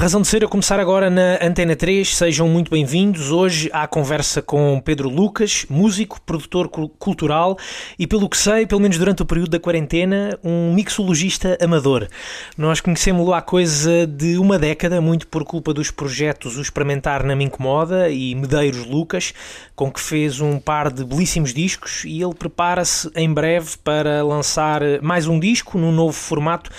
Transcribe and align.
Razão 0.00 0.22
de 0.22 0.28
ser 0.28 0.42
a 0.42 0.48
começar 0.48 0.80
agora 0.80 1.10
na 1.10 1.38
Antena 1.42 1.76
3. 1.76 2.16
Sejam 2.16 2.48
muito 2.48 2.70
bem-vindos. 2.70 3.30
Hoje 3.30 3.68
à 3.70 3.86
conversa 3.86 4.40
com 4.40 4.80
Pedro 4.82 5.10
Lucas, 5.10 5.66
músico, 5.68 6.18
produtor 6.22 6.70
cultural 6.70 7.58
e, 7.98 8.06
pelo 8.06 8.26
que 8.26 8.38
sei, 8.38 8.66
pelo 8.66 8.80
menos 8.80 8.96
durante 8.96 9.20
o 9.20 9.26
período 9.26 9.50
da 9.50 9.60
quarentena, 9.60 10.38
um 10.42 10.72
mixologista 10.72 11.58
amador. 11.60 12.08
Nós 12.56 12.80
conhecemos-lo 12.80 13.34
há 13.34 13.42
coisa 13.42 14.06
de 14.06 14.38
uma 14.38 14.58
década, 14.58 15.02
muito 15.02 15.26
por 15.26 15.44
culpa 15.44 15.74
dos 15.74 15.90
projetos 15.90 16.56
O 16.56 16.62
Experimentar 16.62 17.22
na 17.22 17.36
Me 17.36 17.44
Incomoda 17.44 18.08
e 18.08 18.34
Medeiros 18.34 18.86
Lucas, 18.86 19.34
com 19.76 19.92
que 19.92 20.00
fez 20.00 20.40
um 20.40 20.58
par 20.58 20.90
de 20.90 21.04
belíssimos 21.04 21.52
discos 21.52 22.04
e 22.06 22.22
ele 22.22 22.34
prepara-se 22.34 23.10
em 23.14 23.30
breve 23.30 23.76
para 23.84 24.24
lançar 24.24 24.80
mais 25.02 25.26
um 25.26 25.38
disco 25.38 25.76
num 25.76 25.92
novo 25.92 26.14
formato 26.14 26.70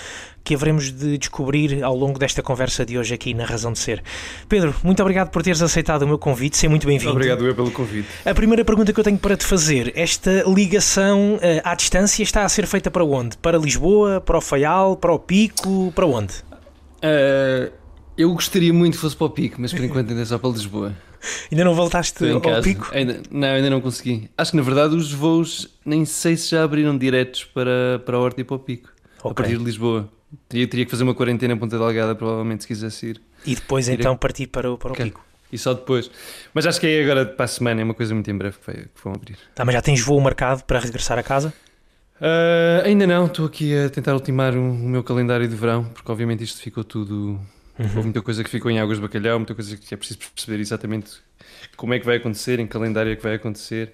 que 0.44 0.54
haveremos 0.54 0.90
de 0.90 1.18
descobrir 1.18 1.82
ao 1.82 1.96
longo 1.96 2.18
desta 2.18 2.42
conversa 2.42 2.84
de 2.84 2.98
hoje 2.98 3.14
aqui 3.14 3.34
na 3.34 3.44
Razão 3.44 3.72
de 3.72 3.78
Ser. 3.78 4.02
Pedro, 4.48 4.74
muito 4.82 5.00
obrigado 5.00 5.30
por 5.30 5.42
teres 5.42 5.62
aceitado 5.62 6.02
o 6.02 6.08
meu 6.08 6.18
convite, 6.18 6.56
sei 6.56 6.68
muito 6.68 6.86
bem-vindo. 6.86 7.12
Obrigado 7.12 7.46
eu 7.46 7.54
pelo 7.54 7.70
convite. 7.70 8.08
A 8.24 8.34
primeira 8.34 8.64
pergunta 8.64 8.92
que 8.92 8.98
eu 8.98 9.04
tenho 9.04 9.18
para 9.18 9.36
te 9.36 9.46
fazer, 9.46 9.92
esta 9.96 10.44
ligação 10.46 11.36
uh, 11.36 11.40
à 11.64 11.74
distância 11.74 12.22
está 12.22 12.44
a 12.44 12.48
ser 12.48 12.66
feita 12.66 12.90
para 12.90 13.04
onde? 13.04 13.36
Para 13.36 13.58
Lisboa, 13.58 14.20
para 14.20 14.38
o 14.38 14.40
Faial, 14.40 14.96
para 14.96 15.12
o 15.12 15.18
Pico, 15.18 15.92
para 15.94 16.06
onde? 16.06 16.34
Uh, 16.98 17.72
eu 18.16 18.32
gostaria 18.32 18.72
muito 18.72 18.94
que 18.94 19.00
fosse 19.00 19.16
para 19.16 19.26
o 19.26 19.30
Pico, 19.30 19.60
mas 19.60 19.72
por 19.72 19.82
enquanto 19.82 20.10
ainda 20.10 20.22
é 20.22 20.24
só 20.24 20.38
para 20.38 20.50
Lisboa. 20.50 20.94
Ainda 21.50 21.64
não 21.64 21.74
voltaste 21.74 22.28
ao 22.28 22.40
casa. 22.40 22.62
Pico? 22.62 22.90
Ainda, 22.92 23.22
não, 23.30 23.46
ainda 23.46 23.70
não 23.70 23.80
consegui. 23.80 24.28
Acho 24.36 24.50
que 24.50 24.56
na 24.56 24.62
verdade 24.64 24.96
os 24.96 25.12
voos 25.12 25.68
nem 25.84 26.04
sei 26.04 26.36
se 26.36 26.50
já 26.50 26.64
abriram 26.64 26.98
diretos 26.98 27.44
para, 27.44 28.02
para 28.04 28.16
a 28.16 28.20
Horta 28.20 28.40
e 28.40 28.44
para 28.44 28.56
o 28.56 28.58
Pico, 28.58 28.90
okay. 29.20 29.30
a 29.30 29.34
partir 29.34 29.56
de 29.56 29.64
Lisboa. 29.64 30.08
Teria, 30.48 30.66
teria 30.66 30.84
que 30.84 30.90
fazer 30.90 31.04
uma 31.04 31.14
quarentena 31.14 31.54
em 31.54 31.56
Ponta 31.56 31.78
Delgada, 31.78 32.14
provavelmente, 32.14 32.62
se 32.62 32.68
quisesse 32.68 33.06
ir. 33.06 33.22
E 33.44 33.54
depois 33.54 33.86
Teria... 33.86 34.00
então 34.00 34.16
partir 34.16 34.46
para 34.46 34.70
o, 34.70 34.78
para 34.78 34.90
o 34.90 34.92
okay. 34.92 35.06
pico. 35.06 35.24
E 35.52 35.58
só 35.58 35.74
depois. 35.74 36.10
Mas 36.54 36.66
acho 36.66 36.80
que 36.80 36.86
é 36.86 37.02
agora 37.02 37.26
para 37.26 37.44
a 37.44 37.48
semana, 37.48 37.80
é 37.80 37.84
uma 37.84 37.94
coisa 37.94 38.14
muito 38.14 38.30
em 38.30 38.36
breve 38.36 38.56
que, 38.58 38.66
vai, 38.66 38.76
que 38.76 39.04
vão 39.04 39.12
abrir. 39.12 39.36
Tá, 39.54 39.64
mas 39.64 39.74
já 39.74 39.82
tens 39.82 40.00
voo 40.00 40.18
marcado 40.20 40.64
para 40.64 40.78
regressar 40.78 41.18
a 41.18 41.22
casa? 41.22 41.52
Uh, 42.22 42.86
ainda 42.86 43.06
não, 43.06 43.26
estou 43.26 43.46
aqui 43.46 43.76
a 43.76 43.90
tentar 43.90 44.14
ultimar 44.14 44.54
o, 44.54 44.60
o, 44.60 44.88
meu 44.88 45.02
calendário 45.02 45.46
de 45.46 45.56
verão, 45.56 45.84
porque 45.84 46.10
obviamente 46.10 46.42
isto 46.42 46.62
ficou 46.62 46.84
tudo. 46.84 47.38
Uhum. 47.78 47.84
Houve 47.84 48.02
muita 48.02 48.22
coisa 48.22 48.44
que 48.44 48.48
ficou 48.48 48.70
em 48.70 48.78
águas 48.78 48.98
de 48.98 49.02
bacalhau, 49.02 49.38
muita 49.38 49.54
coisa 49.54 49.76
que 49.76 49.92
é 49.92 49.96
preciso 49.96 50.20
perceber 50.34 50.60
exatamente 50.60 51.20
como 51.76 51.92
é 51.92 51.98
que 51.98 52.06
vai 52.06 52.16
acontecer, 52.16 52.60
em 52.60 52.66
calendário 52.66 53.12
é 53.12 53.16
que 53.16 53.22
vai 53.22 53.34
acontecer. 53.34 53.92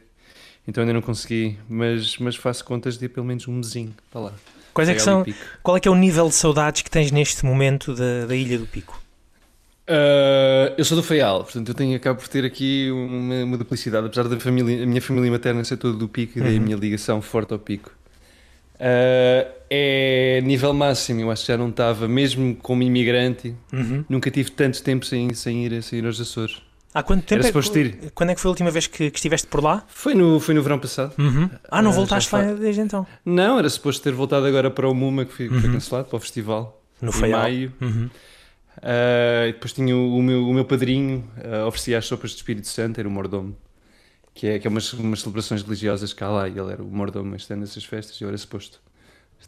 Então 0.67 0.83
ainda 0.83 0.92
não 0.92 1.00
consegui, 1.00 1.58
mas, 1.69 2.19
mas 2.19 2.36
faço 2.36 2.64
contas 2.64 2.98
de 2.98 3.08
pelo 3.08 3.25
menos 3.25 3.48
um 3.48 3.55
mesinho 3.55 3.95
para 4.11 4.20
lá. 4.20 4.33
Quais 4.72 4.88
é 4.88 4.94
que 4.94 5.02
são, 5.02 5.24
qual 5.62 5.77
é 5.77 5.80
que 5.80 5.88
é 5.88 5.91
o 5.91 5.94
nível 5.94 6.28
de 6.28 6.34
saudades 6.34 6.83
que 6.83 6.91
tens 6.91 7.11
neste 7.11 7.44
momento 7.44 7.94
da, 7.94 8.27
da 8.27 8.36
Ilha 8.36 8.58
do 8.58 8.66
Pico? 8.66 9.00
Uh, 9.88 10.74
eu 10.77 10.84
sou 10.84 10.98
do 10.98 11.02
Faial, 11.02 11.44
portanto 11.44 11.69
eu 11.69 11.74
tenho, 11.74 11.97
acabo 11.97 12.20
por 12.20 12.28
ter 12.28 12.44
aqui 12.44 12.91
uma, 12.91 13.44
uma 13.44 13.56
duplicidade, 13.56 14.06
apesar 14.06 14.28
da 14.28 14.39
família, 14.39 14.83
a 14.83 14.86
minha 14.86 15.00
família 15.00 15.30
materna 15.30 15.64
ser 15.64 15.78
toda 15.78 15.96
do 15.96 16.06
Pico 16.06 16.39
e 16.39 16.42
daí 16.42 16.56
a 16.56 16.58
uhum. 16.58 16.64
minha 16.64 16.77
ligação 16.77 17.22
forte 17.22 17.55
ao 17.55 17.58
Pico. 17.58 17.91
Uh, 18.74 19.50
é 19.70 20.41
nível 20.44 20.74
máximo, 20.74 21.22
eu 21.22 21.30
acho 21.30 21.46
que 21.46 21.52
já 21.52 21.56
não 21.56 21.70
estava, 21.70 22.06
mesmo 22.06 22.55
como 22.56 22.83
imigrante, 22.83 23.55
uhum. 23.72 24.05
nunca 24.08 24.30
tive 24.30 24.50
tanto 24.50 24.83
tempo 24.83 25.06
sem, 25.06 25.33
sem, 25.33 25.64
ir, 25.64 25.83
sem 25.83 26.00
ir 26.00 26.06
aos 26.06 26.20
Açores. 26.20 26.67
Há 26.98 27.02
quanto 27.04 27.22
tempo 27.22 27.46
é 27.46 27.52
que, 27.52 28.10
quando 28.10 28.30
é 28.30 28.34
que 28.34 28.41
foi 28.41 28.48
a 28.48 28.50
última 28.50 28.72
vez 28.72 28.88
que, 28.88 29.08
que 29.08 29.18
estiveste 29.18 29.46
por 29.46 29.62
lá? 29.62 29.84
Foi 29.86 30.16
no, 30.16 30.41
foi 30.41 30.52
no 30.52 30.60
verão 30.64 30.80
passado. 30.80 31.14
Uhum. 31.16 31.48
Ah, 31.70 31.80
não 31.80 31.92
uh, 31.92 31.94
voltaste 31.94 32.34
lá 32.34 32.42
desde 32.42 32.80
então? 32.80 33.06
Não, 33.24 33.56
era 33.56 33.70
suposto 33.70 34.02
ter 34.02 34.12
voltado 34.12 34.44
agora 34.46 34.68
para 34.68 34.89
o 34.89 34.92
MUMA, 34.92 35.24
que 35.24 35.33
foi, 35.33 35.48
uhum. 35.48 35.61
foi 35.61 35.70
cancelado, 35.70 36.08
para 36.08 36.17
o 36.17 36.18
festival. 36.18 36.83
No 37.00 37.12
em 37.12 37.30
maio. 37.30 37.73
Uhum. 37.80 38.11
Uh, 38.78 39.52
depois 39.52 39.73
tinha 39.73 39.95
o, 39.95 40.17
o, 40.17 40.20
meu, 40.20 40.48
o 40.48 40.52
meu 40.52 40.64
padrinho, 40.64 41.24
uh, 41.36 41.68
oferecia 41.68 41.98
as 41.98 42.06
sopas 42.06 42.30
de 42.30 42.39
Espírito 42.39 42.67
Santo, 42.67 42.98
era 42.98 43.08
o 43.08 43.12
mordomo. 43.12 43.56
Que 44.34 44.48
é, 44.48 44.58
que 44.58 44.67
é 44.67 44.70
umas, 44.70 44.92
umas 44.92 45.20
celebrações 45.20 45.62
religiosas 45.62 46.12
cá 46.12 46.28
lá, 46.28 46.48
e 46.48 46.58
ele 46.58 46.73
era 46.73 46.83
o 46.83 46.90
mordomo 46.90 47.36
este 47.36 47.52
ano 47.52 47.61
nessas 47.61 47.84
festas, 47.84 48.20
e 48.20 48.24
eu 48.24 48.28
era 48.28 48.36
suposto 48.36 48.80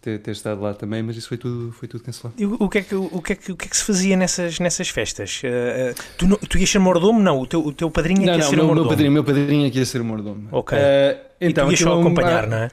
ter, 0.00 0.18
ter 0.18 0.30
estado 0.30 0.60
lá 0.60 0.74
também, 0.74 1.02
mas 1.02 1.16
isso 1.16 1.28
foi 1.28 1.36
tudo, 1.36 1.72
foi 1.72 1.88
tudo 1.88 2.02
cancelado. 2.02 2.34
E 2.38 2.46
o, 2.46 2.68
que 2.68 2.78
é 2.78 2.82
que, 2.82 2.94
o, 2.94 3.22
que 3.22 3.32
é 3.32 3.36
que, 3.36 3.52
o 3.52 3.56
que 3.56 3.66
é 3.66 3.68
que 3.68 3.76
se 3.76 3.84
fazia 3.84 4.16
nessas, 4.16 4.58
nessas 4.58 4.88
festas? 4.88 5.42
Uh, 5.44 6.02
tu, 6.16 6.46
tu 6.46 6.58
ias 6.58 6.70
ser 6.70 6.78
mordomo? 6.78 7.20
Não, 7.20 7.40
o 7.40 7.46
teu, 7.46 7.64
o 7.64 7.72
teu 7.72 7.90
padrinho 7.90 8.22
é 8.22 8.26
não, 8.26 8.32
que 8.32 8.38
ia 8.38 8.44
não, 8.44 8.50
ser 8.50 8.60
o 8.60 8.66
mordomo. 8.66 8.80
Meu 8.80 8.88
padrinho, 8.88 9.12
meu 9.12 9.24
padrinho 9.24 9.66
é 9.66 9.70
que 9.70 9.78
ia 9.78 9.86
ser 9.86 10.00
o 10.00 10.04
mordomo. 10.04 10.48
Ok. 10.52 10.76
Uh, 10.76 11.20
então, 11.40 11.64
e 11.64 11.68
tu 11.68 11.72
ias 11.72 11.80
só 11.80 12.00
acompanhar, 12.00 12.46
não 12.46 12.56
é? 12.56 12.70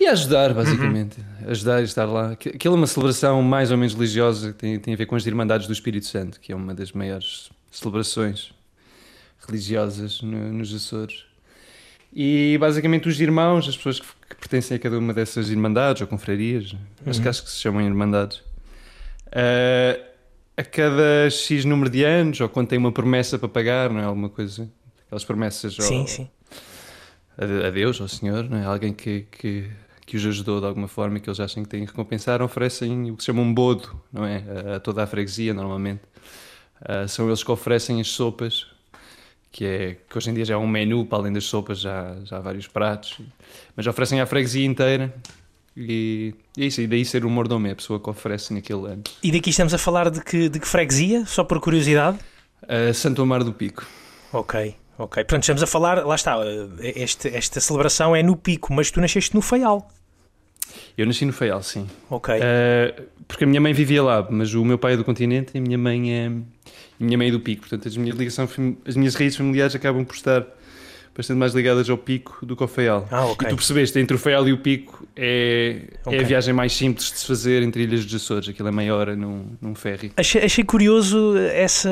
E 0.00 0.06
ajudar, 0.06 0.52
basicamente. 0.52 1.20
Uhum. 1.20 1.50
Ajudar 1.50 1.80
e 1.80 1.84
estar 1.84 2.06
lá. 2.06 2.32
Aquilo 2.32 2.74
é 2.74 2.78
uma 2.78 2.86
celebração 2.86 3.40
mais 3.42 3.70
ou 3.70 3.76
menos 3.76 3.94
religiosa 3.94 4.52
que 4.52 4.58
tem, 4.58 4.78
tem 4.78 4.94
a 4.94 4.96
ver 4.96 5.06
com 5.06 5.14
as 5.14 5.24
Irmandades 5.26 5.66
do 5.66 5.72
Espírito 5.72 6.06
Santo, 6.06 6.40
que 6.40 6.50
é 6.50 6.56
uma 6.56 6.74
das 6.74 6.92
maiores 6.92 7.50
celebrações 7.70 8.52
religiosas 9.46 10.20
no, 10.22 10.52
nos 10.52 10.74
Açores. 10.74 11.24
E 12.14 12.58
basicamente 12.58 13.08
os 13.08 13.18
irmãos, 13.20 13.66
as 13.66 13.76
pessoas 13.76 14.00
que, 14.00 14.06
que, 14.28 14.36
pertencem 14.36 14.76
a 14.76 14.80
cada 14.80 14.98
uma 14.98 15.14
dessas 15.14 15.48
irmandades 15.48 16.02
ou 16.02 16.08
confrarias, 16.08 16.72
uhum. 16.72 16.78
acho, 17.06 17.22
que, 17.22 17.28
acho 17.28 17.42
que 17.44 17.50
se 17.50 17.56
chamam 17.56 17.80
irmandades, 17.80 18.38
uh, 19.28 20.02
a 20.54 20.62
cada 20.62 21.30
X 21.30 21.64
número 21.64 21.88
de 21.88 22.04
anos, 22.04 22.38
ou 22.40 22.48
quando 22.50 22.68
tem 22.68 22.78
uma 22.78 22.92
promessa 22.92 23.38
para 23.38 23.48
pagar, 23.48 23.88
não 23.88 24.00
é? 24.00 24.04
Alguma 24.04 24.28
coisa, 24.28 24.70
aquelas 25.06 25.24
promessas 25.24 25.74
sim, 25.74 26.00
ao, 26.00 26.06
sim. 26.06 26.28
A, 27.38 27.68
a, 27.68 27.70
Deus, 27.70 27.98
ao 27.98 28.08
Senhor, 28.08 28.44
não 28.48 28.58
é? 28.58 28.64
Alguém 28.64 28.92
que, 28.92 29.26
que, 29.30 29.70
que 30.04 30.16
os 30.18 30.26
ajudou 30.26 30.60
de 30.60 30.66
alguma 30.66 30.88
forma 30.88 31.16
e 31.16 31.20
que 31.20 31.30
eles 31.30 31.40
acham 31.40 31.62
que 31.62 31.68
têm 31.70 31.86
que 31.86 31.92
recompensar, 31.92 32.42
oferecem 32.42 33.10
o 33.10 33.16
que 33.16 33.22
se 33.22 33.26
chama 33.28 33.40
um 33.40 33.54
bodo, 33.54 33.98
não 34.12 34.26
é? 34.26 34.44
A, 34.72 34.76
a 34.76 34.80
toda 34.80 35.02
a 35.02 35.06
freguesia, 35.06 35.54
normalmente. 35.54 36.02
Uh, 36.82 37.08
são 37.08 37.26
eles 37.28 37.42
que 37.42 37.50
oferecem 37.50 38.02
as 38.02 38.08
sopas 38.08 38.66
que 39.52 39.66
é 39.66 39.96
que 40.08 40.16
hoje 40.16 40.30
em 40.30 40.34
dia 40.34 40.46
já 40.46 40.54
é 40.54 40.56
um 40.56 40.66
menu, 40.66 41.04
para 41.04 41.18
além 41.18 41.32
das 41.32 41.44
sopas, 41.44 41.78
já, 41.78 42.16
já 42.24 42.38
há 42.38 42.40
vários 42.40 42.66
pratos, 42.66 43.20
mas 43.76 43.86
oferecem 43.86 44.18
à 44.18 44.26
freguesia 44.26 44.64
inteira. 44.64 45.14
E, 45.76 46.34
e 46.56 46.64
é 46.64 46.66
isso, 46.66 46.80
e 46.80 46.86
daí 46.86 47.04
ser 47.04 47.24
o 47.24 47.30
mordomo, 47.30 47.66
é 47.66 47.70
a 47.70 47.76
pessoa 47.76 48.00
que 48.00 48.08
oferece 48.08 48.52
naquele 48.52 48.86
ano. 48.86 49.02
E 49.22 49.30
daqui 49.30 49.50
estamos 49.50 49.74
a 49.74 49.78
falar 49.78 50.10
de 50.10 50.22
que, 50.22 50.48
de 50.48 50.58
que 50.58 50.66
freguesia, 50.66 51.24
só 51.26 51.44
por 51.44 51.60
curiosidade? 51.60 52.18
Uh, 52.62 52.92
Santo 52.94 53.22
Amaro 53.22 53.44
do 53.44 53.52
Pico. 53.52 53.86
Ok, 54.32 54.74
ok. 54.98 55.24
Portanto, 55.24 55.42
estamos 55.42 55.62
a 55.62 55.66
falar, 55.66 56.04
lá 56.04 56.14
está, 56.14 56.36
este, 56.80 57.28
esta 57.28 57.60
celebração 57.60 58.16
é 58.16 58.22
no 58.22 58.36
Pico, 58.36 58.72
mas 58.72 58.90
tu 58.90 59.00
nasceste 59.00 59.34
no 59.34 59.42
Faial. 59.42 59.86
Eu 60.96 61.06
nasci 61.06 61.24
no 61.24 61.32
Faial, 61.32 61.62
sim. 61.62 61.86
Ok. 62.08 62.34
Uh, 62.34 63.02
porque 63.28 63.44
a 63.44 63.46
minha 63.46 63.60
mãe 63.60 63.72
vivia 63.72 64.02
lá, 64.02 64.26
mas 64.30 64.54
o 64.54 64.64
meu 64.64 64.78
pai 64.78 64.94
é 64.94 64.96
do 64.96 65.04
continente 65.04 65.52
e 65.54 65.58
a 65.58 65.60
minha 65.60 65.78
mãe 65.78 66.14
é 66.14 66.30
minha 67.02 67.18
mãe 67.18 67.28
é 67.28 67.30
do 67.30 67.40
Pico, 67.40 67.62
portanto 67.62 67.88
as 67.88 67.96
minhas, 67.96 68.16
ligação, 68.16 68.48
as 68.86 68.96
minhas 68.96 69.14
raízes 69.14 69.36
familiares 69.36 69.74
acabam 69.74 70.04
por 70.04 70.14
estar 70.14 70.46
bastante 71.14 71.38
mais 71.38 71.52
ligadas 71.52 71.88
ao 71.90 71.98
Pico 71.98 72.44
do 72.44 72.56
que 72.56 72.62
ao 72.62 72.68
Faial. 72.68 73.06
Ah, 73.10 73.26
okay. 73.26 73.46
E 73.46 73.50
tu 73.50 73.56
percebeste, 73.56 73.98
entre 73.98 74.16
o 74.16 74.18
Faial 74.18 74.48
e 74.48 74.52
o 74.52 74.58
Pico 74.58 75.06
é, 75.14 75.82
okay. 76.04 76.18
é 76.18 76.22
a 76.22 76.26
viagem 76.26 76.54
mais 76.54 76.72
simples 76.72 77.10
de 77.10 77.18
se 77.18 77.26
fazer 77.26 77.62
entre 77.62 77.82
Ilhas 77.82 78.04
dos 78.04 78.14
Açores, 78.14 78.48
aquilo 78.48 78.68
é 78.68 78.72
meia 78.72 78.94
hora 78.94 79.14
num, 79.14 79.44
num 79.60 79.74
ferry. 79.74 80.12
Achei, 80.16 80.42
achei 80.42 80.64
curioso 80.64 81.36
essa, 81.36 81.90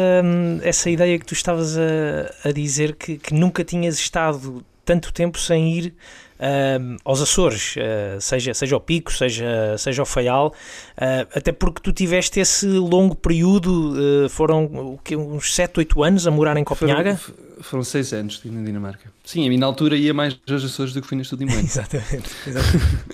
essa 0.62 0.88
ideia 0.88 1.18
que 1.18 1.26
tu 1.26 1.34
estavas 1.34 1.76
a, 1.76 2.48
a 2.48 2.52
dizer 2.52 2.94
que, 2.96 3.18
que 3.18 3.34
nunca 3.34 3.62
tinhas 3.62 3.98
estado 3.98 4.64
tanto 4.84 5.12
tempo 5.12 5.38
sem 5.38 5.76
ir 5.76 5.94
uh, 6.40 6.96
aos 7.04 7.20
Açores, 7.20 7.76
uh, 7.76 8.20
seja, 8.20 8.54
seja 8.54 8.74
ao 8.74 8.80
Pico, 8.80 9.12
seja, 9.12 9.76
seja 9.78 10.02
ao 10.02 10.06
Faial, 10.06 10.48
uh, 10.48 11.28
até 11.34 11.52
porque 11.52 11.80
tu 11.82 11.92
tiveste 11.92 12.40
esse 12.40 12.66
longo 12.66 13.14
período, 13.14 14.28
foram 14.30 14.64
o 14.64 14.98
que, 15.02 15.14
uns 15.16 15.54
7, 15.54 15.78
8 15.78 16.02
anos 16.02 16.26
a 16.26 16.30
morar 16.30 16.56
em 16.56 16.64
Copenhaga? 16.64 17.16
Foram, 17.16 17.38
foram 17.60 17.84
6 17.84 18.12
anos 18.14 18.40
na 18.44 18.62
Dinamarca. 18.62 19.12
Sim, 19.24 19.46
a 19.46 19.50
mim 19.50 19.58
na 19.58 19.66
altura 19.66 19.96
ia 19.96 20.14
mais 20.14 20.38
aos 20.48 20.64
Açores 20.64 20.92
do 20.94 21.02
que 21.02 21.06
fui 21.06 21.16
neste 21.16 21.34
último 21.34 21.52
ano. 21.52 21.60
exatamente. 21.64 22.30
exatamente. 22.46 23.04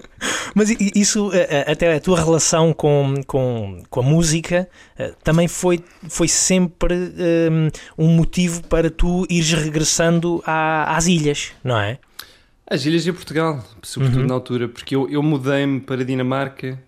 Mas 0.55 0.71
isso, 0.71 1.31
até 1.67 1.95
a 1.95 2.01
tua 2.01 2.19
relação 2.19 2.73
com, 2.73 3.15
com, 3.27 3.83
com 3.91 4.01
a 4.01 4.03
música, 4.03 4.69
também 5.23 5.49
foi, 5.49 5.85
foi 6.09 6.29
sempre 6.29 6.95
um, 7.99 8.07
um 8.07 8.09
motivo 8.09 8.63
para 8.67 8.89
tu 8.89 9.27
ires 9.29 9.53
regressando 9.53 10.43
à, 10.47 10.97
às 10.97 11.07
ilhas, 11.07 11.53
não 11.63 11.79
é? 11.79 11.99
As 12.69 12.85
ilhas 12.85 13.07
e 13.07 13.13
Portugal, 13.13 13.65
sobretudo 13.83 14.23
uhum. 14.23 14.27
na 14.27 14.35
altura, 14.35 14.69
porque 14.69 14.97
eu, 14.97 15.09
eu 15.09 15.23
mudei-me 15.23 15.81
para 15.81 16.03
a 16.03 16.05
Dinamarca, 16.05 16.83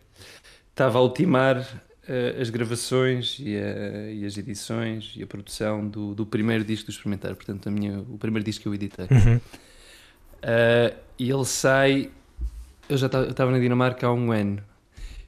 estava 0.70 0.98
a 0.98 1.02
ultimar 1.02 1.58
uh, 1.60 2.40
as 2.40 2.50
gravações 2.50 3.38
e, 3.38 3.56
a, 3.56 4.10
e, 4.10 4.26
as 4.26 4.36
edições 4.36 5.12
e 5.16 5.22
a 5.22 5.26
produção 5.26 5.86
do, 5.86 6.16
do, 6.16 6.26
primeiro 6.26 6.64
disco 6.64 6.86
do 6.86 6.90
Experimentar, 6.90 7.34
portanto, 7.36 7.68
a 7.68 7.70
minha, 7.70 8.00
o 8.00 8.18
primeiro 8.18 8.44
disco 8.44 8.62
que 8.62 8.68
eu 8.68 8.74
editei. 8.74 9.06
Uhum. 9.10 9.36
Uh, 9.36 10.96
e 11.16 11.30
ele 11.30 11.44
sai. 11.44 12.10
Eu 12.88 12.96
já 12.96 13.06
estava 13.06 13.50
na 13.50 13.58
Dinamarca 13.58 14.06
há 14.06 14.12
um 14.12 14.32
ano. 14.32 14.62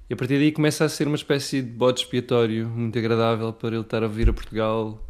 E 0.09 0.15
a 0.15 0.17
partir 0.17 0.39
daí 0.39 0.51
começa 0.51 0.85
a 0.85 0.89
ser 0.89 1.07
uma 1.07 1.17
espécie 1.17 1.63
de 1.63 1.71
bode 1.71 2.01
expiatório 2.01 2.69
muito 2.69 2.99
agradável 2.99 3.53
para 3.53 3.69
ele 3.69 3.81
estar 3.81 4.03
a 4.03 4.09
vir 4.09 4.29
a 4.29 4.33
Portugal 4.33 5.01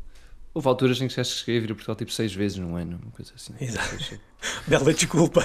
Houve 0.53 0.67
alturas 0.67 1.01
em 1.01 1.07
que 1.07 1.21
acho 1.21 1.33
que 1.33 1.39
cheguei 1.41 1.59
a 1.59 1.61
vir 1.61 1.73
a 1.73 1.75
Portugal 1.75 1.97
tipo 1.97 2.13
seis 2.13 2.35
vezes 2.35 2.59
num 2.59 2.77
ano, 2.77 2.99
uma 3.03 3.13
coisa 3.13 3.33
assim. 3.35 3.55
Exato. 3.61 4.21
Bela 4.67 4.93
desculpa. 4.95 5.43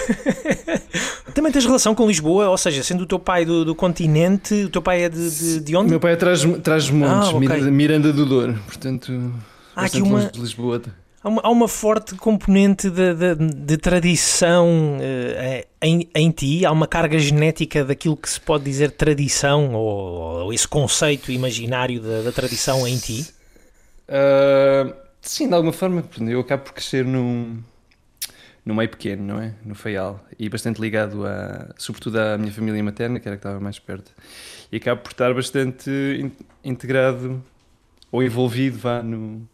Também 1.33 1.51
tens 1.51 1.65
relação 1.65 1.93
com 1.93 2.07
Lisboa, 2.07 2.49
ou 2.49 2.57
seja, 2.57 2.81
sendo 2.83 3.01
o 3.01 3.05
teu 3.05 3.19
pai 3.19 3.43
do, 3.45 3.65
do 3.65 3.75
continente, 3.75 4.53
o 4.63 4.69
teu 4.69 4.81
pai 4.81 5.03
é 5.03 5.09
de, 5.09 5.29
de, 5.29 5.59
de 5.59 5.75
onde? 5.75 5.89
Meu 5.89 5.99
pai 5.99 6.13
é 6.13 6.15
traz, 6.15 6.41
traz 6.63 6.89
montes, 6.89 7.27
Ah, 7.29 7.35
ok. 7.35 7.39
Miranda, 7.39 7.71
Miranda 7.71 8.13
do 8.13 8.25
Douro, 8.25 8.53
portanto, 8.65 9.11
Há 9.75 9.81
bastante 9.81 10.01
aqui 10.01 10.09
uma- 10.09 10.19
longe 10.19 10.31
de 10.31 10.39
Lisboa. 10.39 10.81
Há 11.21 11.27
uma, 11.27 11.41
há 11.43 11.49
uma 11.49 11.67
forte 11.67 12.13
componente 12.15 12.87
de, 12.89 13.13
de- 13.15 13.35
de 13.53 13.77
tradição 13.77 14.97
eh, 15.01 15.65
em, 15.81 16.07
em 16.15 16.29
ti, 16.29 16.63
há 16.65 16.71
uma 16.71 16.87
carga 16.87 17.17
genética 17.17 17.83
daquilo 17.83 18.15
que 18.15 18.29
se 18.29 18.39
pode 18.39 18.63
dizer 18.63 18.91
tradição, 18.91 19.73
ou, 19.73 20.43
ou 20.45 20.53
esse 20.53 20.67
conceito 20.67 21.31
imaginário 21.31 21.99
da, 21.99 22.21
da 22.21 22.31
tradição 22.31 22.87
em 22.87 22.95
ti. 22.97 23.25
Ah, 24.07 24.93
sim, 25.21 25.47
de 25.47 25.53
alguma 25.55 25.73
forma, 25.73 26.03
eu 26.27 26.39
acabo 26.41 26.63
por 26.65 26.73
crescer 26.73 27.03
num, 27.03 27.57
num 28.65 28.73
meio 28.75 28.89
pequeno, 28.89 29.23
não 29.23 29.39
é? 29.39 29.53
No 29.63 29.75
Faial, 29.75 30.25
e 30.39 30.49
bastante 30.49 30.81
ligado, 30.81 31.25
a, 31.25 31.73
sobretudo 31.77 32.17
à 32.19 32.37
minha 32.37 32.51
família 32.51 32.83
materna, 32.83 33.19
que 33.19 33.27
era 33.27 33.35
a 33.35 33.37
que 33.37 33.45
estava 33.45 33.59
mais 33.59 33.77
perto. 33.77 34.11
E 34.71 34.77
acabo 34.77 35.01
por 35.01 35.11
estar 35.11 35.33
bastante 35.33 35.89
in- 36.19 36.31
integrado 36.63 37.43
ou 38.11 38.23
envolvido, 38.23 38.77
vá, 38.79 39.03
no, 39.03 39.47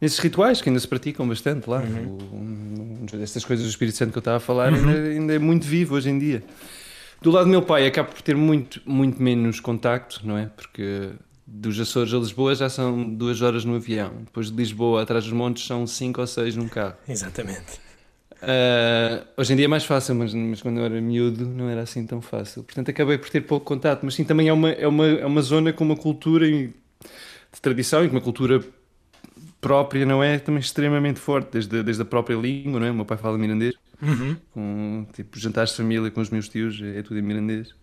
nesses 0.00 0.18
rituais 0.18 0.62
que 0.62 0.68
ainda 0.70 0.80
se 0.80 0.88
praticam 0.88 1.28
bastante 1.28 1.68
lá. 1.68 1.82
O, 1.82 3.04
estas 3.22 3.44
coisas 3.44 3.66
do 3.66 3.68
Espírito 3.68 3.96
Santo 3.98 4.12
que 4.12 4.18
eu 4.18 4.20
estava 4.20 4.38
a 4.38 4.40
falar 4.40 4.72
ainda, 4.72 4.92
ainda 4.92 5.34
é 5.34 5.38
muito 5.38 5.66
vivo 5.66 5.94
hoje 5.96 6.08
em 6.08 6.18
dia. 6.18 6.42
Do 7.20 7.30
lado 7.30 7.44
do 7.44 7.50
meu 7.50 7.60
pai, 7.60 7.86
acabo 7.86 8.10
por 8.12 8.22
ter 8.22 8.34
muito, 8.34 8.80
muito 8.86 9.22
menos 9.22 9.60
contacto, 9.60 10.26
não 10.26 10.38
é? 10.38 10.46
Porque 10.46 11.10
dos 11.46 11.78
Açores 11.78 12.14
a 12.14 12.16
Lisboa 12.16 12.54
já 12.54 12.70
são 12.70 13.12
duas 13.12 13.42
horas 13.42 13.64
no 13.66 13.74
avião. 13.76 14.12
Depois 14.24 14.50
de 14.50 14.56
Lisboa 14.56 15.02
atrás 15.02 15.24
dos 15.24 15.32
montes 15.34 15.66
são 15.66 15.86
cinco 15.86 16.22
ou 16.22 16.26
seis 16.26 16.56
num 16.56 16.68
carro. 16.68 16.94
Exatamente. 17.06 17.78
Ah, 18.42 19.26
hoje 19.36 19.52
em 19.52 19.56
dia 19.56 19.66
é 19.66 19.68
mais 19.68 19.84
fácil, 19.84 20.14
mas, 20.14 20.32
mas 20.34 20.62
quando 20.62 20.78
eu 20.78 20.84
era 20.84 21.00
miúdo 21.00 21.46
não 21.46 21.68
era 21.68 21.82
assim 21.82 22.06
tão 22.06 22.20
fácil. 22.22 22.62
Portanto, 22.64 22.90
acabei 22.90 23.18
por 23.18 23.28
ter 23.30 23.42
pouco 23.42 23.66
contato. 23.66 24.02
Mas 24.04 24.14
sim, 24.14 24.24
também 24.24 24.48
é 24.48 24.52
uma, 24.52 24.70
é 24.70 24.86
uma, 24.86 25.06
é 25.06 25.26
uma 25.26 25.42
zona 25.42 25.72
com 25.72 25.84
uma 25.84 25.96
cultura 25.96 26.46
de 26.48 26.72
tradição 27.62 28.04
e 28.04 28.08
com 28.08 28.16
uma 28.16 28.22
cultura 28.22 28.62
própria, 29.60 30.06
não 30.06 30.22
é? 30.22 30.38
Também 30.38 30.60
extremamente 30.60 31.20
forte, 31.20 31.50
desde, 31.52 31.78
a- 31.80 31.82
desde 31.82 32.02
a 32.02 32.06
própria 32.06 32.36
língua, 32.36 32.80
não 32.80 32.86
é? 32.86 32.90
O 32.90 32.94
meu 32.94 33.04
pai 33.06 33.18
fala 33.18 33.38
mirandês. 33.38 33.74
Uhum. 34.02 34.40
Com, 34.52 35.06
tipo, 35.14 35.38
jantares 35.38 35.70
de 35.72 35.78
família 35.78 36.10
com 36.10 36.20
os 36.20 36.30
meus 36.30 36.48
tios, 36.48 36.80
é, 36.82 37.00
é 37.00 37.02
tudo 37.04 37.18
em 37.18 37.22
mirandês. 37.22 37.74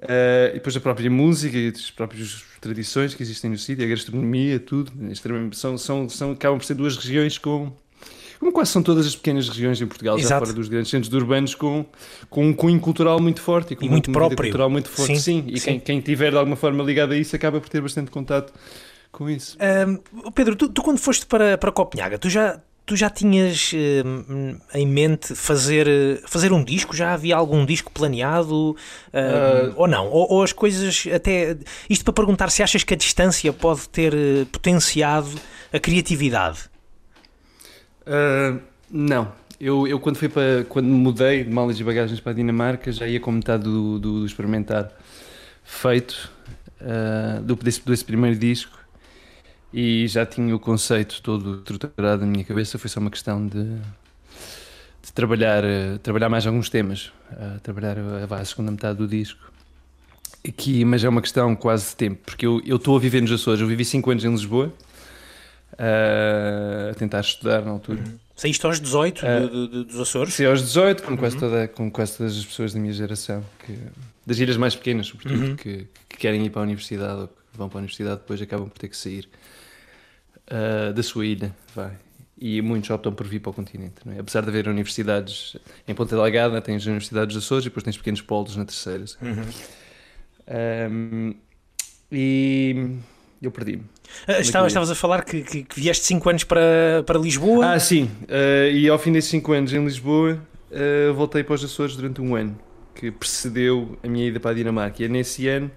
Ah, 0.00 0.50
e 0.50 0.54
depois 0.54 0.76
a 0.76 0.80
própria 0.80 1.10
música 1.10 1.56
e 1.56 1.68
as 1.68 1.90
próprias 1.90 2.44
tradições 2.60 3.14
que 3.14 3.22
existem 3.22 3.50
no 3.50 3.58
sítio, 3.58 3.84
a 3.84 3.88
gastronomia, 3.88 4.58
tudo. 4.60 4.92
é 5.10 5.14
são, 5.54 5.76
são, 5.78 6.08
são, 6.08 6.32
acabam 6.32 6.58
por 6.58 6.64
ser 6.64 6.74
duas 6.74 6.96
regiões 6.96 7.38
com. 7.38 7.72
Como 8.38 8.52
quase 8.52 8.70
são 8.70 8.82
todas 8.82 9.06
as 9.06 9.16
pequenas 9.16 9.48
regiões 9.48 9.80
em 9.80 9.86
Portugal, 9.86 10.16
já 10.18 10.24
Exato. 10.24 10.44
fora 10.46 10.56
dos 10.56 10.68
grandes 10.68 10.90
centros 10.90 11.12
urbanos, 11.12 11.54
com, 11.54 11.84
com 12.30 12.46
um 12.46 12.52
cunho 12.52 12.78
cultural 12.80 13.20
muito 13.20 13.40
forte 13.40 13.72
e, 13.72 13.76
com 13.76 13.84
E 13.84 13.88
uma 13.88 13.92
muito 13.92 14.06
vida 14.06 14.18
próprio. 14.18 14.36
cultural 14.38 14.70
muito 14.70 14.88
forte. 14.88 15.18
Sim, 15.18 15.42
Sim, 15.42 15.44
e 15.48 15.58
sim. 15.58 15.70
Quem, 15.72 15.80
quem 15.80 16.00
tiver 16.00 16.30
de 16.30 16.36
alguma 16.36 16.56
forma 16.56 16.82
ligado 16.84 17.12
a 17.12 17.16
isso 17.16 17.34
acaba 17.34 17.60
por 17.60 17.68
ter 17.68 17.80
bastante 17.80 18.10
contato 18.10 18.52
com 19.10 19.28
isso. 19.28 19.56
Ahm, 19.60 19.98
Pedro, 20.34 20.54
tu, 20.54 20.68
tu 20.68 20.82
quando 20.82 20.98
foste 20.98 21.26
para, 21.26 21.58
para 21.58 21.72
Copenhaga, 21.72 22.16
tu 22.18 22.30
já, 22.30 22.60
tu 22.86 22.94
já 22.94 23.10
tinhas 23.10 23.72
em 24.74 24.86
mente 24.86 25.34
fazer, 25.34 26.22
fazer 26.26 26.52
um 26.52 26.62
disco? 26.62 26.94
Já 26.94 27.14
havia 27.14 27.34
algum 27.36 27.66
disco 27.66 27.90
planeado? 27.90 28.76
Ah. 29.12 29.72
ou 29.76 29.88
não? 29.88 30.06
Ou, 30.08 30.32
ou 30.34 30.42
as 30.42 30.52
coisas 30.52 31.06
até. 31.12 31.56
Isto 31.90 32.04
para 32.04 32.14
perguntar 32.14 32.50
se 32.50 32.62
achas 32.62 32.84
que 32.84 32.94
a 32.94 32.96
distância 32.96 33.52
pode 33.52 33.88
ter 33.88 34.14
eh, 34.14 34.44
potenciado 34.52 35.28
a 35.72 35.78
criatividade. 35.80 36.60
Ah, 38.08 38.58
não. 38.90 39.30
Eu, 39.60 39.86
eu 39.86 40.00
quando 40.00 40.16
fui 40.16 40.28
para 40.28 40.64
quando 40.68 40.86
mudei 40.86 41.44
de 41.44 41.50
malas 41.50 41.78
e 41.78 41.84
bagagens 41.84 42.20
para 42.20 42.32
a 42.32 42.34
Dinamarca 42.34 42.92
já 42.92 43.06
ia 43.08 43.18
com 43.18 43.32
metade 43.32 43.64
do, 43.64 43.98
do, 43.98 44.20
do 44.20 44.26
experimentar 44.26 44.92
feito 45.64 46.30
ah, 46.80 47.40
do, 47.42 47.54
desse, 47.56 47.84
desse 47.84 48.04
primeiro 48.04 48.38
disco 48.38 48.78
e 49.72 50.06
já 50.08 50.24
tinha 50.24 50.54
o 50.54 50.58
conceito 50.58 51.20
todo 51.22 51.56
estruturado 51.58 52.24
na 52.24 52.30
minha 52.30 52.44
cabeça. 52.44 52.78
Foi 52.78 52.88
só 52.88 53.00
uma 53.00 53.10
questão 53.10 53.46
de, 53.46 53.64
de 55.02 55.12
trabalhar, 55.12 55.64
ah, 55.64 55.98
trabalhar 56.02 56.28
mais 56.28 56.46
alguns 56.46 56.70
temas, 56.70 57.12
ah, 57.32 57.58
trabalhar 57.62 57.96
a, 57.98 58.34
a 58.36 58.44
segunda 58.44 58.70
metade 58.70 58.98
do 58.98 59.06
disco. 59.06 59.52
Aqui, 60.46 60.84
mas 60.84 61.02
é 61.04 61.08
uma 61.08 61.20
questão 61.20 61.54
quase 61.56 61.90
de 61.90 61.96
tempo, 61.96 62.20
porque 62.24 62.46
eu 62.46 62.62
estou 62.64 62.96
a 62.96 63.00
viver 63.00 63.20
nos 63.20 63.32
Açores. 63.32 63.60
Eu 63.60 63.66
vivi 63.66 63.84
5 63.84 64.08
anos 64.10 64.24
em 64.24 64.30
Lisboa, 64.30 64.72
ah, 65.76 66.90
a 66.90 66.94
tentar 66.94 67.20
estudar 67.20 67.62
na 67.64 67.70
altura. 67.72 68.02
Saíste 68.36 68.64
aos 68.66 68.80
18 68.80 69.26
Ah. 69.26 69.40
de- 69.40 69.48
de- 69.48 69.68
de- 69.68 69.84
dos 69.84 69.98
Açores? 70.00 70.34
Sim, 70.34 70.44
aos 70.46 70.60
18, 70.62 71.02
como, 71.02 71.18
quase 71.18 71.36
toda, 71.36 71.66
como 71.68 71.90
quase 71.90 72.16
todas 72.18 72.36
as 72.38 72.44
pessoas 72.46 72.72
da 72.72 72.78
minha 72.80 72.92
geração, 72.92 73.44
que, 73.66 73.76
das 74.24 74.38
ilhas 74.38 74.56
mais 74.56 74.74
pequenas, 74.76 75.08
sobretudo, 75.08 75.42
Uhum. 75.44 75.56
que, 75.56 75.88
que 76.08 76.16
querem 76.16 76.44
ir 76.46 76.50
para 76.50 76.60
a 76.60 76.64
universidade 76.64 77.20
ou 77.22 77.28
que 77.28 77.34
vão 77.58 77.68
para 77.68 77.78
a 77.78 77.80
universidade, 77.80 78.20
depois 78.20 78.40
acabam 78.40 78.68
por 78.68 78.78
ter 78.78 78.88
que 78.88 78.96
sair 78.96 79.28
ah, 80.50 80.92
da 80.92 81.02
sua 81.02 81.26
ilha. 81.26 81.54
Vai. 81.74 81.92
E 82.40 82.62
muitos 82.62 82.88
optam 82.90 83.12
por 83.12 83.26
vir 83.26 83.40
para 83.40 83.50
o 83.50 83.52
continente. 83.52 83.94
Não 84.04 84.12
é? 84.12 84.20
Apesar 84.20 84.42
de 84.42 84.48
haver 84.48 84.68
universidades 84.68 85.56
em 85.88 85.92
Ponta 85.94 86.14
Delgada, 86.14 86.60
tens 86.62 86.86
universidades 86.86 87.34
dos 87.34 87.44
Açores 87.44 87.64
e 87.66 87.68
depois 87.68 87.82
tens 87.82 87.96
pequenos 87.96 88.22
polos 88.22 88.54
na 88.54 88.64
terceira. 88.64 89.04
Uhum. 89.20 89.44
Ahm, 90.46 91.34
e 92.12 92.96
eu 93.40 93.50
perdi-me. 93.50 93.82
Ah, 94.26 94.40
estava- 94.40 94.66
estavas 94.66 94.90
a 94.90 94.94
falar 94.94 95.24
que, 95.24 95.42
que, 95.42 95.62
que 95.62 95.80
vieste 95.80 96.04
5 96.06 96.28
anos 96.30 96.44
para, 96.44 97.02
para 97.06 97.18
Lisboa. 97.18 97.74
Ah, 97.74 97.78
sim. 97.80 98.10
Uh, 98.24 98.70
e 98.72 98.88
ao 98.88 98.98
fim 98.98 99.12
desses 99.12 99.30
5 99.30 99.52
anos 99.52 99.72
em 99.72 99.84
Lisboa, 99.84 100.40
uh, 100.70 101.14
voltei 101.14 101.42
para 101.44 101.54
os 101.54 101.64
Açores 101.64 101.96
durante 101.96 102.20
um 102.20 102.34
ano, 102.34 102.58
que 102.94 103.10
precedeu 103.10 103.98
a 104.02 104.08
minha 104.08 104.26
ida 104.28 104.40
para 104.40 104.50
a 104.50 104.54
Dinamarca. 104.54 105.02
E 105.02 105.06
é 105.06 105.08
nesse 105.08 105.46
ano 105.48 105.70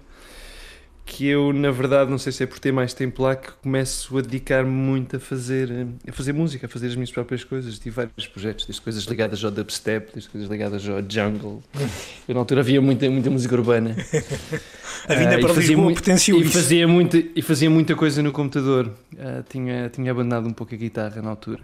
que 1.04 1.26
eu, 1.26 1.52
na 1.52 1.70
verdade, 1.70 2.10
não 2.10 2.16
sei 2.16 2.32
se 2.32 2.42
é 2.42 2.46
por 2.46 2.58
ter 2.58 2.72
mais 2.72 2.94
tempo 2.94 3.22
lá, 3.22 3.34
que 3.36 3.50
começo 3.62 4.16
a 4.16 4.20
dedicar-me 4.22 4.70
muito 4.70 5.16
a 5.16 5.20
fazer, 5.20 5.68
uh, 5.70 5.88
a 6.08 6.12
fazer 6.12 6.32
música, 6.32 6.66
a 6.66 6.68
fazer 6.68 6.86
as 6.86 6.94
minhas 6.94 7.10
próprias 7.10 7.42
coisas. 7.44 7.78
Tive 7.78 7.96
vários 7.96 8.26
projetos, 8.28 8.64
desde 8.66 8.80
coisas 8.80 9.04
ligadas 9.04 9.44
ao 9.44 9.50
dubstep, 9.50 10.12
desde 10.14 10.30
coisas 10.30 10.48
ligadas 10.48 10.88
ao 10.88 11.02
jungle. 11.08 11.62
Eu, 12.26 12.34
na 12.34 12.40
altura, 12.40 12.60
havia 12.60 12.80
muita, 12.80 13.10
muita 13.10 13.28
música 13.30 13.54
urbana. 13.54 13.96
a 15.08 15.14
vinda 15.14 15.38
e 15.38 15.40
para 15.40 15.52
Lisboa 15.54 15.84
mui- 15.84 15.94
potenciou 15.94 16.40
e 16.40 16.44
fazia 16.44 16.86
muita 16.86 17.18
e 17.34 17.42
fazia 17.42 17.68
muita 17.68 17.96
coisa 17.96 18.22
no 18.22 18.30
computador 18.30 18.88
Ah, 19.18 19.42
tinha 19.48 19.88
tinha 19.88 20.12
abandonado 20.12 20.46
um 20.46 20.52
pouco 20.52 20.72
a 20.74 20.78
guitarra 20.78 21.20
na 21.20 21.30
altura 21.30 21.58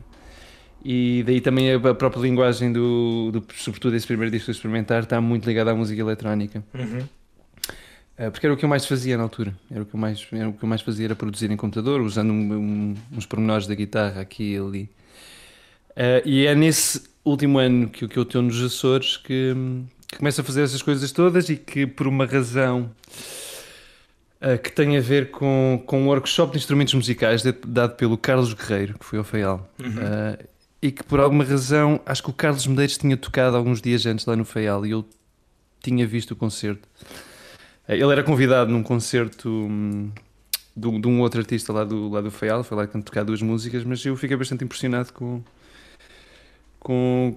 e 0.85 1.23
daí 1.25 1.41
também 1.41 1.73
a, 1.73 1.77
a 1.77 1.95
própria 1.95 2.21
linguagem 2.21 2.73
do, 2.73 3.31
do 3.33 3.45
sobretudo 3.55 3.95
esse 3.95 4.07
primeiro 4.09 4.33
disco 4.33 4.47
de 4.51 4.57
experimentar 4.57 5.05
está 5.05 5.21
muito 5.21 5.47
ligada 5.47 5.71
à 5.71 5.75
música 5.75 6.01
eletrónica 6.01 6.65
Uhum. 6.75 7.01
Ah, 8.19 8.31
porque 8.31 8.45
era 8.47 8.53
o 8.55 8.57
que 8.57 8.65
eu 8.65 8.69
mais 8.69 8.85
fazia 8.85 9.17
na 9.17 9.23
altura 9.23 9.55
era 9.71 9.83
o 9.83 9.87
que 9.87 9.95
eu 9.95 10.01
mais 10.01 10.27
era 10.33 10.49
o 10.49 10.53
que 10.53 10.65
eu 10.65 10.69
mais 10.69 10.81
fazia 10.83 11.05
era 11.07 11.15
produzir 11.15 11.51
em 11.51 11.57
computador 11.57 12.01
usando 12.01 12.31
um- 12.33 12.53
um- 12.55 12.95
uns 13.13 13.27
pormenores 13.27 13.67
da 13.67 13.75
guitarra 13.75 14.21
aqui 14.21 14.55
e 14.55 14.59
ali 14.59 14.91
Ah, 15.97 16.23
e 16.25 16.47
é 16.47 16.55
nesse 16.55 17.03
último 17.25 17.59
ano 17.59 17.89
que, 17.89 18.05
eu- 18.05 18.09
que 18.09 18.17
eu 18.17 18.23
estou 18.25 18.41
nos 18.43 18.61
Açores 18.63 19.17
que, 19.17 19.55
que 20.09 20.17
começo 20.19 20.41
a 20.41 20.45
fazer 20.45 20.63
essas 20.63 20.83
coisas 20.83 21.11
todas 21.13 21.49
e 21.49 21.57
que 21.57 21.87
por 21.87 22.07
uma 22.09 22.25
razão 22.27 22.91
ah, 24.41 24.57
que 24.57 24.71
tem 24.73 24.97
a 24.97 25.01
ver 25.01 25.31
com, 25.31 25.83
com 25.87 26.03
um 26.03 26.07
workshop 26.09 26.53
de 26.53 26.59
instrumentos 26.59 26.95
musicais 26.95 27.43
de- 27.43 27.53
dado 27.67 27.95
pelo 27.97 28.17
Carlos 28.17 28.53
Guerreiro, 28.53 28.99
que 28.99 29.05
foi 29.05 29.19
ao 29.19 29.25
Faial. 29.25 29.69
Ah, 30.01 30.39
e 30.81 30.93
que 30.93 31.03
por 31.03 31.19
alguma 31.19 31.43
razão, 31.45 32.01
acho 32.07 32.23
que 32.23 32.31
o 32.31 32.33
Carlos 32.33 32.65
Medeiros 32.67 32.97
tinha 32.97 33.17
tocado 33.17 33.57
alguns 33.57 33.81
dias 33.83 34.07
antes 34.07 34.25
lá 34.27 34.37
no 34.37 34.45
Faial 34.45 34.87
e 34.87 34.91
eu 34.93 35.05
tinha 35.83 36.07
visto 36.07 36.31
o 36.33 36.37
concerto. 36.37 36.89
Ah, 37.89 37.95
ele 37.95 38.13
era 38.13 38.23
convidado 38.23 38.71
num 38.71 38.83
concerto 38.83 39.49
hum, 39.49 40.11
de, 40.77 40.87
um- 40.87 41.01
de 41.01 41.09
um 41.09 41.21
outro 41.21 41.41
artista 41.41 41.73
lá 41.73 41.85
do, 41.85 42.09
lá 42.11 42.21
do 42.21 42.31
Faial, 42.31 42.63
foi 42.63 42.77
lá 42.77 42.87
que 42.87 43.01
tocar 43.01 43.25
duas 43.25 43.41
músicas, 43.43 43.83
mas 43.85 44.05
eu 44.05 44.15
fiquei 44.17 44.37
bastante 44.37 44.63
impressionado 44.63 45.13
com, 45.13 45.43
com, 46.79 47.37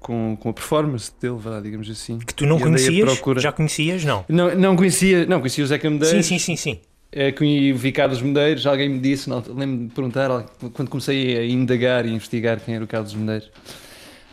com, 0.00 0.36
com 0.38 0.48
a 0.50 0.52
performance 0.52 1.10
dele, 1.20 1.36
vá, 1.38 1.60
digamos 1.60 1.88
assim. 1.90 2.18
Que 2.18 2.34
tu 2.34 2.46
não 2.46 2.58
conhecias? 2.60 3.10
procura- 3.14 3.40
Já 3.40 3.52
conhecias? 3.52 4.04
Não. 4.04 4.24
Não, 4.28 4.54
não 4.54 4.76
conhecia, 4.76 5.26
não 5.26 5.38
conhecia 5.40 5.64
o 5.64 5.66
Zeca 5.66 5.88
Medeiros. 5.90 6.26
Sim, 6.26 6.38
sim, 6.38 6.56
sim, 6.56 6.56
sim. 6.56 6.80
É, 7.12 7.32
o 7.72 7.92
Carlos 7.92 8.20
Medeiros, 8.20 8.66
alguém 8.66 8.88
me 8.90 8.98
disse, 8.98 9.30
lembro-me 9.30 9.88
de 9.88 9.94
perguntar, 9.94 10.28
quando 10.74 10.88
comecei 10.90 11.38
a 11.38 11.46
indagar 11.46 12.04
e 12.04 12.10
investigar 12.12 12.60
quem 12.60 12.74
era 12.74 12.84
o 12.84 12.86
Carlos 12.86 13.14
Medeiros, 13.14 13.50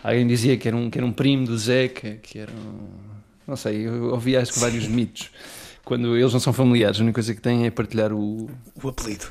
alguém 0.03 0.27
dizia 0.27 0.57
que 0.57 0.67
era 0.67 0.75
um, 0.75 0.89
que 0.89 0.97
era 0.97 1.05
um 1.05 1.11
primo 1.13 1.45
do 1.45 1.57
Zeca, 1.57 2.17
que 2.21 2.37
era 2.39 2.51
um, 2.51 3.12
não 3.47 3.55
sei, 3.55 3.87
eu 3.87 4.05
ouvi 4.11 4.35
acho 4.37 4.53
que 4.53 4.59
vários 4.59 4.87
mitos, 4.87 5.29
quando 5.85 6.15
eles 6.17 6.31
não 6.33 6.39
são 6.39 6.53
familiares, 6.53 6.99
a 6.99 7.03
única 7.03 7.15
coisa 7.15 7.33
que 7.35 7.41
têm 7.41 7.65
é 7.65 7.71
partilhar 7.71 8.11
o, 8.13 8.49
O 8.81 8.87
apelido. 8.87 9.25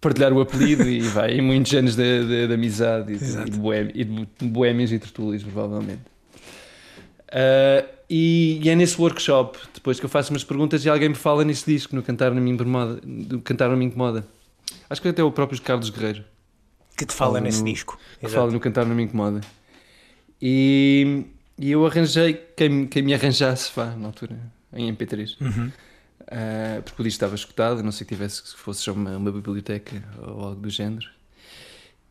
partilhar 0.00 0.32
o 0.32 0.40
apelido 0.40 0.88
e 0.88 1.00
vai, 1.00 1.36
e 1.36 1.40
muitos 1.42 1.72
anos 1.74 1.94
de, 1.96 2.24
de- 2.26 2.46
de 2.48 2.54
amizade 2.54 3.12
e 3.12 3.16
de, 3.18 4.00
e 4.00 4.04
de, 4.04 4.46
boémias 4.48 4.90
e 4.92 4.98
tertúlias, 4.98 5.42
provavelmente. 5.42 6.00
Ah, 7.30 7.84
e, 8.10 8.58
e 8.62 8.68
é 8.70 8.74
nesse 8.74 8.98
workshop, 9.00 9.58
depois 9.74 10.00
que 10.00 10.06
eu 10.06 10.08
faço 10.08 10.32
umas 10.32 10.42
perguntas 10.44 10.82
e 10.84 10.88
alguém 10.88 11.10
me 11.10 11.14
fala 11.14 11.44
nesse 11.44 11.66
disco, 11.70 11.94
no 11.94 12.02
Cantar 12.02 12.32
Não 12.32 12.40
Me 12.40 12.50
Incomoda. 12.50 13.00
Cantar 13.44 13.68
Não 13.68 13.76
Me 13.76 13.84
Incomoda. 13.84 14.26
Acho 14.88 15.02
que 15.02 15.08
até 15.08 15.22
o 15.22 15.30
próprio 15.30 15.60
Carlos 15.60 15.90
Guerreiro 15.90 16.24
Que 16.96 17.04
te 17.04 17.12
fala 17.12 17.32
Fala 17.32 17.40
nesse 17.42 17.58
no- 17.60 17.66
disco. 17.66 17.98
que 18.18 18.24
Exato. 18.26 18.40
fala 18.40 18.50
no 18.52 18.60
Cantar 18.60 18.86
Não 18.86 18.94
Me 18.94 19.02
Incomoda. 19.02 19.40
E, 20.40 21.24
e 21.58 21.70
eu 21.72 21.84
arranjei 21.84 22.34
quem, 22.56 22.86
quem 22.86 23.02
me 23.02 23.14
arranjasse, 23.14 23.70
vá, 23.74 23.86
na 23.96 24.06
altura, 24.06 24.38
em 24.72 24.94
MP3. 24.94 25.36
Uhum. 25.40 25.72
Uh, 26.20 26.82
porque 26.82 27.02
o 27.02 27.04
disco 27.04 27.16
estava 27.16 27.34
escutado, 27.34 27.80
a 27.80 27.82
não 27.82 27.90
sei 27.90 28.06
que 28.06 28.14
tivesse 28.14 28.42
que 28.42 28.50
fosse 28.58 28.84
já 28.84 28.92
uma, 28.92 29.16
uma 29.16 29.32
biblioteca 29.32 30.02
ou 30.20 30.44
algo 30.44 30.60
do 30.60 30.70
género. 30.70 31.08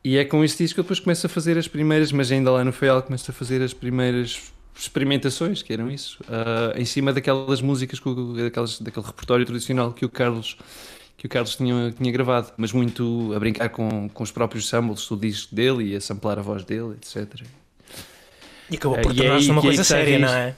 E 0.03 0.17
é 0.17 0.25
com 0.25 0.43
esse 0.43 0.57
disco 0.57 0.75
que 0.75 0.79
eu 0.79 0.83
depois 0.83 0.99
começo 0.99 1.25
a 1.25 1.29
fazer 1.29 1.57
as 1.57 1.67
primeiras, 1.67 2.11
mas 2.11 2.31
ainda 2.31 2.51
lá 2.51 2.63
no 2.63 2.71
Feial 2.71 3.01
começo 3.03 3.29
a 3.29 3.33
fazer 3.33 3.61
as 3.61 3.73
primeiras 3.73 4.51
experimentações, 4.75 5.61
que 5.61 5.73
eram 5.73 5.89
isso, 5.89 6.19
uh, 6.23 6.79
em 6.79 6.85
cima 6.85 7.13
daquelas 7.13 7.61
músicas, 7.61 7.99
daquelas, 8.35 8.79
daquele 8.79 9.05
repertório 9.05 9.45
tradicional 9.45 9.91
que 9.91 10.05
o 10.05 10.09
Carlos 10.09 10.57
que 11.17 11.25
o 11.25 11.29
Carlos 11.29 11.55
tinha, 11.55 11.91
tinha 11.91 12.11
gravado, 12.11 12.53
mas 12.57 12.71
muito 12.71 13.33
a 13.35 13.39
brincar 13.39 13.69
com, 13.69 14.07
com 14.07 14.23
os 14.23 14.31
próprios 14.31 14.69
samples 14.69 15.07
do 15.07 15.17
disco 15.17 15.53
dele 15.53 15.91
e 15.91 15.95
a 15.95 15.99
samplar 15.99 16.37
a 16.37 16.43
voz 16.43 16.63
dele, 16.63 16.93
etc. 16.93 17.43
E 18.69 18.75
acabou 18.75 18.99
por 18.99 19.11
uh, 19.11 19.15
tornar-se 19.15 19.51
uma 19.51 19.61
coisa 19.61 19.83
séria, 19.83 20.19
não 20.19 20.29
é? 20.29 20.55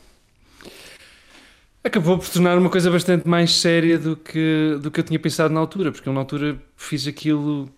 Acabou 1.84 2.18
por 2.18 2.30
tornar 2.30 2.58
uma 2.58 2.70
coisa 2.70 2.92
bastante 2.92 3.28
mais 3.28 3.51
séria 3.56 3.98
do 3.98 4.16
que, 4.18 4.78
do 4.82 4.92
que 4.92 5.00
eu 5.00 5.04
tinha 5.04 5.20
pensado 5.20 5.54
na 5.54 5.60
altura, 5.60 5.92
porque 5.92 6.10
eu 6.10 6.13
na 6.13 6.20
altura 6.20 6.58
fiz 6.75 7.08
aquilo 7.08 7.70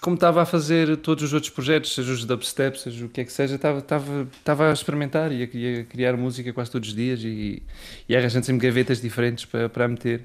como 0.00 0.14
estava 0.14 0.42
a 0.42 0.46
fazer 0.46 0.96
todos 0.96 1.24
os 1.24 1.32
outros 1.32 1.52
projetos, 1.52 1.94
seja 1.94 2.12
os 2.12 2.24
dubstep, 2.24 2.78
seja 2.78 3.04
o 3.04 3.08
que 3.08 3.20
é 3.20 3.24
que 3.24 3.32
seja, 3.32 3.56
estava, 3.56 3.80
estava, 3.80 4.28
estava 4.38 4.70
a 4.70 4.72
experimentar 4.72 5.30
e 5.30 5.42
a, 5.42 5.80
a 5.80 5.84
criar 5.84 6.16
música 6.16 6.52
quase 6.52 6.70
todos 6.70 6.88
os 6.88 6.94
dias 6.94 7.20
e, 7.22 7.62
e 8.08 8.16
arranjando 8.16 8.46
sempre 8.46 8.66
gavetas 8.66 9.00
diferentes 9.00 9.44
para, 9.44 9.68
para 9.68 9.86
meter. 9.86 10.22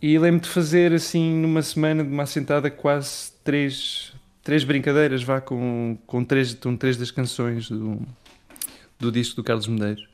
E 0.00 0.18
lembro 0.18 0.42
de 0.42 0.48
fazer 0.48 0.92
assim 0.92 1.34
numa 1.34 1.62
semana 1.62 2.04
de 2.04 2.10
uma 2.10 2.24
assentada 2.24 2.70
quase 2.70 3.32
três, 3.42 4.12
três 4.44 4.62
brincadeiras, 4.62 5.22
vá 5.22 5.40
com, 5.40 5.98
com, 6.06 6.24
três, 6.24 6.54
com 6.54 6.76
três 6.76 6.96
das 6.96 7.10
canções 7.10 7.68
do, 7.68 8.00
do 9.00 9.10
disco 9.10 9.36
do 9.36 9.42
Carlos 9.42 9.66
Medeiros. 9.66 10.06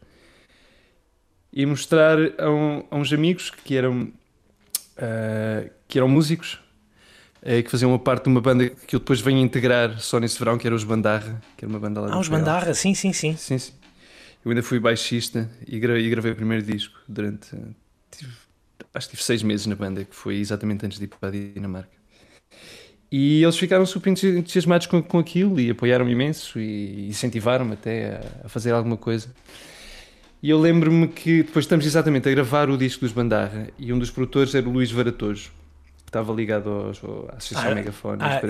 E 1.53 1.67
mostrar 1.67 2.17
a, 2.39 2.49
um, 2.49 2.85
a 2.91 2.97
uns 2.97 3.13
amigos 3.13 3.51
que 3.51 3.77
eram, 3.77 4.05
uh, 4.05 5.71
que 5.89 5.99
eram 5.99 6.09
músicos 6.09 6.61
é, 7.43 7.63
que 7.63 7.71
faziam 7.71 7.91
uma 7.91 7.99
parte 7.99 8.25
de 8.25 8.29
uma 8.29 8.41
banda 8.41 8.69
que 8.69 8.95
eu 8.95 9.01
depois 9.01 9.21
venho 9.21 9.39
integrar 9.39 9.99
só 9.99 10.21
nesse 10.21 10.39
verão, 10.39 10.59
que 10.59 10.67
era 10.67 10.77
os 10.77 10.85
Bandarra, 10.85 11.41
que 11.57 11.65
era 11.65 11.71
uma 11.71 11.81
banda 11.81 12.01
lá 12.01 12.15
Ah, 12.15 12.19
os 12.19 12.29
Bandarra, 12.29 12.75
sim, 12.75 12.95
sim, 12.95 13.13
sim. 13.13 13.37
Sim, 13.37 13.59
sim. 13.59 13.73
Eu 14.45 14.51
ainda 14.51 14.63
fui 14.63 14.79
baixista 14.79 15.51
e 15.67 15.79
gravei, 15.79 16.07
e 16.07 16.11
gravei 16.11 16.33
o 16.33 16.37
primeiro 16.37 16.65
disco 16.65 16.99
durante. 17.09 17.51
Tive, 18.11 18.33
acho 18.95 19.09
que 19.09 19.17
tive 19.17 19.23
seis 19.23 19.43
meses 19.43 19.67
na 19.67 19.75
banda, 19.75 20.05
que 20.05 20.15
foi 20.15 20.37
exatamente 20.37 20.85
antes 20.85 20.99
de 20.99 21.05
ir 21.05 21.09
para 21.09 21.29
a 21.29 21.33
Dinamarca. 21.33 21.91
E 23.11 23.43
eles 23.43 23.57
ficaram 23.57 23.85
super 23.85 24.11
entusiasmados 24.11 24.87
com, 24.87 25.03
com 25.03 25.19
aquilo 25.19 25.59
e 25.59 25.71
apoiaram-me 25.71 26.13
imenso 26.13 26.61
e 26.61 27.09
incentivaram-me 27.09 27.73
até 27.73 28.15
a, 28.15 28.47
a, 28.47 28.49
fazer 28.49 28.73
alguma 28.73 28.97
coisa. 28.97 29.29
E 30.43 30.49
eu 30.49 30.61
lembro-me 30.61 31.09
que 31.09 31.43
depois 31.43 31.65
estamos 31.65 31.85
exatamente 31.85 32.29
a 32.29 32.33
gravar 32.33 32.71
o 32.71 32.79
disco 32.79 33.01
dos 33.01 33.13
Bandarra 33.13 33.69
e 33.79 33.93
um 33.93 33.99
dos 33.99 34.11
produtores 34.11 34.55
era 34.55 34.69
o 34.69 34.73
Luís 34.73 34.91
Varatojo 34.93 35.51
estava 36.11 36.33
ligado 36.33 36.69
aos, 36.69 37.01
à 37.33 37.37
Associação 37.37 37.71
ah, 37.71 37.75
Megafone. 37.75 38.19
Ah, 38.21 38.41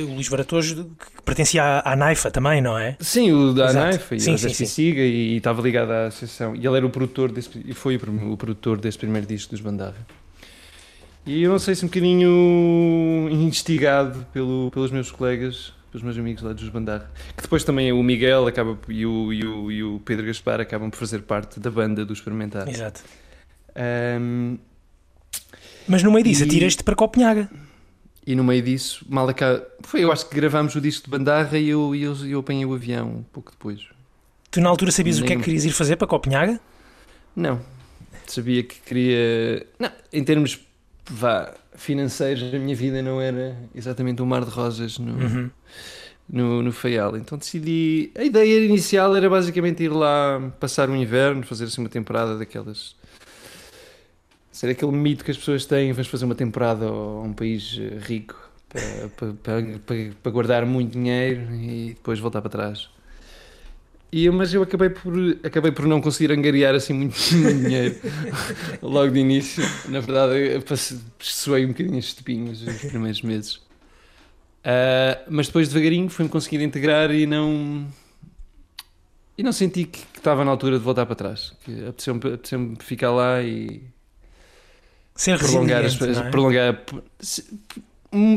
o 0.00 0.14
Luís 0.14 0.28
Varatojo, 0.28 0.84
que 0.84 1.22
pertencia 1.22 1.62
à, 1.62 1.92
à 1.92 1.96
Naifa 1.96 2.30
também, 2.30 2.60
não 2.60 2.78
é? 2.78 2.96
Sim, 3.00 3.32
o 3.32 3.52
da 3.52 3.72
Naifa 3.72 4.16
e 4.16 4.20
sim, 4.20 4.36
sim, 4.36 4.48
sim. 4.48 4.66
Siga 4.66 5.00
e, 5.00 5.34
e, 5.34 5.36
estava 5.36 5.62
ligado 5.62 5.90
à 5.90 6.06
Associação. 6.06 6.56
E 6.56 6.66
ele 6.66 6.76
era 6.76 6.86
o 6.86 6.90
produtor 6.90 7.30
desse, 7.30 7.50
e 7.64 7.74
foi 7.74 7.96
o, 7.96 8.32
o 8.32 8.36
produtor 8.36 8.80
desse 8.80 8.98
primeiro 8.98 9.26
disco 9.26 9.50
dos 9.50 9.60
Bandarra. 9.60 10.06
E 11.24 11.42
eu 11.42 11.50
não 11.50 11.58
sei 11.58 11.74
se 11.74 11.84
um 11.84 11.88
bocadinho 11.88 13.28
instigado 13.30 14.26
pelo, 14.32 14.70
pelos 14.72 14.90
meus 14.90 15.10
colegas, 15.10 15.72
pelos 15.90 16.02
meus 16.02 16.18
amigos 16.18 16.42
lá 16.42 16.52
dos 16.52 16.68
Bandarra, 16.68 17.10
que 17.36 17.42
depois 17.42 17.62
também 17.62 17.92
o 17.92 18.02
Miguel 18.02 18.46
acaba, 18.46 18.76
e, 18.88 19.06
o, 19.06 19.32
e, 19.32 19.44
o, 19.44 19.70
e 19.70 19.84
o 19.84 20.00
Pedro 20.04 20.26
Gaspar 20.26 20.60
acabam 20.60 20.90
por 20.90 20.96
fazer 20.96 21.22
parte 21.22 21.60
da 21.60 21.70
banda 21.70 22.04
do 22.04 22.12
Experimentar. 22.12 22.68
Exato. 22.68 23.02
Um, 24.20 24.58
mas 25.86 26.02
no 26.02 26.10
meio 26.10 26.24
disso, 26.24 26.42
e... 26.42 26.46
atiras-te 26.46 26.82
para 26.82 26.96
Copenhaga. 26.96 27.48
E 28.26 28.34
no 28.34 28.42
meio 28.42 28.62
disso, 28.62 29.04
mal. 29.08 29.28
Foi, 29.80 30.02
eu 30.02 30.12
acho 30.12 30.28
que 30.28 30.34
gravámos 30.34 30.74
o 30.74 30.80
disco 30.80 31.04
de 31.04 31.10
Bandarra 31.10 31.58
e 31.58 31.68
eu, 31.68 31.94
eu, 31.94 32.14
eu 32.26 32.40
apanhei 32.40 32.64
o 32.64 32.74
avião 32.74 33.08
um 33.08 33.22
pouco 33.22 33.50
depois. 33.50 33.80
Tu 34.50 34.60
na 34.60 34.68
altura 34.68 34.90
sabias 34.90 35.16
Nem... 35.16 35.24
o 35.24 35.26
que 35.26 35.32
é 35.32 35.36
que 35.36 35.42
querias 35.42 35.64
ir 35.64 35.72
fazer 35.72 35.96
para 35.96 36.06
Copenhaga? 36.06 36.60
Não. 37.34 37.60
Sabia 38.26 38.62
que 38.62 38.80
queria... 38.80 39.66
Não, 39.78 39.90
em 40.12 40.22
termos 40.22 40.60
vá, 41.12 41.54
financeiros, 41.74 42.54
a 42.54 42.58
minha 42.58 42.74
vida 42.74 43.02
não 43.02 43.20
era 43.20 43.56
exatamente 43.74 44.22
um 44.22 44.26
mar 44.26 44.44
de 44.44 44.50
rosas 44.50 44.98
no, 44.98 45.12
uhum. 45.12 45.50
no, 46.28 46.62
no 46.62 46.72
Faial. 46.72 47.16
Então 47.16 47.36
decidi... 47.36 48.10
A 48.16 48.24
ideia 48.24 48.64
inicial 48.64 49.14
era 49.14 49.28
basicamente 49.28 49.82
ir 49.82 49.90
lá 49.90 50.52
passar 50.58 50.88
o 50.88 50.96
inverno, 50.96 51.42
fazer 51.42 51.64
assim 51.64 51.80
uma 51.80 51.90
temporada 51.90 52.38
daquelas 52.38 52.96
ser 54.52 54.68
aquele 54.68 54.92
mito 54.92 55.24
que 55.24 55.30
as 55.30 55.36
pessoas 55.36 55.64
têm, 55.64 55.92
vamos 55.92 56.08
fazer 56.08 56.26
uma 56.26 56.34
temporada 56.34 56.86
a 56.86 57.20
um 57.22 57.32
país 57.32 57.80
rico 58.02 58.36
para, 58.68 59.08
para, 59.16 59.32
para, 59.32 60.10
para, 60.22 60.30
guardar 60.30 60.66
muito 60.66 60.92
dinheiro 60.92 61.54
e 61.54 61.94
depois 61.94 62.20
voltar 62.20 62.42
para 62.42 62.50
trás. 62.50 62.90
E, 64.12 64.28
mas 64.28 64.52
eu 64.52 64.62
acabei 64.62 64.90
por, 64.90 65.14
acabei 65.42 65.72
por 65.72 65.86
não 65.86 65.98
conseguir 65.98 66.32
angariar 66.32 66.74
assim 66.74 66.92
muito 66.92 67.16
dinheiro 67.32 67.96
logo 68.82 69.10
de 69.10 69.18
início. 69.18 69.64
Na 69.88 70.00
verdade, 70.00 70.62
suei 71.18 71.64
um 71.64 71.68
bocadinho 71.68 71.98
estepinhas 71.98 72.60
nos 72.60 72.76
primeiros 72.82 73.22
meses. 73.22 73.54
Uh, 73.54 75.18
mas 75.30 75.46
depois 75.46 75.68
devagarinho 75.68 76.10
fui-me 76.10 76.30
conseguindo 76.30 76.62
integrar 76.62 77.10
e 77.10 77.26
não 77.26 77.88
e 79.36 79.42
não 79.42 79.50
senti 79.50 79.84
que, 79.84 80.00
que, 80.00 80.18
estava 80.18 80.44
na 80.44 80.50
altura 80.52 80.78
de 80.78 80.84
voltar 80.84 81.06
para 81.06 81.16
trás. 81.16 81.52
Apeteceu-me 81.88 82.20
apeteceu 82.20 82.74
ficar 82.80 83.10
lá 83.10 83.42
e 83.42 83.82
Ser 85.14 85.38
prolongar 85.38 85.84
as 85.84 86.00
é? 86.00 86.30
prolongar 86.30 86.84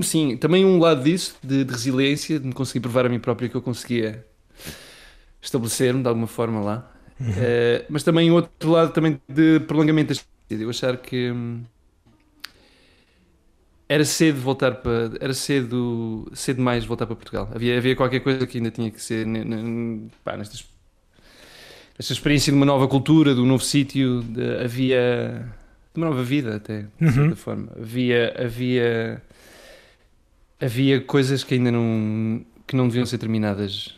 sim, 0.02 0.38
também 0.38 0.66
um 0.66 0.80
lado 0.80 1.04
disso 1.04 1.36
de, 1.44 1.64
de, 1.64 1.72
resiliência, 1.72 2.40
de 2.40 2.48
me 2.48 2.54
conseguir 2.54 2.80
provar 2.80 3.06
a 3.06 3.10
mim 3.10 3.20
próprio 3.20 3.50
que 3.50 3.56
eu 3.56 3.62
conseguia 3.62 4.26
estabelecer-me 5.46 6.02
de 6.02 6.08
alguma 6.08 6.28
forma 6.28 6.60
lá. 6.60 6.92
Uhum. 7.20 7.30
Uh, 7.30 7.86
mas 7.90 8.04
também 8.04 8.30
outro 8.32 8.72
lado 8.72 8.92
também 8.92 9.22
de 9.28 9.62
prolongamento 9.62 10.14
da 10.14 10.22
eu 10.50 10.70
achar 10.70 10.98
que 10.98 11.32
hum, 11.32 11.64
era 13.88 14.04
cedo 14.04 14.40
voltar 14.42 14.76
para 14.76 15.12
era 15.22 15.34
cedo 15.34 16.30
cedo 16.34 16.62
mais 16.62 16.84
voltar 16.84 17.06
para 17.06 17.16
Portugal 17.16 17.50
havia 17.56 17.78
havia 17.78 17.96
qualquer 17.96 18.20
coisa 18.20 18.46
que 18.46 18.58
ainda 18.58 18.70
tinha 18.70 18.92
que 18.92 19.02
ser 19.02 19.26
pá, 20.26 20.36
nestas 20.36 20.68
esta 21.98 22.12
experiência 22.12 22.52
de 22.52 22.58
uma 22.58 22.66
nova 22.66 22.86
cultura 22.86 23.34
de 23.34 23.40
um 23.40 23.46
novo 23.46 23.64
sítio 23.64 24.24
havia 24.62 25.46
de 25.96 26.02
uma 26.02 26.10
nova 26.10 26.24
vida 26.24 26.58
até, 26.58 26.86
de 27.00 27.12
certa 27.12 27.30
uhum. 27.30 27.36
forma. 27.36 27.72
Havia, 27.80 28.36
havia, 28.38 29.22
havia 30.60 31.02
coisas 31.02 31.44
que 31.44 31.54
ainda 31.54 31.72
não, 31.72 32.46
que 32.68 32.76
não 32.76 32.88
deviam 32.88 33.06
ser 33.06 33.18
terminadas 33.18 33.96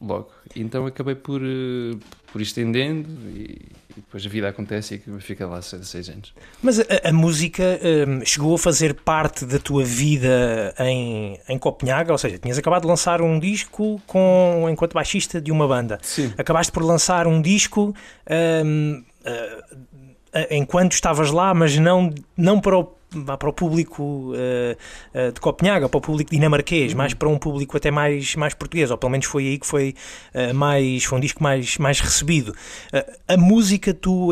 logo. 0.00 0.30
Então 0.54 0.86
acabei 0.86 1.14
por, 1.14 1.40
eh, 1.42 1.96
por 2.32 2.40
estendendo 2.40 3.08
e, 3.30 3.58
e 3.90 4.00
depois 4.00 4.24
a 4.24 4.28
vida 4.28 4.48
acontece 4.48 5.02
e 5.06 5.20
fica 5.20 5.46
lá 5.46 5.60
seis, 5.62 5.88
seis 5.88 6.08
anos. 6.08 6.32
Mas 6.62 6.78
a, 6.80 6.84
a 7.04 7.12
música 7.12 7.80
um, 8.08 8.24
chegou 8.24 8.54
a 8.54 8.58
fazer 8.58 8.94
parte 8.94 9.44
da 9.44 9.58
tua 9.58 9.84
vida 9.84 10.74
em, 10.78 11.40
em 11.48 11.58
Copenhaga? 11.58 12.12
Ou 12.12 12.18
seja, 12.18 12.38
tinhas 12.38 12.58
acabado 12.58 12.82
de 12.82 12.88
lançar 12.88 13.20
um 13.22 13.38
disco 13.38 14.00
com, 14.06 14.66
enquanto 14.70 14.94
baixista 14.94 15.40
de 15.40 15.50
uma 15.50 15.66
banda. 15.66 15.98
Sim. 16.02 16.32
Acabaste 16.36 16.70
por 16.70 16.82
lançar 16.82 17.26
um 17.26 17.40
disco 17.40 17.94
um, 18.64 19.02
uh, 19.24 20.46
enquanto 20.50 20.92
estavas 20.92 21.30
lá, 21.30 21.54
mas 21.54 21.76
não, 21.78 22.14
não 22.36 22.60
para 22.60 22.78
o 22.78 22.96
para 23.24 23.48
o 23.48 23.52
público 23.52 24.32
uh, 24.32 25.32
de 25.32 25.40
Copenhaga, 25.40 25.88
para 25.88 25.98
o 25.98 26.00
público 26.00 26.30
dinamarquês, 26.30 26.92
uhum. 26.92 26.98
mais 26.98 27.14
para 27.14 27.28
um 27.28 27.38
público 27.38 27.76
até 27.76 27.90
mais, 27.90 28.34
mais 28.36 28.54
português, 28.54 28.90
ou 28.90 28.98
pelo 28.98 29.10
menos 29.10 29.26
foi 29.26 29.46
aí 29.46 29.58
que 29.58 29.66
foi 29.66 29.94
uh, 30.34 30.54
mais 30.54 31.04
foi 31.04 31.18
um 31.18 31.20
disco 31.20 31.42
mais, 31.42 31.78
mais 31.78 32.00
recebido. 32.00 32.54
a 33.28 33.36
música, 33.36 33.94
tu 33.94 34.30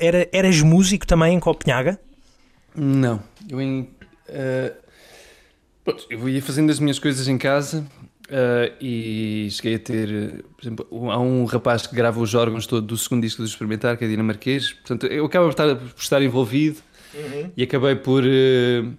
era, 0.00 0.28
eras 0.32 0.60
músico 0.60 1.06
também 1.06 1.34
em 1.34 1.40
Copenhaga? 1.40 1.98
Não, 2.74 3.20
eu 3.48 3.60
em, 3.60 3.88
pronto, 5.84 6.06
eu 6.10 6.28
ia 6.28 6.42
fazendo 6.42 6.70
as 6.70 6.78
minhas 6.78 6.98
coisas 6.98 7.28
em 7.28 7.38
casa 7.38 7.86
Uh, 8.28 8.68
e 8.78 9.48
cheguei 9.50 9.76
a 9.76 9.78
ter, 9.78 10.44
por 10.54 10.62
exemplo, 10.62 11.10
há 11.10 11.18
um 11.18 11.46
rapaz 11.46 11.86
que 11.86 11.96
grava 11.96 12.20
os 12.20 12.34
órgãos 12.34 12.66
todo 12.66 12.86
do 12.86 12.94
segundo 12.94 13.22
disco 13.22 13.40
do 13.40 13.48
Experimentar, 13.48 13.96
que 13.96 14.04
é 14.04 14.08
dinamarquês. 14.08 14.74
Portanto, 14.74 15.06
eu 15.06 15.24
acabo 15.24 15.46
por 15.46 15.52
estar, 15.52 15.76
por 15.76 15.98
estar 15.98 16.20
envolvido 16.20 16.78
uhum. 17.14 17.50
e 17.56 17.62
acabei 17.62 17.96
por, 17.96 18.22
uh, 18.24 18.92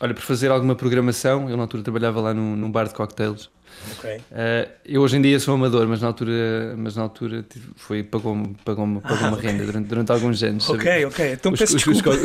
olha, 0.00 0.14
por 0.14 0.22
fazer 0.22 0.50
alguma 0.50 0.74
programação. 0.74 1.48
Eu 1.48 1.56
na 1.56 1.64
altura 1.64 1.82
trabalhava 1.82 2.20
lá 2.20 2.34
num, 2.34 2.56
num 2.56 2.70
bar 2.70 2.88
de 2.88 2.94
cocktails. 2.94 3.50
Okay. 3.98 4.16
Uh, 4.16 4.70
eu 4.84 5.02
hoje 5.02 5.16
em 5.16 5.22
dia 5.22 5.38
sou 5.38 5.54
amador, 5.54 5.86
mas 5.86 6.00
na 6.00 6.06
altura, 6.06 6.74
mas 6.76 6.96
na 6.96 7.02
altura 7.02 7.44
foi, 7.76 8.02
pagou-me 8.02 8.54
pagou 8.64 9.00
pagou 9.00 9.18
ah, 9.24 9.28
uma 9.28 9.36
okay. 9.36 9.50
renda 9.50 9.66
durante, 9.66 9.88
durante 9.88 10.12
alguns 10.12 10.42
anos. 10.42 10.68
Ok, 10.70 10.84
sabe? 10.84 11.04
ok, 11.04 11.32
então 11.32 11.52
os, 11.52 11.58
peço 11.58 11.76
os, 11.76 11.84
desculpa. 11.84 12.18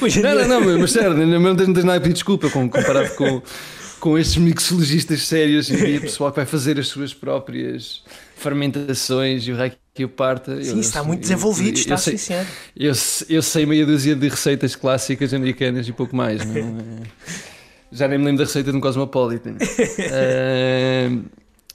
Os... 0.00 0.16
não, 0.22 0.34
não, 0.34 0.60
não, 0.60 0.78
mas 0.78 0.92
sério, 0.92 1.14
não, 1.14 1.40
não 1.40 1.56
tens 1.56 1.84
nada 1.84 1.98
a 1.98 2.00
pedir 2.00 2.14
desculpa 2.14 2.48
comparado 2.50 3.14
com 3.16 3.42
com 4.00 4.18
estes 4.18 4.36
mixologistas 4.36 5.22
sérios 5.22 5.70
e 5.70 6.00
pessoal 6.00 6.30
que 6.30 6.36
vai 6.36 6.46
fazer 6.46 6.78
as 6.78 6.88
suas 6.88 7.12
próprias 7.12 8.02
fermentações 8.36 9.46
e 9.46 9.52
o 9.52 9.56
rei 9.56 9.72
que 9.94 10.04
o 10.04 10.08
parta. 10.08 10.62
Sim, 10.62 10.70
eu, 10.70 10.80
está 10.80 11.02
muito 11.02 11.22
desenvolvido, 11.22 11.76
eu, 11.76 11.80
está 11.80 11.94
eu 11.94 11.98
sei, 11.98 12.18
sim, 12.18 12.34
eu, 12.76 12.92
eu 13.28 13.42
sei 13.42 13.66
meia 13.66 13.84
dúzia 13.84 14.14
de 14.14 14.28
receitas 14.28 14.76
clássicas 14.76 15.34
americanas 15.34 15.88
e 15.88 15.92
pouco 15.92 16.14
mais. 16.14 16.44
Não 16.44 16.56
é? 16.56 17.02
Já 17.90 18.06
nem 18.06 18.18
me 18.18 18.24
lembro 18.26 18.38
da 18.38 18.44
receita 18.44 18.70
de 18.70 18.76
um 18.76 18.80
Cosmopolitan. 18.80 19.52
uh, 19.54 21.24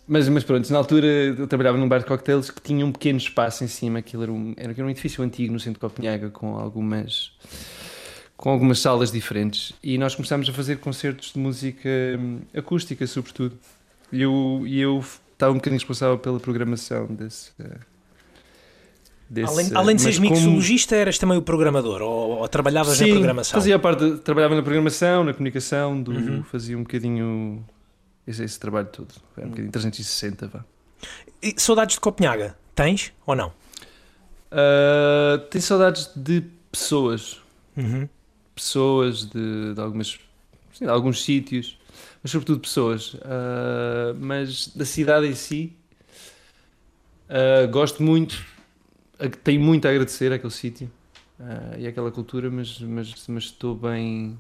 mas, 0.08 0.30
mas 0.30 0.44
pronto, 0.44 0.72
na 0.72 0.78
altura 0.78 1.08
eu 1.08 1.48
trabalhava 1.48 1.78
num 1.78 1.88
bar 1.88 2.00
de 2.00 2.06
cocktails 2.06 2.52
que 2.52 2.62
tinha 2.62 2.86
um 2.86 2.92
pequeno 2.92 3.18
espaço 3.18 3.64
em 3.64 3.68
cima. 3.68 4.00
Aquilo 4.00 4.24
era 4.24 4.32
um, 4.32 4.54
era 4.56 4.86
um 4.86 4.90
edifício 4.90 5.24
antigo 5.24 5.54
no 5.54 5.60
centro 5.60 5.74
de 5.74 5.80
Copenhaga 5.80 6.30
com 6.30 6.56
algumas, 6.56 7.32
com 8.38 8.50
algumas 8.50 8.80
salas 8.80 9.12
diferentes. 9.12 9.74
E 9.82 9.98
nós 9.98 10.16
começámos 10.16 10.50
a 10.50 10.54
fazer 10.54 10.80
concertos 10.80 11.34
de 11.34 11.40
música 11.40 11.90
hum, 12.20 12.42
acústica, 12.56 13.06
sobretudo. 13.08 13.58
E 14.12 14.22
eu, 14.22 14.64
eu 14.68 15.04
estava 15.32 15.52
um 15.52 15.56
bocadinho 15.56 15.80
responsável 15.80 16.18
pela 16.18 16.40
programação 16.40 17.08
desse. 17.08 17.52
Desse, 19.30 19.52
além, 19.52 19.72
além 19.74 19.96
de 19.96 20.02
seres 20.04 20.20
mixologista, 20.20 20.90
como... 20.90 21.02
eras 21.02 21.18
também 21.18 21.38
o 21.38 21.42
programador? 21.42 22.02
Ou, 22.02 22.38
ou 22.40 22.48
trabalhavas 22.48 22.98
Sim, 22.98 23.08
na 23.08 23.14
programação? 23.16 23.60
fazia 23.60 23.80
parte, 23.80 24.18
trabalhava 24.18 24.56
na 24.56 24.62
programação, 24.62 25.24
na 25.24 25.34
comunicação, 25.34 26.00
do, 26.04 26.12
uhum. 26.12 26.44
fazia 26.44 26.78
um 26.78 26.84
bocadinho 26.84 27.66
esse, 28.28 28.44
esse 28.44 28.60
trabalho 28.60 28.88
todo. 28.88 29.14
Era 29.36 29.48
um 29.48 29.50
bocadinho 29.50 29.72
360, 29.72 30.48
vá. 30.48 30.66
E 31.42 31.56
saudades 31.58 31.96
de 31.96 32.02
Copenhaga? 32.02 32.56
Tens 32.76 33.12
ou 33.26 33.36
não? 33.36 33.52
Uh, 34.52 35.40
tenho 35.50 35.64
saudades 35.64 36.10
de 36.16 36.44
pessoas. 36.72 37.42
Uhum. 37.76 38.08
Pessoas, 38.56 39.26
de, 39.26 39.74
de 39.74 39.82
algumas, 39.82 40.20
sim, 40.74 40.86
de 40.86 40.92
alguns 40.92 41.24
sítios, 41.24 41.78
mas 42.22 42.32
sobretudo 42.32 42.60
pessoas. 42.60 43.14
Uh, 43.16 44.16
mas 44.20 44.68
da 44.70 44.86
cidade 44.86 45.28
em 45.28 45.36
si, 45.36 45.74
uh, 47.30 47.68
gosto 47.70 48.04
muito, 48.04 48.46
tenho 49.44 49.62
muito 49.62 49.88
a 49.88 49.92
agradecer 49.92 50.32
àquele 50.32 50.54
sítio 50.54 50.92
e 51.78 51.86
àquela 51.88 52.10
cultura, 52.10 52.50
mas, 52.50 52.80
mas, 52.80 53.28
mas 53.28 53.44
estou 53.46 53.76
bem 53.76 54.38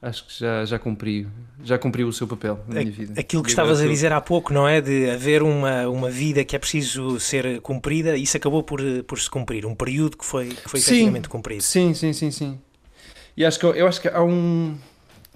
acho 0.00 0.26
que 0.26 0.38
já, 0.38 0.64
já 0.64 0.78
cumpriu, 0.78 1.28
já 1.62 1.78
cumpriu 1.78 2.08
o 2.08 2.12
seu 2.12 2.26
papel 2.26 2.60
na 2.68 2.80
minha 2.80 2.92
vida. 2.92 3.20
Aquilo 3.20 3.42
que 3.42 3.50
estavas 3.50 3.80
a 3.80 3.86
dizer 3.86 4.12
há 4.12 4.20
pouco, 4.20 4.52
não 4.52 4.66
é? 4.66 4.80
De 4.80 5.10
haver 5.10 5.42
uma, 5.42 5.88
uma 5.88 6.10
vida 6.10 6.44
que 6.44 6.54
é 6.54 6.58
preciso 6.58 7.18
ser 7.18 7.60
cumprida, 7.60 8.16
isso 8.16 8.36
acabou 8.36 8.62
por, 8.62 8.80
por 9.04 9.18
se 9.18 9.28
cumprir, 9.28 9.66
um 9.66 9.74
período 9.74 10.16
que 10.16 10.24
foi, 10.24 10.48
que 10.48 10.68
foi 10.68 10.80
sim, 10.80 10.92
efetivamente 10.92 11.28
cumprido. 11.28 11.62
Sim, 11.62 11.94
sim, 11.94 12.12
sim, 12.12 12.30
sim. 12.30 12.58
E 13.38 13.44
acho 13.44 13.56
que, 13.60 13.66
eu 13.66 13.86
acho 13.86 14.00
que 14.00 14.08
há 14.08 14.20
um. 14.20 14.76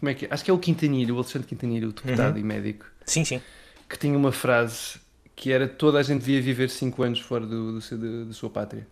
Como 0.00 0.10
é 0.10 0.14
que 0.14 0.24
é? 0.24 0.28
Acho 0.28 0.44
que 0.44 0.50
é 0.50 0.54
o 0.54 0.58
Quintanilho, 0.58 1.14
o 1.14 1.18
Alexandre 1.18 1.46
Quintanilho, 1.46 1.90
o 1.90 1.92
deputado 1.92 2.34
uhum. 2.34 2.40
e 2.40 2.42
médico. 2.42 2.84
Sim, 3.06 3.24
sim. 3.24 3.40
Que 3.88 3.96
tinha 3.96 4.18
uma 4.18 4.32
frase 4.32 4.98
que 5.36 5.52
era 5.52 5.68
toda 5.68 6.00
a 6.00 6.02
gente 6.02 6.18
devia 6.18 6.42
viver 6.42 6.68
5 6.68 7.00
anos 7.00 7.20
fora 7.20 7.46
do, 7.46 7.78
do, 7.78 8.26
da 8.26 8.32
sua 8.32 8.50
pátria. 8.50 8.84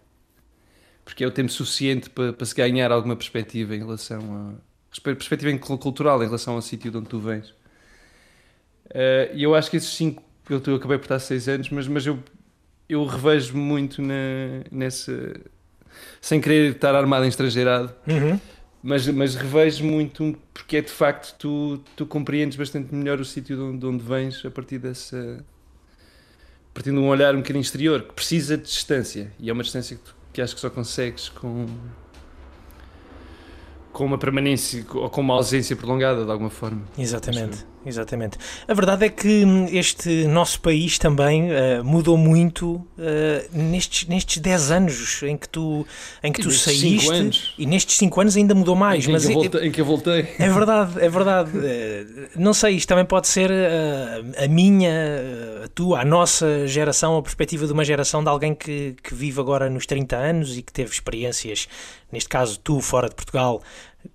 Porque 1.04 1.24
é 1.24 1.26
o 1.26 1.30
tempo 1.32 1.50
suficiente 1.50 2.08
para, 2.08 2.32
para 2.32 2.46
se 2.46 2.54
ganhar 2.54 2.92
alguma 2.92 3.16
perspectiva 3.16 3.74
em 3.74 3.80
relação 3.80 4.56
a 4.96 5.00
perspectiva 5.02 5.58
cultural 5.58 6.22
em 6.22 6.26
relação 6.26 6.54
ao 6.54 6.62
sítio 6.62 6.92
de 6.92 6.98
onde 6.98 7.08
tu 7.08 7.18
vens. 7.18 7.48
Uh, 8.90 9.34
e 9.34 9.42
eu 9.42 9.56
acho 9.56 9.68
que 9.72 9.76
esses 9.76 9.90
cinco, 9.90 10.22
eu, 10.48 10.62
eu 10.64 10.76
acabei 10.76 10.98
por 10.98 11.06
estar 11.06 11.18
seis 11.18 11.48
anos, 11.48 11.68
mas, 11.70 11.88
mas 11.88 12.06
eu, 12.06 12.16
eu 12.88 13.04
revejo 13.04 13.56
muito 13.56 14.00
na, 14.00 14.14
nessa. 14.70 15.34
sem 16.20 16.40
querer 16.40 16.76
estar 16.76 16.94
armado 16.94 17.24
em 17.24 17.28
estrangeirado, 17.28 17.92
uhum. 18.06 18.38
Mas, 18.82 19.06
mas 19.08 19.34
revejo 19.34 19.84
muito 19.84 20.36
porque 20.54 20.78
é 20.78 20.80
de 20.80 20.90
facto 20.90 21.36
tu, 21.38 21.80
tu 21.96 22.06
compreendes 22.06 22.56
bastante 22.56 22.94
melhor 22.94 23.20
o 23.20 23.24
sítio 23.24 23.56
de 23.56 23.62
onde, 23.62 23.78
de 23.78 23.86
onde 23.86 24.04
vens 24.04 24.44
a 24.44 24.50
partir 24.50 24.78
dessa. 24.78 25.44
a 26.70 26.74
partir 26.74 26.90
de 26.90 26.96
um 26.96 27.08
olhar 27.08 27.34
um 27.34 27.38
bocadinho 27.38 27.62
exterior, 27.62 28.02
que 28.02 28.14
precisa 28.14 28.56
de 28.56 28.64
distância, 28.64 29.32
e 29.38 29.50
é 29.50 29.52
uma 29.52 29.62
distância 29.62 29.96
que, 29.96 30.02
tu, 30.02 30.16
que 30.32 30.40
acho 30.40 30.54
que 30.54 30.60
só 30.60 30.70
consegues 30.70 31.28
com 31.28 31.66
com 33.92 34.04
uma 34.04 34.18
permanência 34.18 34.84
ou 34.94 35.10
com 35.10 35.20
uma 35.20 35.34
ausência 35.34 35.76
prolongada 35.76 36.24
de 36.24 36.30
alguma 36.30 36.50
forma. 36.50 36.82
Exatamente, 36.96 37.66
exatamente. 37.84 38.38
A 38.66 38.74
verdade 38.74 39.06
é 39.06 39.08
que 39.08 39.44
este 39.72 40.26
nosso 40.26 40.60
país 40.60 40.98
também 40.98 41.50
uh, 41.50 41.84
mudou 41.84 42.16
muito 42.16 42.74
uh, 42.74 42.86
nestes, 43.52 44.08
nestes 44.08 44.38
10 44.38 44.70
anos 44.70 45.22
em 45.22 45.36
que 45.36 45.48
tu, 45.48 45.86
em 46.22 46.32
que 46.32 46.42
tu 46.42 46.50
saíste 46.50 47.54
e 47.58 47.66
nestes 47.66 47.96
5 47.96 48.20
anos 48.20 48.36
ainda 48.36 48.54
mudou 48.54 48.74
mais. 48.74 49.06
Em, 49.06 49.12
mas 49.12 49.24
que, 49.24 49.32
eu 49.32 49.34
voltei, 49.34 49.66
em 49.66 49.70
que 49.70 49.80
eu 49.80 49.84
voltei. 49.84 50.28
É 50.38 50.48
verdade, 50.48 51.00
é 51.00 51.08
verdade. 51.08 51.50
Uh, 51.56 52.28
não 52.36 52.54
sei, 52.54 52.76
isto 52.76 52.88
também 52.88 53.04
pode 53.04 53.28
ser 53.28 53.50
a 53.50 54.48
minha, 54.48 54.92
a 55.64 55.68
tua, 55.68 56.00
a 56.00 56.04
nossa 56.04 56.66
geração, 56.66 57.16
a 57.16 57.22
perspectiva 57.22 57.66
de 57.66 57.72
uma 57.72 57.84
geração 57.84 58.22
de 58.22 58.28
alguém 58.28 58.54
que, 58.54 58.96
que 59.02 59.14
vive 59.14 59.40
agora 59.40 59.68
nos 59.68 59.86
30 59.86 60.16
anos 60.16 60.56
e 60.56 60.62
que 60.62 60.72
teve 60.72 60.90
experiências, 60.90 61.68
neste 62.12 62.28
caso 62.28 62.58
tu 62.58 62.80
fora 62.80 63.08
de 63.08 63.14
Portugal, 63.14 63.62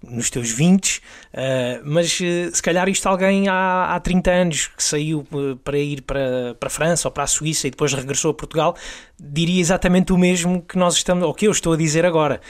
nos 0.04 0.30
teus 0.30 0.52
20, 0.52 0.98
uh, 0.98 1.02
eh, 1.34 1.82
mas 1.84 2.20
uh, 2.20 2.54
se 2.54 2.62
calhar 2.62 2.88
isto 2.90 3.08
alguém 3.08 3.48
há, 3.48 3.96
há 3.96 4.00
30 4.00 4.32
anos 4.32 4.68
que 4.68 4.84
saiu 4.84 5.26
uh, 5.32 5.56
para 5.58 5.78
ir 5.78 6.02
para, 6.02 6.56
para 6.60 6.68
a 6.68 6.70
França 6.70 7.08
ou 7.08 7.12
para 7.12 7.24
a 7.24 7.28
Suíça 7.28 7.68
e 7.68 7.72
depois 7.72 7.94
regressou 7.94 8.32
a 8.32 8.34
Portugal, 8.34 8.76
diria 9.20 9.60
exatamente 9.60 10.14
o 10.14 10.18
mesmo 10.18 10.62
que 10.62 10.78
nós 10.78 10.96
estamos, 10.96 11.24
ou 11.24 11.34
que 11.34 11.48
eu 11.48 11.52
estou 11.52 11.74
a 11.74 11.78
dizer 11.78 12.06
agora. 12.06 12.42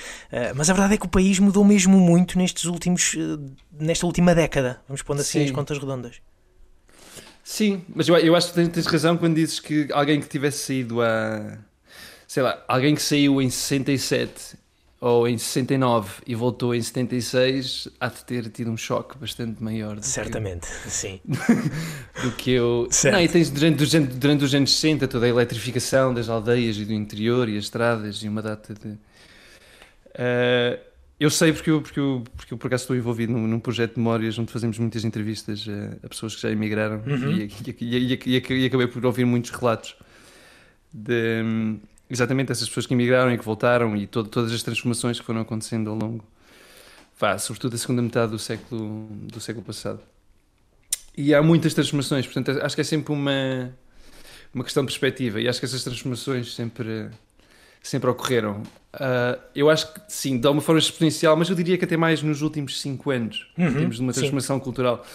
mas 0.55 0.69
a 0.69 0.73
verdade 0.73 0.95
é 0.95 0.97
que 0.97 1.05
o 1.05 1.09
país 1.09 1.39
mudou 1.39 1.63
mesmo 1.63 1.97
muito 1.99 2.37
nestes 2.37 2.65
últimos, 2.65 3.15
nesta 3.79 4.05
última 4.05 4.33
década, 4.33 4.81
vamos 4.87 5.01
pondo 5.01 5.21
assim 5.21 5.39
Sim. 5.39 5.45
as 5.45 5.51
contas 5.51 5.77
redondas. 5.77 6.21
Sim, 7.43 7.83
mas 7.93 8.07
eu, 8.07 8.17
eu 8.17 8.35
acho 8.35 8.49
que 8.49 8.55
tens, 8.55 8.69
tens 8.69 8.85
razão 8.87 9.15
quando 9.17 9.35
dizes 9.35 9.59
que 9.59 9.87
alguém 9.91 10.19
que 10.19 10.27
tivesse 10.27 10.65
saído 10.65 11.01
a. 11.01 11.59
Sei 12.27 12.41
lá, 12.41 12.63
alguém 12.67 12.95
que 12.95 13.01
saiu 13.01 13.39
em 13.39 13.51
67 13.51 14.57
ou 15.05 15.27
em 15.27 15.37
69 15.37 16.23
e 16.25 16.33
voltou 16.33 16.73
em 16.73 16.81
76, 16.81 17.89
há 17.99 18.07
de 18.07 18.25
ter 18.25 18.49
tido 18.49 18.71
um 18.71 18.77
choque 18.77 19.15
bastante 19.19 19.63
maior. 19.63 20.01
Certamente, 20.01 20.67
eu, 20.83 20.89
sim. 20.89 21.21
do 22.23 22.31
que 22.31 22.49
eu. 22.49 22.87
Certo. 22.89 23.13
Não, 23.13 23.21
e 23.21 23.27
tens 23.27 23.51
durante, 23.51 23.85
durante, 23.85 24.13
durante 24.15 24.43
os 24.45 24.55
anos 24.55 24.73
60 24.73 25.07
toda 25.07 25.27
a 25.27 25.29
eletrificação 25.29 26.11
das 26.11 26.27
aldeias 26.27 26.77
e 26.77 26.85
do 26.85 26.93
interior 26.93 27.47
e 27.47 27.55
as 27.55 27.65
estradas 27.65 28.23
e 28.23 28.27
uma 28.27 28.41
data 28.41 28.73
de. 28.73 28.87
Uh, 30.15 30.79
eu 31.19 31.29
sei 31.29 31.53
porque 31.53 31.69
eu, 31.69 31.83
porque, 31.83 31.99
eu, 31.99 32.23
porque 32.35 32.53
eu 32.55 32.57
por 32.57 32.65
acaso 32.65 32.85
estou 32.85 32.95
envolvido 32.95 33.31
num, 33.31 33.45
num 33.45 33.59
projeto 33.59 33.93
de 33.93 33.99
memórias 33.99 34.39
onde 34.39 34.51
fazemos 34.51 34.79
muitas 34.79 35.05
entrevistas 35.05 35.67
a, 35.69 36.03
a 36.03 36.09
pessoas 36.09 36.35
que 36.35 36.41
já 36.41 36.49
emigraram 36.49 37.03
uhum. 37.05 37.31
e, 37.31 37.51
e, 37.79 38.17
e, 38.25 38.41
e, 38.49 38.65
acabei 38.65 38.87
por 38.87 39.05
ouvir 39.05 39.23
muitos 39.25 39.51
relatos 39.51 39.95
de 40.91 41.77
exatamente 42.09 42.51
essas 42.51 42.67
pessoas 42.67 42.85
que 42.85 42.93
emigraram 42.93 43.33
e 43.33 43.37
que 43.37 43.45
voltaram 43.45 43.95
e 43.95 44.07
to 44.07 44.23
todas 44.23 44.51
as 44.51 44.61
transformações 44.63 45.19
que 45.19 45.25
foram 45.25 45.41
acontecendo 45.41 45.89
ao 45.89 45.95
longo, 45.95 46.23
vá, 47.19 47.37
sobretudo 47.37 47.71
da 47.71 47.77
segunda 47.77 48.01
metade 48.01 48.31
do 48.31 48.39
século, 48.39 49.07
do 49.11 49.39
século 49.39 49.65
passado. 49.65 49.99
E 51.17 51.33
há 51.33 51.41
muitas 51.41 51.73
transformações, 51.73 52.25
portanto 52.25 52.59
acho 52.61 52.75
que 52.75 52.81
é 52.81 52.83
sempre 52.83 53.13
uma, 53.13 53.73
uma 54.53 54.63
questão 54.63 54.83
de 54.83 54.87
perspectiva 54.87 55.39
e 55.39 55.47
acho 55.47 55.59
que 55.59 55.65
essas 55.65 55.83
transformações 55.83 56.53
sempre, 56.53 57.09
sempre 57.81 58.09
ocorreram. 58.09 58.61
Uh, 58.93 59.39
eu 59.53 59.69
acho 59.69 59.93
que 59.93 60.01
sim, 60.07 60.37
de 60.37 60.45
alguma 60.45 60.61
forma 60.61 60.79
exponencial, 60.79 61.35
mas 61.35 61.49
eu 61.49 61.55
diria 61.55 61.77
que 61.77 61.85
até 61.85 61.97
mais 61.97 62.21
nos 62.21 62.41
últimos 62.41 62.81
5 62.81 63.11
anos, 63.11 63.47
uhum, 63.57 63.67
em 63.67 63.73
termos 63.73 63.95
de 63.97 64.01
uma 64.01 64.13
transformação 64.13 64.57
sim. 64.57 64.63
cultural. 64.63 65.05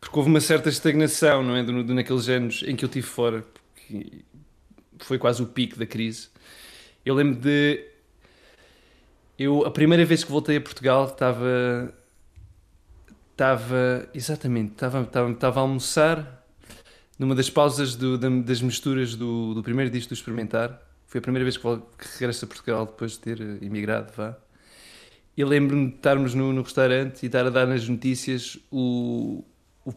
Porque 0.00 0.18
houve 0.18 0.30
uma 0.30 0.40
certa 0.40 0.70
estagnação, 0.70 1.42
não 1.42 1.54
é? 1.54 1.62
Naqueles 1.62 2.28
anos 2.28 2.64
em 2.66 2.74
que 2.74 2.84
eu 2.84 2.86
estive 2.86 3.06
fora, 3.06 3.44
porque 3.74 4.24
foi 4.98 5.18
quase 5.18 5.42
o 5.42 5.46
pico 5.46 5.78
da 5.78 5.84
crise. 5.84 6.28
Eu 7.04 7.14
lembro 7.14 7.40
de. 7.40 7.84
Eu, 9.38 9.64
a 9.64 9.70
primeira 9.70 10.04
vez 10.04 10.22
que 10.22 10.30
voltei 10.30 10.56
a 10.56 10.60
Portugal, 10.60 11.06
estava. 11.06 11.94
Estava. 13.32 14.08
Exatamente, 14.12 14.72
estava, 14.72 15.02
estava, 15.02 15.30
estava 15.30 15.60
a 15.60 15.62
almoçar 15.62 16.44
numa 17.18 17.34
das 17.34 17.50
pausas 17.50 17.94
do, 17.94 18.16
das 18.42 18.62
misturas 18.62 19.14
do, 19.14 19.52
do 19.52 19.62
primeiro 19.62 19.90
disco 19.90 20.08
do 20.08 20.14
Experimentar. 20.14 20.80
Foi 21.06 21.18
a 21.18 21.22
primeira 21.22 21.44
vez 21.44 21.56
que, 21.56 21.62
que 21.62 22.18
regresso 22.18 22.44
a 22.44 22.48
Portugal 22.48 22.86
depois 22.86 23.12
de 23.12 23.18
ter 23.18 23.40
emigrado, 23.62 24.12
vá. 24.16 24.36
E 25.36 25.44
lembro-me 25.44 25.88
de 25.88 25.96
estarmos 25.96 26.34
no, 26.34 26.52
no, 26.52 26.62
restaurante 26.62 27.22
e 27.22 27.26
estar 27.26 27.46
a 27.46 27.50
dar 27.50 27.66
nas 27.66 27.88
notícias 27.88 28.58
o, 28.70 29.44
o 29.84 29.92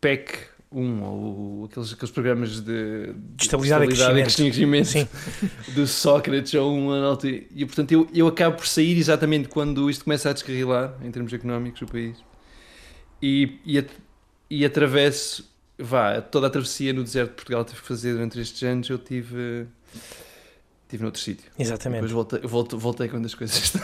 PEC 0.00 0.38
um, 0.76 1.02
ou 1.02 1.64
aqueles, 1.64 1.92
aqueles 1.92 2.10
programas 2.10 2.60
de, 2.60 3.12
de 3.14 3.42
estabilidade, 3.44 3.86
de 3.86 3.92
estabilidade 3.94 4.40
e 4.40 4.44
crescimento, 4.44 4.88
Sim. 4.88 5.08
do 5.74 5.86
Sócrates 5.86 6.52
ou 6.54 6.76
uma 6.76 7.02
altura. 7.06 7.42
E 7.54 7.64
portanto 7.64 7.92
eu, 7.92 8.08
eu 8.12 8.26
acabo 8.26 8.56
por 8.56 8.66
sair 8.66 8.98
exatamente 8.98 9.48
quando 9.48 9.88
isto 9.88 10.04
começa 10.04 10.28
a 10.28 10.32
descarrilar 10.32 10.94
em 11.02 11.10
termos 11.10 11.32
económicos 11.32 11.80
do 11.80 11.86
país 11.86 12.16
e, 13.22 13.58
e, 13.64 13.84
e 14.50 14.64
atravesso, 14.64 15.48
vá, 15.78 16.20
toda 16.20 16.46
a 16.46 16.50
travessia 16.50 16.92
no 16.92 17.02
deserto 17.02 17.30
de 17.30 17.36
Portugal 17.36 17.64
tive 17.64 17.80
que 17.80 17.88
fazer 17.88 18.12
durante 18.12 18.38
estes 18.38 18.62
anos. 18.62 18.88
Eu 18.88 18.98
tive 18.98 19.66
Estive 20.86 21.02
noutro 21.02 21.20
sítio. 21.20 21.50
Exatamente. 21.58 22.02
Depois 22.02 22.12
voltei, 22.12 22.40
voltei, 22.48 22.78
voltei 22.78 23.08
quando 23.08 23.26
as 23.26 23.34
coisas 23.34 23.56
estão. 23.58 23.82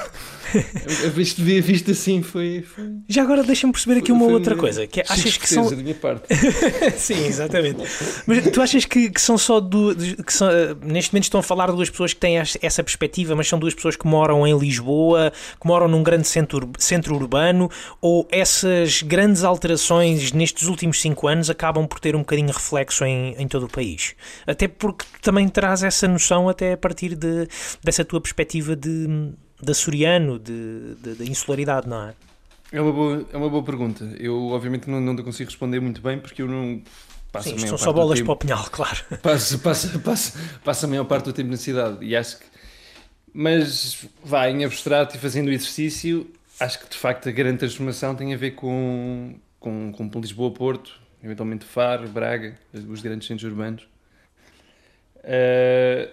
visto, 1.12 1.42
visto 1.42 1.90
assim 1.90 2.22
foi. 2.22 2.62
foi... 2.62 2.92
Já 3.08 3.22
agora 3.22 3.42
deixa-me 3.42 3.72
perceber 3.72 3.98
aqui 3.98 4.06
Foi- 4.08 4.16
uma 4.16 4.24
foi 4.26 4.34
outra 4.34 4.54
coisa. 4.54 4.86
Que 4.86 5.00
é, 5.00 5.04
achas 5.08 5.36
que 5.36 5.48
são. 5.48 5.68
Da 5.68 5.74
minha 5.74 5.96
parte. 5.96 6.26
Sim, 6.96 7.26
exatamente. 7.26 7.82
Mas 8.24 8.48
tu 8.52 8.62
achas 8.62 8.84
que, 8.84 9.10
que 9.10 9.20
são 9.20 9.36
só 9.36 9.58
duas. 9.58 9.96
Que 10.14 10.32
são, 10.32 10.48
eh, 10.48 10.76
neste 10.80 11.12
momento 11.12 11.24
estão 11.24 11.40
a 11.40 11.42
falar 11.42 11.66
de 11.70 11.72
duas 11.76 11.90
pessoas 11.90 12.12
que 12.12 12.20
têm 12.20 12.36
es- 12.38 12.56
essa 12.62 12.84
perspectiva, 12.84 13.34
mas 13.34 13.48
são 13.48 13.58
duas 13.58 13.74
pessoas 13.74 13.96
que 13.96 14.06
moram 14.06 14.46
em 14.46 14.56
Lisboa, 14.56 15.32
que 15.60 15.66
moram 15.66 15.88
num 15.88 16.04
grande 16.04 16.28
centro, 16.28 16.70
centro 16.78 17.16
urbano, 17.16 17.68
ou 18.00 18.28
essas 18.30 19.02
grandes 19.02 19.42
alterações 19.42 20.30
nestes 20.30 20.68
últimos 20.68 21.00
cinco 21.00 21.26
anos 21.26 21.50
acabam 21.50 21.84
por 21.86 21.98
ter 21.98 22.14
um 22.14 22.20
bocadinho 22.20 22.52
reflexo 22.52 23.04
em, 23.04 23.34
em 23.36 23.48
todo 23.48 23.66
o 23.66 23.68
país? 23.68 24.14
Até 24.46 24.68
porque 24.68 25.04
também 25.20 25.48
traz 25.48 25.82
essa 25.82 26.06
noção 26.06 26.48
até 26.48 26.74
a 26.74 26.76
partir 26.92 27.16
de, 27.16 27.48
dessa 27.82 28.04
tua 28.04 28.20
perspectiva 28.20 28.76
de, 28.76 29.06
de 29.62 29.70
açoriano, 29.70 30.38
de, 30.38 30.94
de, 30.96 31.14
de 31.16 31.30
insularidade, 31.30 31.88
não 31.88 32.08
é? 32.08 32.14
É 32.70 32.80
uma 32.80 32.92
boa, 32.92 33.26
é 33.32 33.36
uma 33.36 33.48
boa 33.48 33.62
pergunta. 33.62 34.04
Eu, 34.18 34.48
obviamente, 34.48 34.88
não, 34.88 35.00
não 35.00 35.16
consigo 35.16 35.50
responder 35.50 35.80
muito 35.80 36.00
bem 36.00 36.18
porque 36.18 36.42
eu 36.42 36.48
não. 36.48 36.82
Passo 37.30 37.48
Sim, 37.48 37.58
são 37.66 37.78
só 37.78 37.92
bolas 37.92 38.18
tempo- 38.18 38.26
para 38.26 38.32
o 38.34 38.36
pinhal, 38.36 38.64
claro. 38.70 38.98
Passo, 39.22 39.58
passo, 39.58 39.98
passo, 40.00 40.38
passo 40.62 40.84
a 40.84 40.88
maior 40.88 41.04
parte 41.04 41.24
do 41.24 41.32
tempo 41.32 41.50
na 41.50 41.56
cidade 41.56 42.04
e 42.04 42.14
acho 42.14 42.38
que. 42.38 42.44
Mas, 43.34 44.06
vá, 44.22 44.48
em 44.50 44.62
abstrato 44.64 45.16
e 45.16 45.18
fazendo 45.18 45.48
o 45.48 45.50
exercício, 45.50 46.30
acho 46.60 46.78
que 46.80 46.90
de 46.90 46.96
facto 46.98 47.28
a 47.28 47.32
grande 47.32 47.58
transformação 47.58 48.14
tem 48.14 48.34
a 48.34 48.36
ver 48.36 48.50
com, 48.52 49.34
com, 49.58 49.90
com 49.92 50.20
Lisboa, 50.20 50.50
Porto, 50.50 51.00
eventualmente 51.24 51.64
Faro, 51.64 52.06
Braga, 52.08 52.54
os 52.74 53.00
grandes 53.00 53.26
centros 53.26 53.50
urbanos. 53.50 53.86
Eh, 55.24 56.10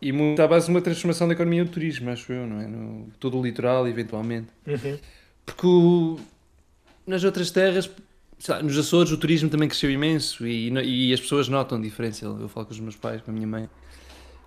e 0.00 0.12
muito 0.12 0.40
à 0.40 0.48
base 0.48 0.66
de 0.66 0.70
uma 0.72 0.80
transformação 0.80 1.26
da 1.28 1.34
economia 1.34 1.64
do 1.64 1.70
turismo, 1.70 2.10
acho 2.10 2.32
eu, 2.32 2.46
não 2.46 2.60
é? 2.60 2.66
No, 2.66 3.08
todo 3.18 3.38
o 3.38 3.42
litoral, 3.42 3.86
eventualmente. 3.86 4.48
Uhum. 4.66 4.98
Porque 5.44 5.66
o- 5.66 6.18
nas 7.06 7.22
outras 7.24 7.50
terras, 7.50 7.90
lá, 8.48 8.62
nos 8.62 8.78
Açores, 8.78 9.12
o 9.12 9.16
turismo 9.18 9.50
também 9.50 9.68
cresceu 9.68 9.90
imenso 9.90 10.46
e, 10.46 10.70
e 10.70 11.12
as 11.12 11.20
pessoas 11.20 11.48
notam 11.48 11.80
diferença. 11.80 12.24
Eu 12.24 12.48
falo 12.48 12.66
com 12.66 12.72
os 12.72 12.80
meus 12.80 12.96
pais, 12.96 13.20
com 13.20 13.30
a 13.30 13.34
minha 13.34 13.46
mãe, 13.46 13.68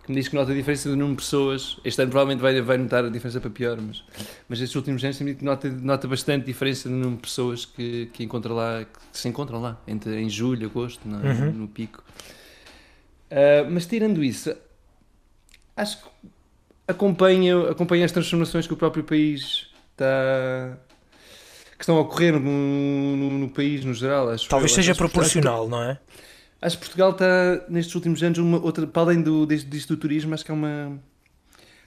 que 0.04 0.12
me 0.12 0.18
diz 0.18 0.28
que 0.28 0.36
nota 0.36 0.52
a 0.52 0.56
diferença 0.56 0.90
do 0.90 0.96
número 0.98 1.16
de 1.16 1.22
pessoas. 1.24 1.78
Este 1.86 2.02
ano 2.02 2.10
provavelmente 2.12 2.42
vai, 2.42 2.60
vai 2.62 2.78
notar 2.78 3.06
a 3.06 3.10
diferença 3.10 3.40
para 3.40 3.50
pior, 3.50 3.80
mas, 3.80 4.04
mas 4.50 4.60
estes 4.60 4.76
últimos 4.76 5.04
anos 5.04 5.18
tem 5.18 5.28
dito 5.28 5.40
que 5.40 5.46
nota, 5.46 5.70
nota 5.70 6.08
bastante 6.08 6.46
diferença 6.46 6.90
no 6.90 6.96
número 6.96 7.16
de 7.18 7.22
pessoas 7.22 7.66
que, 7.66 8.08
que 8.12 8.24
encontra 8.24 8.52
lá, 8.54 8.84
que 8.86 9.18
se 9.18 9.28
encontram 9.28 9.62
lá, 9.62 9.80
entre, 9.88 10.20
em 10.20 10.30
julho, 10.30 10.68
agosto, 10.68 11.08
no, 11.08 11.18
Uhum. 11.18 11.52
no 11.52 11.68
pico. 11.68 12.04
Ah, 13.32 13.68
mas 13.70 13.86
tirando 13.86 14.24
isso, 14.24 14.54
acho 15.76 15.98
que 16.04 16.10
acompanha, 16.88 17.70
acompanha 17.70 18.06
as 18.06 18.12
transformações 18.12 18.68
que 18.68 18.74
o 18.74 18.78
próprio 18.78 19.04
país 19.04 19.68
está. 19.92 20.78
que 21.78 21.84
estão 21.84 21.98
a 21.98 22.02
ocorrer 22.02 22.34
no, 22.34 23.18
no, 23.18 23.30
no 23.40 23.50
país 23.50 23.84
no 23.84 23.94
geral. 23.94 24.30
Acho 24.30 24.48
Talvez 24.50 24.72
eu. 24.72 24.76
seja 24.76 24.92
Acho 24.92 24.98
proporcional, 25.00 25.68
não 25.68 25.82
é? 25.84 26.00
Acho 26.62 26.78
que 26.78 26.86
Portugal 26.86 27.12
está, 27.12 27.66
nestes 27.68 27.94
últimos 27.94 28.24
anos, 28.24 28.38
uma 28.40 28.58
outra, 28.58 28.88
para 28.88 29.02
além 29.02 29.22
do, 29.22 29.46
deste, 29.46 29.68
disto 29.70 29.96
do 29.96 30.00
turismo, 30.00 30.34
acho 30.34 30.46
que 30.46 30.52
há 30.52 30.54
uma. 30.54 30.98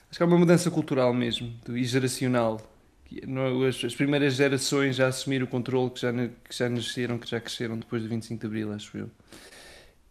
Acho 0.09 0.17
que 0.19 0.23
há 0.23 0.25
uma 0.25 0.37
mudança 0.37 0.69
cultural 0.69 1.13
mesmo 1.13 1.51
do- 1.65 1.77
e 1.77 1.83
geracional. 1.83 2.61
Que 3.05 3.25
não- 3.25 3.63
As, 3.63 3.83
as 3.83 3.95
primeiras 3.95 4.35
gerações 4.35 4.95
já 4.95 5.07
assumiram 5.07 5.45
o 5.45 5.47
controle 5.49 5.89
que 5.89 5.99
já, 6.01 6.11
que 6.13 6.55
já 6.55 6.69
nasceram, 6.69 7.17
que 7.17 7.27
já 7.29 7.39
cresceram 7.39 7.77
depois 7.77 8.03
do 8.03 8.09
25 8.09 8.39
de 8.39 8.45
Abril, 8.47 8.71
acho 8.73 8.97
eu. 8.97 9.09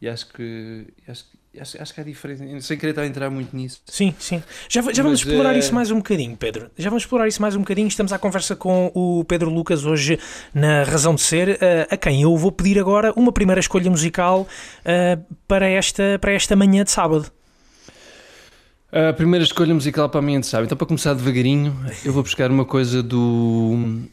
E 0.01 0.09
acho 0.09 0.27
que. 0.33 0.87
Acho, 1.07 1.25
que- 1.25 1.36
acho, 1.61 1.81
acho 1.81 1.95
que 1.95 2.01
há 2.01 2.05
diferença. 2.05 2.45
Sem 2.61 2.77
querer 2.77 2.90
estar 2.90 3.03
a 3.03 3.07
entrar 3.07 3.31
muito 3.31 3.55
nisso. 3.57 3.81
Sim, 3.87 4.14
sim. 4.19 4.42
Já, 4.69 4.81
já 4.81 5.03
vamos 5.03 5.21
Mas, 5.21 5.29
explorar 5.29 5.55
eh, 5.55 5.59
isso 5.59 5.75
mais 5.75 5.90
um 5.90 5.97
bocadinho, 5.97 6.37
Pedro. 6.37 6.71
Já 6.77 6.90
vamos 6.90 7.03
explorar 7.03 7.29
isso 7.29 7.40
mais 7.40 7.57
um 7.57 7.61
bocadinho. 7.61 7.88
Estamos 7.88 8.12
à 8.12 8.19
conversa 8.19 8.57
com 8.57 8.90
o 8.95 9.25
Pedro 9.25 9.51
Lucas 9.51 9.85
hoje 9.85 10.19
na 10.55 10.85
Razão 10.85 11.14
de 11.14 11.23
Ser, 11.23 11.59
eh, 11.61 11.87
a 11.90 11.97
quem 11.97 12.23
eu 12.23 12.37
vou 12.37 12.53
pedir 12.53 12.79
agora 12.79 13.12
uma 13.16 13.33
primeira 13.33 13.61
escolha 13.61 13.90
musical 13.90 14.47
eh, 14.85 15.19
para, 15.47 15.69
esta, 15.69 16.19
para 16.21 16.33
esta 16.33 16.55
manhã 16.57 16.85
de 16.85 16.90
sábado. 16.90 17.31
A 18.92 19.12
primeira 19.12 19.45
escolha 19.45 19.75
musical 19.75 20.09
para 20.09 20.21
a 20.21 20.23
minha 20.23 20.42
sabe. 20.42 20.64
Então, 20.66 20.79
para 20.79 20.87
começar 20.87 21.12
devagarinho, 21.12 21.77
eu 22.05 22.12
vou 22.12 22.23
buscar 22.23 22.51
uma 22.51 22.64
coisa 22.64 23.03
do, 23.03 24.07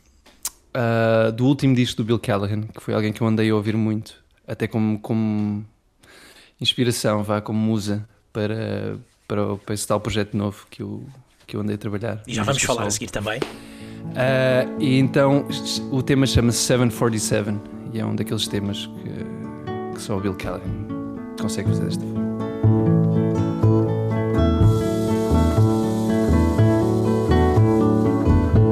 ah, 0.74 1.32
do 1.32 1.46
último 1.46 1.76
disco 1.76 1.98
do 1.98 2.04
Bill 2.04 2.20
Callahan, 2.20 2.64
que 2.64 2.82
foi 2.82 2.94
alguém 2.94 3.14
que 3.14 3.22
eu 3.22 3.28
andei 3.28 3.50
a 3.50 3.56
ouvir 3.56 3.78
muito, 3.78 4.16
até 4.48 4.68
como, 4.68 5.00
como 5.00 5.64
inspiração, 6.64 7.24
vá, 7.24 7.42
como 7.42 7.60
musa 7.60 8.08
para, 8.32 8.98
para, 9.28 9.58
para 9.58 9.76
esse 9.76 9.88
tal 9.88 10.00
projeto 10.00 10.36
novo 10.36 10.66
que 10.70 10.82
eu, 10.82 11.06
que 11.46 11.56
eu 11.56 11.62
andei 11.62 11.76
a 11.76 11.78
trabalhar. 11.78 12.24
E 12.28 12.34
já 12.34 12.42
vamos 12.44 12.64
falar 12.64 12.88
a 12.88 12.90
seguir 12.90 13.12
também. 13.12 13.40
Ah, 14.16 14.66
e 14.80 14.98
então, 14.98 15.46
o 15.92 16.02
tema 16.02 16.26
chama-se 16.26 16.58
747 16.60 17.54
e 17.94 18.00
é 18.00 18.06
um 18.06 18.16
daqueles 18.16 18.48
temas 18.48 18.88
que, 18.88 19.94
que 19.96 20.02
só 20.02 20.18
o 20.18 20.20
Bill 20.20 20.34
Callahan 20.36 20.64
consegue 21.40 21.70
fazer 21.70 21.86
desta 21.86 22.04
forma. 22.04 22.24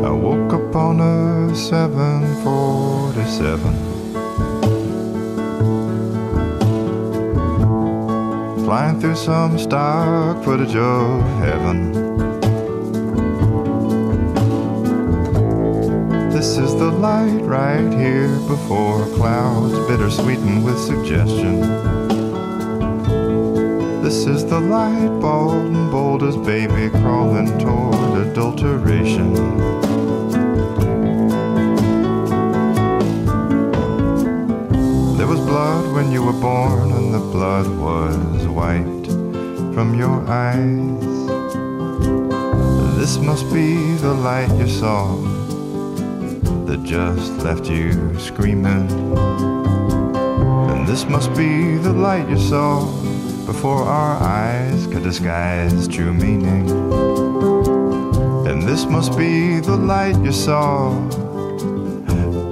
I 0.04 0.10
woke 0.10 0.56
up 0.56 0.76
on 0.76 1.00
a 1.02 1.54
747. 1.54 3.91
Flying 8.72 9.02
through 9.02 9.18
some 9.18 9.60
stock 9.60 10.46
footage 10.46 10.78
of 10.78 11.22
heaven. 11.40 11.92
This 16.30 16.58
is 16.58 16.74
the 16.76 16.90
light 16.90 17.42
right 17.42 17.92
here 17.92 18.34
before 18.48 19.04
clouds, 19.18 19.78
bittersweetened 19.90 20.64
with 20.64 20.80
suggestion. 20.80 21.60
This 24.02 24.26
is 24.26 24.46
the 24.46 24.62
light, 24.62 25.20
bald 25.20 25.66
and 25.66 25.92
bold 25.92 26.24
as 26.24 26.38
baby 26.38 26.90
crawling 26.92 27.50
toward 27.60 28.26
adulteration. 28.26 29.34
There 35.18 35.28
was 35.28 35.42
blood 35.42 35.94
when 35.94 36.10
you 36.10 36.24
were 36.24 36.40
born, 36.40 36.94
and 36.94 37.14
the 37.14 37.20
blood 37.20 37.68
was 37.78 38.41
wiped 38.62 39.08
from 39.74 39.96
your 39.98 40.18
eyes. 40.30 41.18
This 43.00 43.18
must 43.18 43.46
be 43.52 43.70
the 44.06 44.14
light 44.14 44.52
you 44.62 44.68
saw 44.68 45.02
that 46.68 46.80
just 46.84 47.32
left 47.46 47.66
you 47.68 47.90
screaming. 48.20 48.86
And 50.72 50.88
this 50.88 51.04
must 51.06 51.30
be 51.34 51.52
the 51.88 51.96
light 52.08 52.30
you 52.30 52.38
saw 52.38 52.86
before 53.52 53.82
our 54.00 54.16
eyes 54.22 54.86
could 54.92 55.04
disguise 55.12 55.88
true 55.88 56.14
meaning. 56.14 56.64
And 58.50 58.62
this 58.70 58.86
must 58.86 59.18
be 59.18 59.60
the 59.60 59.78
light 59.94 60.18
you 60.28 60.34
saw 60.48 60.94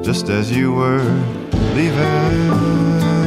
just 0.02 0.30
as 0.30 0.46
you 0.58 0.74
were 0.74 1.06
leaving. 1.76 2.50
Leaving. 2.50 3.19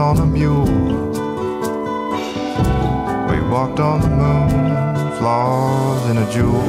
On 0.00 0.16
a 0.18 0.24
mule. 0.24 0.64
We 3.30 3.40
walked 3.48 3.80
on 3.80 4.00
the 4.00 4.08
moon, 4.08 5.18
flaws 5.18 6.10
in 6.10 6.16
a 6.16 6.32
jewel. 6.32 6.64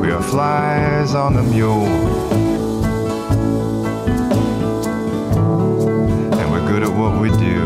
We 0.00 0.12
are 0.12 0.22
flies 0.22 1.14
on 1.14 1.36
a 1.36 1.42
mule. 1.42 1.86
And 6.38 6.50
we're 6.52 6.66
good 6.70 6.84
at 6.84 6.92
what 6.96 7.20
we 7.20 7.30
do. 7.30 7.63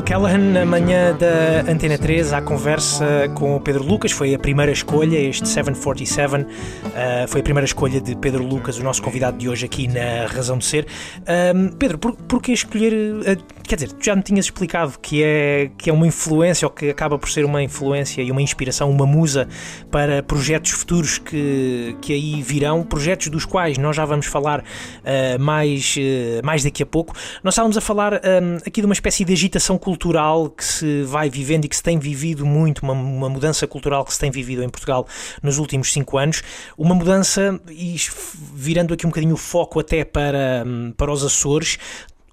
Bill 0.00 0.02
Callahan, 0.02 0.38
na 0.38 0.64
manhã 0.64 1.14
da 1.14 1.70
Antena 1.70 1.98
3, 1.98 2.32
à 2.32 2.40
conversa 2.40 3.28
com 3.34 3.56
o 3.56 3.60
Pedro 3.60 3.84
Lucas, 3.84 4.10
foi 4.10 4.34
a 4.34 4.38
primeira 4.38 4.72
escolha, 4.72 5.18
este 5.18 5.46
747, 5.46 6.36
uh, 6.36 7.28
foi 7.28 7.40
a 7.40 7.44
primeira 7.44 7.66
escolha 7.66 8.00
de 8.00 8.16
Pedro 8.16 8.42
Lucas, 8.42 8.78
o 8.78 8.82
nosso 8.82 9.02
convidado 9.02 9.36
de 9.36 9.48
hoje 9.48 9.66
aqui 9.66 9.88
na 9.88 10.26
Razão 10.26 10.56
de 10.56 10.64
Ser. 10.64 10.86
Uh, 11.20 11.76
Pedro, 11.76 11.98
por, 11.98 12.40
que 12.40 12.52
escolher, 12.52 13.38
quer 13.70 13.76
dizer, 13.76 13.92
tu 13.92 14.04
já 14.04 14.16
me 14.16 14.22
tinhas 14.22 14.46
explicado 14.46 14.98
que 15.00 15.22
é, 15.22 15.70
que 15.78 15.88
é 15.88 15.92
uma 15.92 16.04
influência, 16.04 16.66
ou 16.66 16.72
que 16.72 16.90
acaba 16.90 17.16
por 17.16 17.30
ser 17.30 17.44
uma 17.44 17.62
influência 17.62 18.20
e 18.20 18.28
uma 18.28 18.42
inspiração, 18.42 18.90
uma 18.90 19.06
musa 19.06 19.48
para 19.92 20.24
projetos 20.24 20.72
futuros 20.72 21.18
que, 21.18 21.96
que 22.00 22.12
aí 22.12 22.42
virão, 22.42 22.82
projetos 22.82 23.28
dos 23.28 23.44
quais 23.44 23.78
nós 23.78 23.94
já 23.94 24.04
vamos 24.04 24.26
falar 24.26 24.58
uh, 24.58 25.40
mais, 25.40 25.94
mais 26.42 26.64
daqui 26.64 26.82
a 26.82 26.86
pouco. 26.86 27.14
Nós 27.44 27.54
estávamos 27.54 27.76
a 27.76 27.80
falar 27.80 28.14
um, 28.14 28.56
aqui 28.66 28.80
de 28.80 28.86
uma 28.86 28.92
espécie 28.92 29.24
de 29.24 29.32
agitação 29.32 29.78
cultural 29.78 30.50
que 30.50 30.64
se 30.64 31.02
vai 31.04 31.30
vivendo 31.30 31.64
e 31.66 31.68
que 31.68 31.76
se 31.76 31.82
tem 31.82 31.96
vivido 31.96 32.44
muito, 32.44 32.82
uma, 32.82 32.92
uma, 32.92 33.28
mudança 33.28 33.68
cultural 33.68 34.04
que 34.04 34.12
se 34.12 34.18
tem 34.18 34.32
vivido 34.32 34.64
em 34.64 34.68
Portugal 34.68 35.06
nos 35.44 35.58
últimos 35.58 35.92
cinco 35.92 36.18
anos, 36.18 36.42
uma 36.76 36.94
mudança, 36.96 37.60
e 37.70 37.94
virando 38.52 38.94
aqui 38.94 39.06
um 39.06 39.10
bocadinho 39.10 39.34
o 39.34 39.38
foco 39.38 39.78
até 39.78 40.04
para, 40.04 40.64
hum, 40.66 40.92
para 40.96 41.12
os 41.12 41.24
Açores, 41.24 41.78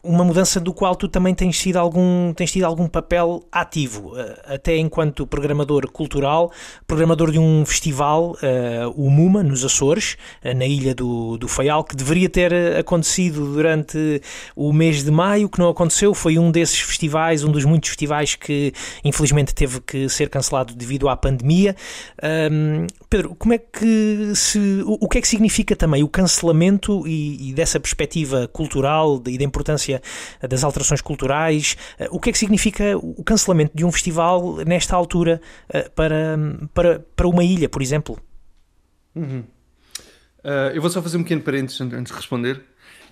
uma 0.08 0.24
mudança 0.24 0.60
do 0.60 0.74
qual 0.74 0.96
tu 0.96 1.08
também 1.08 1.36
tens 1.36 1.60
tido 1.60 1.78
algum, 1.78 2.34
tens 2.34 2.52
tido 2.52 2.64
algum 2.64 2.88
papel 2.88 3.44
ativo, 3.52 4.18
eh, 4.18 4.56
até 4.56 4.78
enquanto 4.78 5.28
programador 5.28 5.92
cultural, 5.92 6.52
programador 6.88 7.32
de 7.32 7.38
um 7.38 7.66
festival, 7.66 8.32
uh, 8.32 8.90
o 8.96 9.10
MUMA, 9.10 9.44
nos 9.44 9.66
Açores, 9.66 10.18
uh, 10.44 10.56
na 10.56 10.66
ilha 10.66 10.96
do, 10.96 11.38
do 11.38 11.48
Faial, 11.48 11.84
que 11.84 11.96
deveria 11.96 12.30
ter 12.30 12.54
acontecido 12.78 13.54
durante 13.54 14.22
o 14.56 14.72
mês 14.72 15.04
de 15.04 15.12
maio, 15.12 15.50
que 15.50 15.60
não 15.60 15.70
aconteceu, 15.70 16.14
foi 16.14 16.40
um 16.40 16.50
desses 16.50 16.80
festivais, 16.80 17.44
um 17.44 17.52
dos 17.52 17.66
muitos 17.66 17.90
festivais 17.90 18.36
que 18.36 18.74
infelizmente 19.04 19.54
teve 19.54 19.82
que 19.82 20.08
ser 20.08 20.30
cancelado 20.30 20.74
devido 20.74 21.10
à 21.10 21.18
pandemia. 21.18 21.76
Pedro, 23.10 23.36
como 23.36 23.54
é 23.54 23.58
que 23.58 24.32
se, 24.36 24.60
o, 24.86 24.98
o, 25.02 25.10
que 25.10 25.18
é 25.18 25.22
que 25.22 25.28
significa 25.28 25.76
também 25.76 26.04
o 26.04 26.08
cancelamento 26.08 27.06
e, 27.08 27.50
e 27.50 27.54
dessa 27.54 27.80
perspectiva 27.80 28.48
cultural 28.48 29.22
e 29.28 29.38
da 29.38 29.44
importância 29.44 29.97
das 30.48 30.64
alterações 30.64 31.02
culturais. 31.02 31.78
Eh, 32.00 32.08
o 32.12 32.20
que 32.20 32.30
é 32.30 32.34
que 32.34 32.38
significa 32.38 32.98
o 32.98 33.24
cancelamento 33.24 33.76
de 33.76 33.86
um 33.86 33.92
festival 33.92 34.58
nesta 34.66 34.96
altura 34.96 35.42
eh, 35.70 35.90
para, 35.90 36.38
para, 36.74 37.00
para 37.16 37.28
uma 37.28 37.44
ilha, 37.44 37.70
por 37.70 37.82
exemplo? 37.82 38.20
Uhum. 39.16 39.44
Uh, 40.44 40.72
eu 40.74 40.82
vou 40.82 40.90
só 40.90 41.02
fazer 41.02 41.18
um 41.18 41.24
pequeno 41.24 41.42
parênteses 41.42 41.82
antes 41.82 42.12
de 42.12 42.14
responder. 42.14 42.62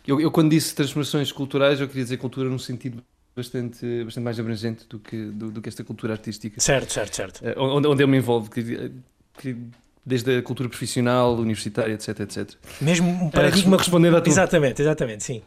Eu, 0.08 0.22
eu, 0.22 0.32
quando 0.32 0.52
disse 0.52 0.74
transformações 0.74 1.32
culturais, 1.32 1.82
eu 1.82 1.88
queria 1.88 2.04
dizer 2.04 2.18
cultura 2.18 2.48
num 2.48 2.60
sentido 2.60 3.04
bastante, 3.36 4.04
bastante 4.04 4.24
mais 4.24 4.40
abrangente 4.40 4.86
do 4.88 5.00
que, 5.00 5.26
do, 5.26 5.52
do 5.52 5.62
que 5.62 5.68
esta 5.68 5.84
cultura 5.84 6.14
artística. 6.14 6.60
Certo, 6.62 6.94
certo, 6.94 7.16
certo. 7.16 7.42
Uh, 7.44 7.60
onde, 7.60 7.88
onde 7.88 8.04
eu 8.04 8.08
me 8.08 8.18
envolvo. 8.18 8.50
Que, 8.50 8.92
que, 9.38 9.58
desde 10.06 10.38
a 10.38 10.42
cultura 10.44 10.70
profissional, 10.70 11.36
universitária, 11.36 11.94
etc, 11.94 12.20
etc. 12.20 12.52
Mesmo 12.80 13.10
um 13.10 13.30
paradigma... 13.30 13.76
Uh, 13.76 13.80
respondendo 13.80 14.16
à 14.16 14.22
tua... 14.22 14.32
Exatamente, 14.32 14.82
exatamente, 14.82 15.24
sim. 15.24 15.42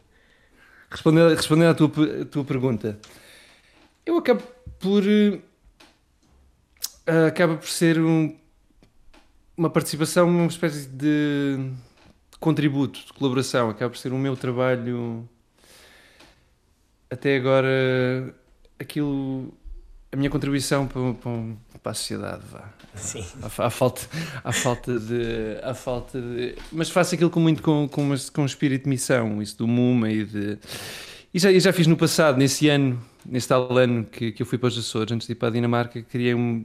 Respondendo, 0.90 1.34
respondendo 1.34 1.70
à 1.70 1.74
tua, 1.74 2.24
tua 2.24 2.44
pergunta, 2.44 2.98
eu 4.06 4.16
acabo 4.16 4.42
por. 4.78 5.02
Uh, 5.02 5.42
acaba 7.26 7.56
por 7.56 7.68
ser 7.68 7.98
um, 7.98 8.34
uma 9.56 9.68
participação, 9.68 10.28
uma 10.28 10.46
espécie 10.46 10.86
de 10.86 11.70
contributo, 12.40 13.04
de 13.04 13.12
colaboração. 13.12 13.68
Acaba 13.68 13.90
por 13.90 13.98
ser 13.98 14.12
o 14.12 14.18
meu 14.18 14.36
trabalho. 14.36 15.28
Até 17.10 17.36
agora, 17.36 18.34
aquilo. 18.78 19.52
A 20.10 20.16
minha 20.16 20.30
contribuição 20.30 20.86
para, 20.86 21.12
para, 21.14 21.32
para 21.82 21.92
a 21.92 21.94
sociedade, 21.94 22.42
vá. 22.50 22.72
Sim. 22.94 23.24
Há, 23.42 23.70
falta, 23.70 24.02
há 24.42 24.52
falta 24.52 24.98
de. 24.98 25.58
Há 25.62 25.74
falta 25.74 26.20
de. 26.20 26.54
Mas 26.72 26.88
faço 26.90 27.14
aquilo 27.14 27.30
com 27.30 27.40
muito 27.40 27.62
com, 27.62 27.88
com, 27.88 28.14
com 28.32 28.42
um 28.42 28.46
espírito 28.46 28.84
de 28.84 28.88
missão, 28.88 29.42
isso 29.42 29.58
do 29.58 29.68
MUMA 29.68 30.10
e 30.10 30.24
de. 30.24 30.58
E 31.32 31.38
já, 31.38 31.52
já 31.58 31.72
fiz 31.72 31.86
no 31.86 31.96
passado, 31.96 32.38
nesse 32.38 32.68
ano, 32.68 33.00
nesse 33.24 33.48
tal 33.48 33.70
ano 33.76 34.04
que, 34.04 34.32
que 34.32 34.42
eu 34.42 34.46
fui 34.46 34.56
para 34.56 34.68
os 34.68 34.78
Açores, 34.78 35.12
antes 35.12 35.26
de 35.26 35.34
ir 35.34 35.36
para 35.36 35.48
a 35.48 35.50
Dinamarca, 35.50 36.00
criei 36.02 36.34
um. 36.34 36.64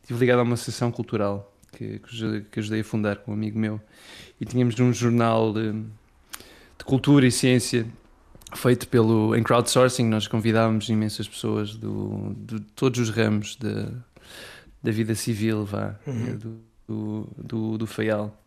Estive 0.00 0.20
ligado 0.20 0.38
a 0.38 0.42
uma 0.42 0.54
associação 0.54 0.92
cultural 0.92 1.52
que, 1.72 2.00
que 2.50 2.60
ajudei 2.60 2.80
a 2.80 2.84
fundar 2.84 3.16
com 3.16 3.32
um 3.32 3.34
amigo 3.34 3.58
meu. 3.58 3.80
E 4.40 4.44
tínhamos 4.44 4.78
um 4.78 4.92
jornal 4.92 5.52
de, 5.52 5.72
de 5.72 6.84
cultura 6.84 7.26
e 7.26 7.32
ciência 7.32 7.86
feito 8.54 8.88
pelo 8.88 9.34
em 9.34 9.42
crowdsourcing 9.42 10.06
nós 10.06 10.26
convidávamos 10.26 10.88
imensas 10.88 11.28
pessoas 11.28 11.76
do, 11.76 12.34
de 12.36 12.60
todos 12.60 13.00
os 13.00 13.10
ramos 13.10 13.56
de, 13.56 13.88
da 14.82 14.90
vida 14.90 15.14
civil, 15.14 15.64
vá, 15.64 15.98
uhum. 16.06 16.36
do, 16.36 16.60
do, 16.86 17.28
do, 17.36 17.78
do 17.78 17.86
Faial. 17.86 18.40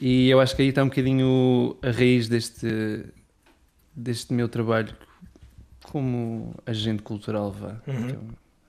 E 0.00 0.28
eu 0.28 0.40
acho 0.40 0.54
que 0.54 0.62
aí 0.62 0.68
está 0.68 0.82
um 0.82 0.88
bocadinho 0.88 1.76
a 1.82 1.90
raiz 1.90 2.28
deste, 2.28 3.06
deste 3.94 4.32
meu 4.34 4.48
trabalho 4.48 4.94
como 5.84 6.54
agente 6.66 7.02
cultural, 7.02 7.52
vá. 7.52 7.80
Uhum. 7.86 8.08
Então, 8.08 8.20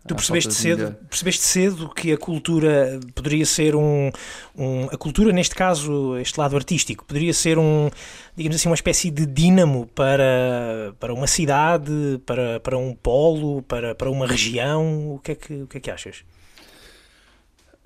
tu 0.07 0.15
percebeste 0.15 0.53
cedo, 0.53 0.95
percebeste 1.09 1.43
cedo 1.43 1.89
que 1.89 2.11
a 2.13 2.17
cultura 2.17 2.99
poderia 3.13 3.45
ser 3.45 3.75
um, 3.75 4.09
um, 4.55 4.85
a 4.85 4.97
cultura 4.97 5.31
neste 5.31 5.53
caso 5.53 6.17
este 6.17 6.39
lado 6.39 6.55
artístico 6.55 7.05
poderia 7.05 7.33
ser 7.33 7.57
um 7.59 7.89
digamos 8.35 8.55
assim 8.55 8.69
uma 8.69 8.75
espécie 8.75 9.11
de 9.11 9.25
dínamo 9.25 9.87
para 9.93 10.93
para 10.99 11.13
uma 11.13 11.27
cidade 11.27 11.91
para 12.25 12.59
para 12.59 12.77
um 12.77 12.95
polo 12.95 13.61
para 13.63 13.93
para 13.93 14.09
uma 14.09 14.25
região 14.25 15.15
o 15.15 15.19
que 15.19 15.31
é 15.31 15.35
que 15.35 15.53
o 15.53 15.67
que 15.67 15.77
é 15.77 15.81
que 15.81 15.91
achas 15.91 16.23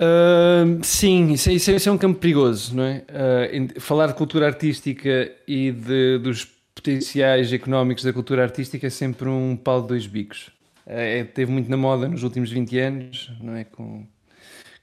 Uh, 0.01 0.83
sim, 0.83 1.33
isso 1.33 1.47
é, 1.47 1.53
isso, 1.53 1.69
é, 1.69 1.75
isso 1.75 1.87
é, 1.87 1.91
um 1.91 1.97
campo 1.97 2.19
perigoso, 2.19 2.75
não 2.75 2.83
é? 2.83 3.05
Uh, 3.07 3.79
falar 3.79 4.07
de 4.07 4.15
cultura 4.15 4.47
artística 4.47 5.31
e 5.47 5.71
de, 5.71 6.17
dos 6.17 6.47
potenciais 6.73 7.53
económicos 7.53 8.03
da 8.03 8.11
cultura 8.11 8.41
artística 8.41 8.87
é 8.87 8.89
sempre 8.89 9.29
um 9.29 9.55
pau 9.55 9.81
de 9.81 9.89
dois 9.89 10.07
bicos. 10.07 10.49
Uh, 10.85 11.25
teve 11.33 11.51
muito 11.51 11.69
na 11.69 11.77
moda 11.77 12.07
nos 12.07 12.23
últimos 12.23 12.51
20 12.51 12.79
anos, 12.79 13.31
não 13.39 13.55
é? 13.55 13.63
Com, 13.63 14.05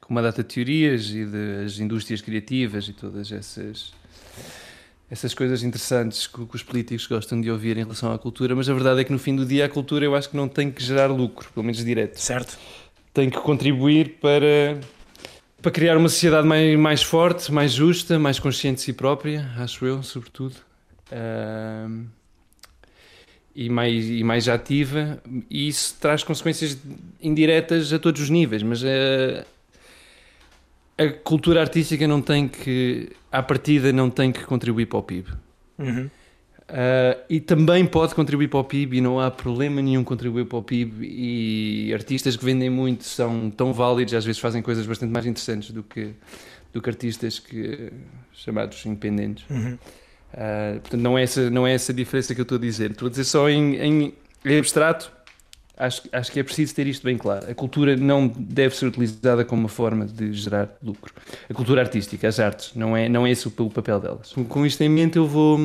com 0.01 0.15
uma 0.15 0.23
data 0.23 0.43
de 0.43 0.49
teorias 0.49 1.11
e 1.11 1.25
das 1.25 1.79
indústrias 1.79 2.21
criativas 2.21 2.89
e 2.89 2.93
todas 2.93 3.33
essas 3.33 3.93
essas 5.11 5.33
coisas 5.33 5.63
interessantes 5.63 6.27
que, 6.27 6.45
que, 6.45 6.55
os 6.55 6.63
políticos 6.63 7.07
gostam 7.07 7.41
de 7.41 7.51
ouvir 7.51 7.77
em 7.79 7.81
relação 7.81 8.13
à 8.13 8.19
cultura, 8.19 8.55
mas 8.55 8.69
a 8.69 8.75
verdade 8.75 9.01
é 9.01 9.05
que 9.05 9.13
no 9.13 9.19
fim 9.19 9.35
do 9.35 9.47
dia 9.47 9.65
a 9.65 9.69
cultura 9.69 10.05
eu 10.05 10.15
acho 10.15 10.29
que 10.29 10.37
não 10.37 10.49
tem 10.49 10.71
que 10.71 10.83
gerar 10.83 11.07
lucro, 11.07 11.51
pelo 11.53 11.65
menos 11.65 11.83
direto. 11.83 12.17
Certo. 12.17 12.59
Tem 13.15 13.31
que 13.31 13.39
contribuir 13.39 14.19
para 14.21 14.79
para 15.61 15.73
criar 15.73 15.97
uma 15.97 16.09
sociedade 16.09 16.47
mais, 16.47 16.79
mais 16.79 17.03
forte, 17.03 17.51
mais 17.51 17.73
justa, 17.73 18.17
mais 18.19 18.39
consciente 18.39 18.77
de 18.77 18.83
si 18.83 18.93
própria, 18.93 19.51
acho 19.57 19.85
eu, 19.85 20.03
sobretudo. 20.05 20.55
E, 23.59 23.69
mais, 23.69 24.09
e 24.09 24.23
mais 24.23 24.49
ativa, 24.49 25.21
e 25.51 25.67
isso 25.67 25.97
traz 26.01 26.23
consequências 26.23 26.79
indiretas 27.21 27.93
a 27.93 27.99
todos 27.99 28.23
os 28.23 28.31
níveis, 28.31 28.63
mas 28.63 28.85
a, 28.85 29.45
a 30.97 31.09
cultura 31.25 31.61
artística 31.61 32.07
não 32.07 32.23
tem 32.23 32.47
que, 32.47 33.11
à 33.33 33.43
partida, 33.43 33.93
não 33.93 34.11
tem 34.11 34.31
que 34.31 34.45
contribuir 34.45 34.87
para 34.87 35.01
o 35.01 35.03
PIB. 35.03 35.29
Uhum. 35.77 36.09
Uh, 36.69 37.19
e 37.29 37.41
também 37.41 37.85
pode 37.85 38.15
contribuir 38.15 38.47
para 38.47 38.61
o 38.61 38.65
PIB 38.65 38.99
e 38.99 39.01
não 39.01 39.19
há 39.19 39.29
problema 39.29 39.83
nenhum 39.83 40.05
contribuir 40.05 40.45
para 40.45 40.59
o 40.59 40.63
PIB 40.63 41.05
e 41.05 41.93
artistas 41.93 42.37
que 42.37 42.45
vendem 42.45 42.71
muito 42.71 43.05
são 43.05 43.51
tão 43.51 43.73
válidos 43.73 44.13
às 44.13 44.23
vezes 44.23 44.39
fazem 44.39 44.61
coisas 44.61 44.87
bastante 44.87 45.11
mais 45.11 45.25
interessantes 45.25 45.71
do 45.71 45.83
que 45.83 46.13
do 46.75 46.83
que 46.83 46.91
artistas 46.91 47.39
que 47.39 47.91
chamados 48.35 48.85
independentes 48.85 49.49
uhum. 49.49 49.79
Uh, 50.35 50.81
portanto 50.81 51.01
não 51.01 51.19
é 51.19 51.23
essa 51.23 51.51
não 51.51 51.67
é 51.67 51.75
essa 51.75 51.93
diferença 51.93 52.35
que 52.35 52.41
eu 52.41 52.45
estou 52.45 52.57
a 52.57 52.61
dizer. 52.61 52.91
Estou 52.91 53.07
a 53.07 53.11
dizer 53.11 53.25
só 53.25 53.49
em, 53.49 53.77
em, 53.77 54.15
em 54.45 54.59
abstrato 54.59 55.13
acho, 55.77 56.03
acho 56.13 56.33
que 56.33 56.41
é 56.41 56.43
preciso 56.43 56.75
ter 56.75 56.87
isto 56.87 57.05
bem 57.05 57.17
claro. 57.17 57.51
A 57.51 57.55
cultura 57.55 57.97
não 57.97 58.29
deve 58.29 58.77
ser 58.77 58.87
utilizada 58.87 59.45
como 59.45 59.63
uma 59.63 59.69
forma 59.69 60.07
de 60.07 60.33
gerar 60.33 60.69
lucro. 60.83 61.15
A 61.49 61.55
cultura 61.55 61.81
artística 61.81 62.27
as 62.27 62.41
artes 62.41 62.75
não 62.75 62.97
é 62.97 63.09
não 63.09 63.27
é 63.27 63.31
esse 63.31 63.47
o 63.47 63.71
papel 63.71 64.01
delas. 64.01 64.33
Com 64.49 64.67
isto 64.67 64.81
em 64.83 64.89
mente 64.89 65.17
eu 65.17 65.27
vou 65.27 65.59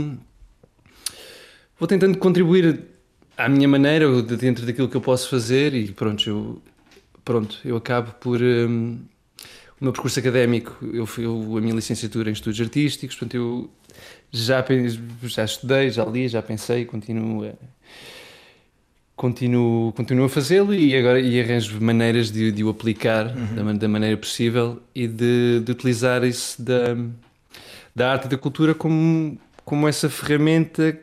vou 1.78 1.88
tentando 1.88 2.18
contribuir 2.18 2.94
à 3.38 3.50
minha 3.50 3.68
maneira, 3.68 4.22
dentro 4.22 4.66
daquilo 4.66 4.88
que 4.88 4.96
eu 4.96 5.02
posso 5.02 5.30
fazer 5.30 5.74
e 5.74 5.92
pronto, 5.92 6.30
eu, 6.30 6.62
pronto, 7.26 7.60
eu 7.66 7.76
acabo 7.76 8.14
por... 8.14 8.42
Um, 8.42 9.00
o 9.82 9.84
meu 9.84 9.92
percurso 9.92 10.18
académico, 10.18 10.78
eu, 10.94 11.06
eu 11.18 11.58
a 11.58 11.62
minha 11.62 11.76
licenciatura 11.76 12.30
em 12.30 12.34
estudos 12.34 12.62
artísticos, 12.62 13.18
portanto 13.18 13.36
eu 13.36 13.70
já, 14.34 14.66
já 15.22 15.46
estudei, 15.46 15.92
já 15.92 16.04
li, 16.04 16.28
já 16.28 16.42
pensei, 16.42 16.86
continuo 16.86 17.46
a, 17.46 17.54
continuo, 19.16 19.94
continuo 19.94 20.26
a 20.26 20.30
fazê-lo 20.30 20.74
e 20.74 20.98
agora 20.98 21.20
e 21.20 21.40
arranjo 21.40 21.80
maneiras 21.80 22.32
de, 22.32 22.52
de 22.52 22.64
o 22.64 22.70
aplicar 22.70 23.28
uhum. 23.28 23.56
da, 23.56 23.74
da, 23.74 23.88
maneira 23.88 24.18
possível 24.18 24.82
e 24.96 25.08
de, 25.08 25.60
de 25.60 25.72
utilizar 25.72 26.24
isso 26.24 26.60
da, 26.60 26.96
da 27.96 28.12
arte 28.12 28.26
e 28.26 28.30
da 28.30 28.38
cultura 28.38 28.74
como, 28.74 29.38
como 29.64 29.88
essa 29.88 30.10
ferramenta 30.10 30.98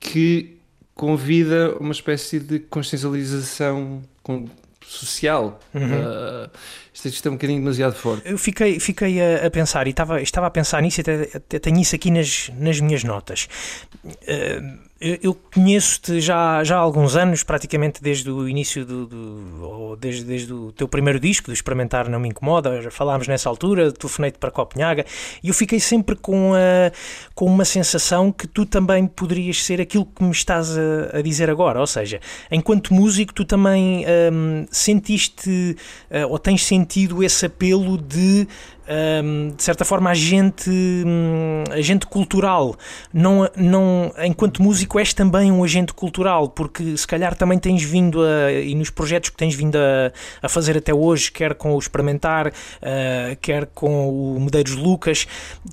que 0.00 0.56
convida 0.94 1.76
uma 1.78 1.92
espécie 1.92 2.40
de 2.40 2.60
consciencialização 2.60 4.02
social. 4.86 5.60
Uh, 5.74 6.50
isto, 6.96 7.08
isto 7.08 7.28
é 7.28 7.30
um 7.30 7.34
bocadinho 7.34 7.60
demasiado 7.60 7.94
forte. 7.94 8.22
Eu 8.28 8.38
fiquei, 8.38 8.80
fiquei 8.80 9.20
a, 9.20 9.46
a 9.46 9.50
pensar 9.50 9.86
e 9.86 9.90
estava, 9.90 10.20
estava 10.22 10.46
a 10.46 10.50
pensar 10.50 10.80
nisso 10.82 11.00
até, 11.00 11.28
até 11.34 11.58
tenho 11.58 11.80
isso 11.80 11.94
aqui 11.94 12.10
nas, 12.10 12.50
nas 12.58 12.80
minhas 12.80 13.04
notas. 13.04 13.48
Eh, 14.26 14.62
eu, 14.98 15.34
conheço-te 15.52 16.22
já, 16.22 16.64
já 16.64 16.76
há 16.76 16.78
alguns 16.78 17.16
anos, 17.16 17.42
praticamente 17.42 18.02
desde 18.02 18.30
o 18.30 18.48
início 18.48 18.82
do, 18.82 19.06
do- 19.06 19.62
ou 19.62 19.94
desde, 19.94 20.24
desde 20.24 20.50
o 20.54 20.72
teu 20.72 20.88
primeiro 20.88 21.20
disco, 21.20 21.48
do 21.48 21.52
Experimentar 21.52 22.08
Não 22.08 22.18
Me 22.18 22.30
Incomoda, 22.30 22.80
já 22.80 22.90
falámos 22.90 23.28
nessa 23.28 23.46
altura, 23.46 23.92
telefonei-te 23.92 24.38
para 24.38 24.50
Copenhaga 24.50 25.04
e 25.42 25.48
eu 25.48 25.54
fiquei 25.54 25.78
sempre 25.80 26.16
com, 26.16 26.54
a, 26.54 26.90
com 27.34 27.44
uma 27.44 27.66
sensação 27.66 28.32
que 28.32 28.46
tu 28.46 28.64
também 28.64 29.06
poderias 29.06 29.62
ser 29.62 29.82
aquilo 29.82 30.06
que 30.06 30.24
me 30.24 30.30
estás 30.30 30.70
a, 30.78 31.18
a 31.18 31.20
dizer 31.20 31.50
agora, 31.50 31.78
ou 31.78 31.86
seja, 31.86 32.18
enquanto 32.50 32.94
músico 32.94 33.34
tu 33.34 33.44
também 33.44 34.02
hum, 34.32 34.64
sentiste 34.70 35.76
eh, 36.08 36.24
ou 36.24 36.38
tens 36.38 36.64
sentido 36.64 36.85
esse 37.22 37.46
apelo 37.46 37.98
de 37.98 38.46
hum, 39.22 39.52
de 39.56 39.62
certa 39.62 39.84
forma 39.84 40.10
agente 40.10 40.70
hum, 40.70 41.64
agente 41.70 42.06
cultural. 42.06 42.76
Não, 43.12 43.48
não, 43.56 44.12
enquanto 44.24 44.62
músico 44.62 44.98
és 44.98 45.12
também 45.12 45.50
um 45.50 45.64
agente 45.64 45.92
cultural 45.92 46.48
porque 46.48 46.96
se 46.96 47.06
calhar 47.06 47.34
também 47.34 47.58
tens 47.58 47.82
vindo 47.82 48.22
a, 48.22 48.52
e 48.52 48.74
nos 48.74 48.90
projetos 48.90 49.30
que 49.30 49.36
tens 49.36 49.54
vindo 49.54 49.76
a, 49.76 50.12
a 50.42 50.48
fazer 50.48 50.76
até 50.76 50.94
hoje 50.94 51.30
quer 51.32 51.54
com 51.54 51.74
o 51.74 51.78
Experimentar 51.78 52.52
eh, 52.82 53.36
quer 53.40 53.66
com 53.66 54.36
o 54.36 54.40
Medeiros 54.40 54.74
Lucas 54.74 55.26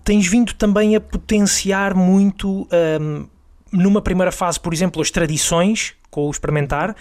tens 0.03 0.27
vindo 0.27 0.53
também 0.53 0.95
a 0.95 1.01
potenciar 1.01 1.93
muito 1.93 2.67
hum, 3.01 3.27
numa 3.73 4.01
primeira 4.01 4.31
fase, 4.31 4.59
por 4.59 4.71
exemplo, 4.71 5.01
as 5.01 5.09
tradições 5.09 5.95
com 6.13 6.27
o 6.27 6.31
experimentar 6.31 6.95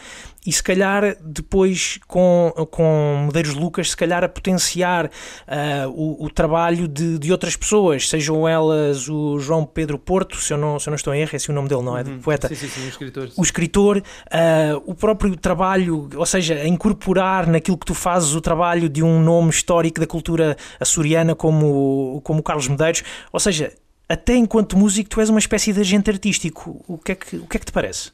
e 0.44 0.50
se 0.50 0.62
calhar 0.62 1.16
depois 1.20 2.00
com, 2.08 2.52
com 2.70 3.24
Medeiros 3.26 3.54
Lucas, 3.54 3.90
se 3.90 3.96
calhar 3.96 4.24
a 4.24 4.28
potenciar 4.28 5.10
ah, 5.46 5.86
o, 5.88 6.24
o 6.24 6.30
trabalho 6.30 6.88
de, 6.88 7.18
de 7.18 7.30
outras 7.30 7.54
pessoas, 7.54 8.08
sejam 8.08 8.48
elas 8.48 9.08
o 9.08 9.38
João 9.38 9.64
Pedro 9.64 9.98
Porto, 9.98 10.36
se 10.38 10.52
eu 10.52 10.58
não, 10.58 10.78
se 10.80 10.88
eu 10.88 10.90
não 10.90 10.96
estou 10.96 11.14
em 11.14 11.20
erro, 11.20 11.36
esse 11.36 11.50
é 11.50 11.52
o 11.52 11.54
nome 11.54 11.68
dele, 11.68 11.82
não 11.82 11.96
é? 11.96 12.02
Do 12.02 12.18
poeta. 12.18 12.48
Sim, 12.48 12.54
sim, 12.54 12.68
sim, 12.68 12.84
um 12.84 12.88
escritor. 12.88 13.28
O 13.36 13.42
escritor, 13.42 14.02
ah, 14.30 14.80
o 14.86 14.94
próprio 14.94 15.36
trabalho, 15.36 16.08
ou 16.16 16.26
seja, 16.26 16.54
a 16.54 16.66
incorporar 16.66 17.46
naquilo 17.46 17.76
que 17.76 17.86
tu 17.86 17.94
fazes 17.94 18.34
o 18.34 18.40
trabalho 18.40 18.88
de 18.88 19.02
um 19.02 19.22
nome 19.22 19.50
histórico 19.50 20.00
da 20.00 20.06
cultura 20.06 20.56
açoriana 20.80 21.34
como, 21.34 22.20
como 22.24 22.40
o 22.40 22.42
Carlos 22.42 22.66
Medeiros, 22.66 23.04
ou 23.30 23.38
seja, 23.38 23.72
até 24.08 24.34
enquanto 24.34 24.76
músico 24.76 25.08
tu 25.08 25.20
és 25.20 25.28
uma 25.28 25.38
espécie 25.38 25.72
de 25.72 25.80
agente 25.80 26.10
artístico. 26.10 26.84
O 26.88 26.98
que 26.98 27.12
é 27.12 27.14
que, 27.14 27.36
o 27.36 27.46
que, 27.46 27.56
é 27.56 27.60
que 27.60 27.66
te 27.66 27.72
parece? 27.72 28.10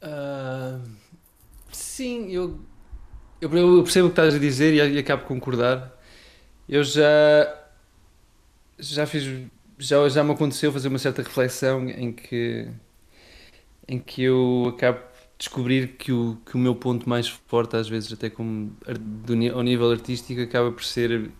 Ah, 0.00 0.80
sim, 1.72 2.30
eu, 2.32 2.60
eu, 3.40 3.50
eu 3.52 3.82
percebo 3.84 4.08
o 4.08 4.10
que 4.10 4.14
estás 4.20 4.34
a 4.36 4.38
dizer 4.38 4.74
e, 4.74 4.96
e 4.96 4.98
acabo 4.98 5.22
de 5.22 5.28
concordar. 5.28 5.92
Eu 6.68 6.84
já 6.84 7.04
já 8.78 9.06
fiz 9.06 9.24
já, 9.78 10.08
já 10.08 10.24
me 10.24 10.32
aconteceu 10.32 10.72
fazer 10.72 10.88
uma 10.88 10.98
certa 10.98 11.22
reflexão 11.22 11.88
em 11.88 12.12
que 12.12 12.68
em 13.86 13.98
que 13.98 14.22
eu 14.22 14.66
acabo 14.76 14.98
de 14.98 15.04
descobrir 15.38 15.96
que 15.96 16.12
o, 16.12 16.36
que 16.44 16.54
o 16.56 16.58
meu 16.58 16.74
ponto 16.74 17.08
mais 17.08 17.28
forte 17.28 17.76
às 17.76 17.88
vezes 17.88 18.12
até 18.12 18.28
como 18.28 18.76
do, 19.00 19.34
ao 19.54 19.62
nível 19.62 19.90
artístico 19.90 20.40
acaba 20.40 20.72
por 20.72 20.84
ser 20.84 21.30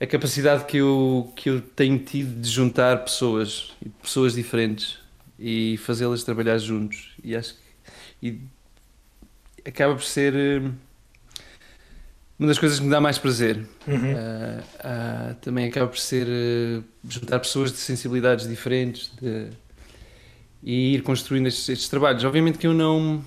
a 0.00 0.06
capacidade 0.06 0.64
que 0.64 0.78
eu, 0.78 1.32
que 1.36 1.48
eu 1.48 1.60
tenho 1.60 1.98
tido 1.98 2.40
de 2.40 2.48
juntar 2.48 3.04
pessoas 3.04 3.72
pessoas 4.02 4.34
diferentes 4.34 4.98
e 5.42 5.76
fazê-las 5.78 6.22
trabalhar 6.24 6.58
juntos. 6.58 7.16
E 7.24 7.34
acho 7.36 7.54
que 7.54 7.60
e 8.22 8.40
acaba 9.68 9.94
por 9.94 10.04
ser 10.04 10.34
eh, 10.34 10.62
uma 12.38 12.48
das 12.48 12.58
coisas 12.58 12.78
que 12.78 12.84
me 12.84 12.90
dá 12.90 13.00
mais 13.00 13.18
prazer. 13.18 13.58
Uhum. 13.86 14.14
Ah, 14.16 14.62
ah, 14.80 15.34
também 15.40 15.66
acaba 15.68 15.86
por 15.86 15.98
ser 15.98 16.26
eh, 16.28 16.82
juntar 17.08 17.38
pessoas 17.40 17.70
de 17.72 17.78
sensibilidades 17.78 18.48
diferentes 18.48 19.10
de- 19.20 19.50
e 20.62 20.94
ir 20.94 21.02
construindo 21.02 21.46
estes, 21.48 21.68
estes 21.68 21.88
trabalhos. 21.88 22.24
Obviamente 22.24 22.58
que 22.58 22.66
eu 22.66 22.74
não 22.74 23.22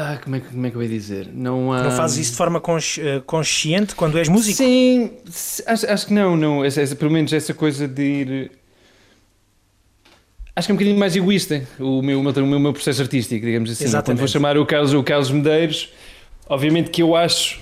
ah, 0.00 0.18
como, 0.22 0.36
é, 0.36 0.40
que- 0.40 0.48
como 0.48 0.66
é 0.66 0.70
que 0.70 0.76
eu 0.76 0.82
ia 0.82 0.88
dizer 0.88 1.28
não, 1.32 1.72
há... 1.72 1.82
Não 1.82 1.90
fazes 1.90 2.18
isso 2.18 2.30
de 2.32 2.36
forma 2.36 2.60
consci- 2.60 3.00
eh, 3.00 3.20
consciente 3.26 3.94
quando 3.94 4.16
és 4.18 4.28
músico? 4.28 4.56
Sim, 4.56 5.10
acho, 5.66 5.90
acho 5.90 6.06
que 6.06 6.12
não, 6.12 6.36
não. 6.36 6.64
Essa, 6.64 6.80
essa- 6.82 6.96
pelo 6.96 7.10
menos 7.10 7.32
essa 7.32 7.52
coisa 7.54 7.86
de 7.88 8.02
ir. 8.02 8.50
Acho 10.54 10.66
que 10.66 10.72
é 10.72 10.74
um 10.74 10.76
bocadinho 10.76 10.98
mais 10.98 11.14
egoísta 11.14 11.62
o 11.78 12.02
meu, 12.02 12.18
o 12.20 12.22
meu, 12.22 12.32
o 12.44 12.60
meu- 12.60 12.72
processo 12.72 13.00
artístico, 13.02 13.44
digamos 13.46 13.70
assim. 13.70 13.84
Exatamente. 13.84 14.06
Quando 14.06 14.18
vou 14.18 14.28
chamar 14.28 14.58
o 14.58 14.66
Carlos, 14.66 14.92
o 14.92 15.02
Carlos 15.04 15.30
Medeiros, 15.30 15.92
obviamente 16.48 16.90
que 16.90 17.00
eu 17.02 17.14
acho 17.14 17.60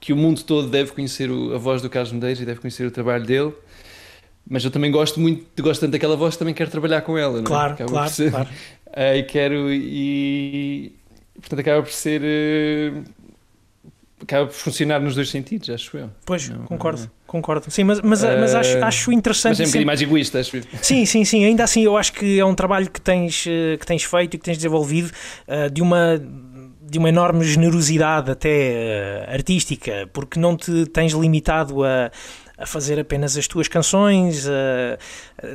que 0.00 0.12
o 0.12 0.16
mundo 0.16 0.42
todo 0.44 0.68
deve 0.68 0.92
conhecer 0.92 1.28
o- 1.30 1.54
a 1.54 1.58
voz 1.58 1.82
do 1.82 1.90
Carlos 1.90 2.12
Medeiros 2.12 2.40
e 2.40 2.44
deve 2.44 2.60
conhecer 2.60 2.86
o 2.86 2.90
trabalho 2.90 3.24
dele. 3.26 3.52
Mas 4.48 4.64
eu 4.64 4.70
também 4.70 4.90
gosto 4.90 5.18
muito, 5.20 5.44
gosto 5.62 5.80
tanto 5.80 5.90
daquela 5.92 6.16
voz, 6.16 6.36
também 6.36 6.54
quero 6.54 6.70
trabalhar 6.70 7.00
com 7.02 7.18
ela. 7.18 7.32
não 7.34 7.40
é? 7.40 7.44
Claro, 7.44 7.72
Acaba 7.74 7.90
claro, 7.90 8.12
claro. 8.30 8.48
ah, 8.94 9.16
e 9.16 9.22
quero 9.24 9.70
e 9.72 10.92
portanto 11.40 11.60
acaba 11.60 11.82
por 11.82 11.92
ser 11.92 12.20
eh, 12.24 12.92
acaba 14.22 14.46
por 14.46 14.54
funcionar 14.54 15.00
nos 15.00 15.14
dois 15.14 15.30
sentidos, 15.30 15.70
acho 15.70 15.96
eu. 15.96 16.10
Pois, 16.24 16.48
Não, 16.48 16.64
concordo, 16.64 17.02
não. 17.02 17.10
concordo. 17.26 17.70
Sim, 17.70 17.84
mas, 17.84 18.00
mas, 18.00 18.22
mas 18.22 18.54
acho, 18.54 18.84
acho 18.84 19.12
interessante. 19.12 19.52
Mas 19.52 19.60
é 19.60 19.62
um 19.64 19.66
bocadinho 19.66 19.86
mais 19.86 20.02
egoísta, 20.02 20.40
acho. 20.40 20.60
Sim, 20.82 21.06
sim, 21.06 21.24
sim. 21.24 21.44
Ainda 21.44 21.64
assim, 21.64 21.82
eu 21.82 21.96
acho 21.96 22.12
que 22.12 22.38
é 22.38 22.44
um 22.44 22.54
trabalho 22.54 22.90
que 22.90 23.00
tens, 23.00 23.44
eh, 23.46 23.76
que 23.76 23.86
tens 23.86 24.02
feito 24.04 24.34
e 24.34 24.38
que 24.38 24.44
tens 24.44 24.56
desenvolvido 24.58 25.10
eh, 25.46 25.68
de 25.68 25.80
uma 25.82 26.20
de 26.90 26.98
uma 26.98 27.10
enorme 27.10 27.44
generosidade 27.44 28.30
até 28.30 28.48
eh, 28.48 29.28
artística, 29.30 30.08
porque 30.10 30.40
não 30.40 30.56
te 30.56 30.86
tens 30.86 31.12
limitado 31.12 31.84
a, 31.84 32.10
a 32.56 32.64
fazer 32.64 32.98
apenas 32.98 33.36
as 33.36 33.46
tuas 33.46 33.68
canções, 33.68 34.46
eh, 34.48 34.98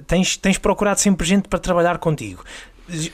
tens, 0.06 0.38
tens 0.38 0.60
procurado 0.60 1.00
sempre 1.00 1.26
gente 1.26 1.50
para 1.50 1.58
trabalhar 1.58 1.98
contigo. 1.98 2.43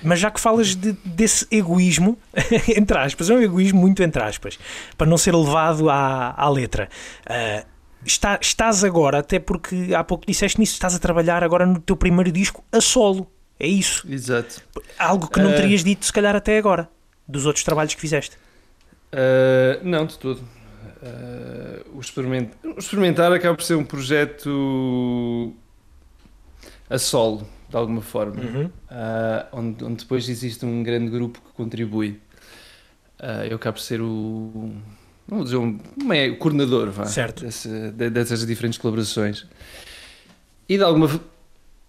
Mas 0.04 0.20
já 0.20 0.32
que 0.32 0.40
falas 0.40 0.76
de- 0.76 0.94
desse 1.06 1.46
egoísmo, 1.52 2.18
entre 2.76 2.98
aspas, 2.98 3.30
é 3.30 3.34
um 3.36 3.42
egoísmo 3.42 3.80
muito 3.80 4.02
entre 4.02 4.22
aspas, 4.24 4.58
para 4.98 5.06
não 5.08 5.18
ser 5.18 5.36
levado 5.36 5.90
à, 5.90 6.34
à 6.36 6.50
letra. 6.50 6.90
eh, 7.28 7.64
está- 8.06 8.40
estás 8.42 8.84
agora, 8.84 9.20
até 9.20 9.40
porque 9.40 9.94
há 9.96 10.04
pouco 10.04 10.26
disseste 10.26 10.60
nisso, 10.60 10.74
estás 10.74 10.96
a 10.96 11.00
trabalhar 11.00 11.44
agora 11.44 11.66
no 11.66 11.80
teu 11.80 11.96
primeiro 11.96 12.32
disco 12.32 12.64
a 12.72 12.82
solo. 12.82 13.30
É 13.60 13.68
isso. 13.68 14.08
Exato. 14.12 14.62
Algo 14.98 15.28
que 15.30 15.40
não 15.42 15.52
Eh. 15.52 15.56
terias 15.56 15.84
dito, 15.84 16.06
se 16.06 16.14
calhar, 16.14 16.36
até 16.36 16.58
agora, 16.58 16.90
dos 17.28 17.46
outros 17.46 17.64
trabalhos 17.64 17.94
que 17.94 18.00
fizeste. 18.02 18.38
Uh, 19.12 19.84
não, 19.84 20.06
de 20.06 20.18
todo. 20.18 20.38
Uh, 21.02 21.98
o, 21.98 22.00
experiment... 22.00 22.50
o 22.64 22.80
Experimentar 22.80 23.32
acaba 23.34 23.56
por 23.56 23.64
ser 23.64 23.76
um 23.76 23.84
projeto 23.84 25.54
a 26.90 26.98
solo, 26.98 27.48
de 27.70 27.76
alguma 27.78 28.02
forma, 28.02 28.42
Uhum. 28.42 28.66
uh, 28.66 28.72
onde, 29.52 29.84
onde 29.84 29.96
depois 30.04 30.28
existe 30.28 30.66
um 30.66 30.82
grande 30.84 31.10
grupo 31.12 31.40
que 31.40 31.54
contribui. 31.54 32.20
Uh, 33.20 33.46
eu 33.50 33.56
acabo 33.58 33.78
por 33.78 33.84
ser 33.84 34.02
o. 34.02 34.72
Vamos 35.28 35.46
dizer, 35.46 35.58
um, 35.58 35.80
é- 36.12 36.30
o 36.30 36.38
coordenador 36.38 36.90
vá, 36.90 37.06
Certo. 37.06 37.46
desse- 37.46 37.92
de- 37.92 38.10
dessas 38.10 38.46
diferentes 38.48 38.80
colaborações. 38.80 39.46
E 40.68 40.78
de 40.78 40.84
alguma. 40.84 41.08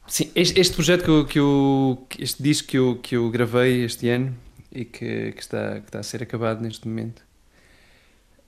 Sim, 0.07 0.31
este, 0.35 0.61
este 0.61 0.75
projeto 0.75 1.05
que 1.05 1.11
eu, 1.11 1.25
que 1.27 1.39
eu- 1.39 2.07
Este 2.19 2.43
disco 2.43 2.69
que 2.69 2.77
eu, 2.79 2.97
que 3.03 3.17
eu 3.17 3.31
gravei 3.31 3.85
este 3.85 4.09
ano 4.09 4.35
e 4.73 4.85
que, 4.85 5.33
que 5.33 5.41
está, 5.41 5.81
que 5.81 5.87
está 5.87 6.01
a 6.01 6.03
ser 6.03 6.23
acabado 6.23 6.61
neste 6.61 6.87
momento 6.87 7.23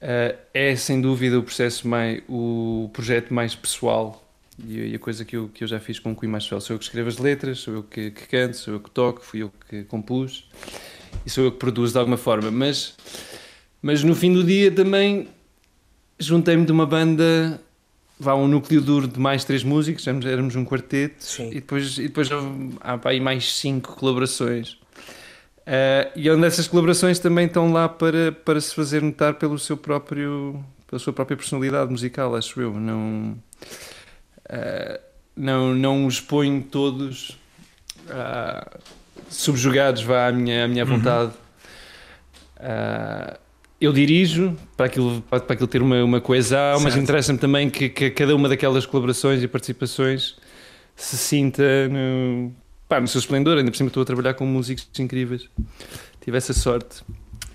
eh, 0.01 0.37
é 0.53 0.75
sem 0.77 1.01
dúvida 1.01 1.38
o 1.38 1.42
processo 1.42 1.87
mais. 1.88 2.21
o 2.29 2.90
projeto 2.92 3.33
mais 3.33 3.55
pessoal 3.55 4.23
e, 4.59 4.91
e 4.91 4.95
a 4.95 4.99
coisa 4.99 5.25
que 5.25 5.37
eu, 5.37 5.49
que 5.49 5.65
eu 5.65 5.69
já 5.69 5.81
fiz 5.81 5.99
com 5.99 6.12
o 6.12 6.29
mais 6.29 6.45
pessoal. 6.45 6.61
Sou 6.61 6.75
eu 6.75 6.79
que 6.79 6.85
escrevo 6.85 7.09
as 7.09 7.19
letras, 7.19 7.59
sou 7.61 7.75
eu 7.75 7.83
que, 7.83 8.11
que 8.11 8.27
canto, 8.29 8.57
sou 8.57 8.75
eu 8.75 8.81
que 8.81 8.91
toco, 8.91 9.25
fui 9.25 9.43
eu 9.43 9.53
que 9.69 9.85
compus 9.85 10.49
e 11.25 11.31
sou 11.31 11.45
eu 11.45 11.53
que 11.53 11.59
produzo 11.59 11.93
de 11.93 11.99
alguma 11.99 12.17
forma. 12.17 12.51
Mas, 12.51 12.95
mas 13.81 14.03
no 14.03 14.15
fim 14.15 14.33
do 14.33 14.45
dia 14.45 14.71
também 14.71 15.29
juntei-me 16.19 16.65
de 16.65 16.73
uma 16.73 16.87
banda, 16.87 17.61
vá 18.19 18.35
um 18.35 18.47
núcleo 18.47 18.81
duro 18.81 19.09
de 19.09 19.19
mais 19.19 19.45
três 19.45 19.65
músicos, 19.65 20.07
éramos, 20.07 20.27
éramos 20.27 20.57
um 20.57 20.65
quarteto 20.65 21.25
Sim. 21.25 21.49
e 21.51 21.55
depois, 21.55 21.99
e 21.99 22.03
depois 22.03 22.29
há 22.81 22.98
pá, 22.98 23.11
aí 23.11 23.21
mais 23.21 23.55
cinco 23.55 23.96
colaborações. 23.96 24.79
Eh, 25.65 26.13
e 26.17 26.31
onde 26.31 26.44
essas 26.44 26.67
colaborações 26.67 27.19
também 27.19 27.46
estão 27.46 27.73
lá 27.73 27.88
para, 27.88 28.33
para 28.33 28.61
se 28.61 28.75
fazer 28.75 29.00
notar 29.00 29.35
pelo 29.35 29.59
seu 29.59 29.77
próprio, 29.77 30.63
pela 30.88 30.98
sua 30.98 31.13
própria 31.13 31.37
personalidade 31.37 31.90
musical, 31.90 32.35
acho 32.35 32.61
eu. 32.61 32.75
Não, 32.75 33.37
eh, 34.49 35.01
não, 35.37 35.75
não 35.75 36.07
os 36.07 36.21
ponho 36.21 36.63
todos 36.63 37.38
ah, 38.09 38.79
subjugados 39.29 40.03
vá, 40.03 40.29
à 40.29 40.33
minha, 40.33 40.65
à 40.65 40.69
minha 40.69 40.85
vontade. 40.85 41.33
Ah, 42.59 43.38
eu 43.81 43.93
dirijo 43.93 44.57
para 44.77 44.87
aquilo, 44.87 45.21
para, 45.23 45.40
para 45.40 45.55
aquilo 45.55 45.67
ter 45.67 45.83
uma, 45.83 46.05
uma 46.05 46.21
coesão, 46.21 46.75
mas 46.81 46.93
Certo. 46.93 47.03
interessa-me 47.03 47.38
também 47.38 47.69
que, 47.69 47.88
que 47.88 48.11
cada 48.11 48.35
uma 48.37 48.49
daquelas 48.49 48.87
colaborações 48.87 49.43
e 49.43 49.49
participações 49.49 50.37
se 50.95 51.17
sinta 51.17 51.88
no, 51.88 52.53
pá, 52.88 53.01
no 53.01 53.09
seu 53.09 53.19
esplendor. 53.19 53.59
Ainda 53.59 53.71
por 53.71 53.77
cima 53.77 53.88
estou 53.88 54.03
a 54.03 54.07
trabalhar 54.07 54.35
com 54.35 54.47
músicos 54.47 54.88
incríveis. 55.01 55.49
Tive 56.21 56.37
essa 56.37 56.53
sorte. 56.53 57.03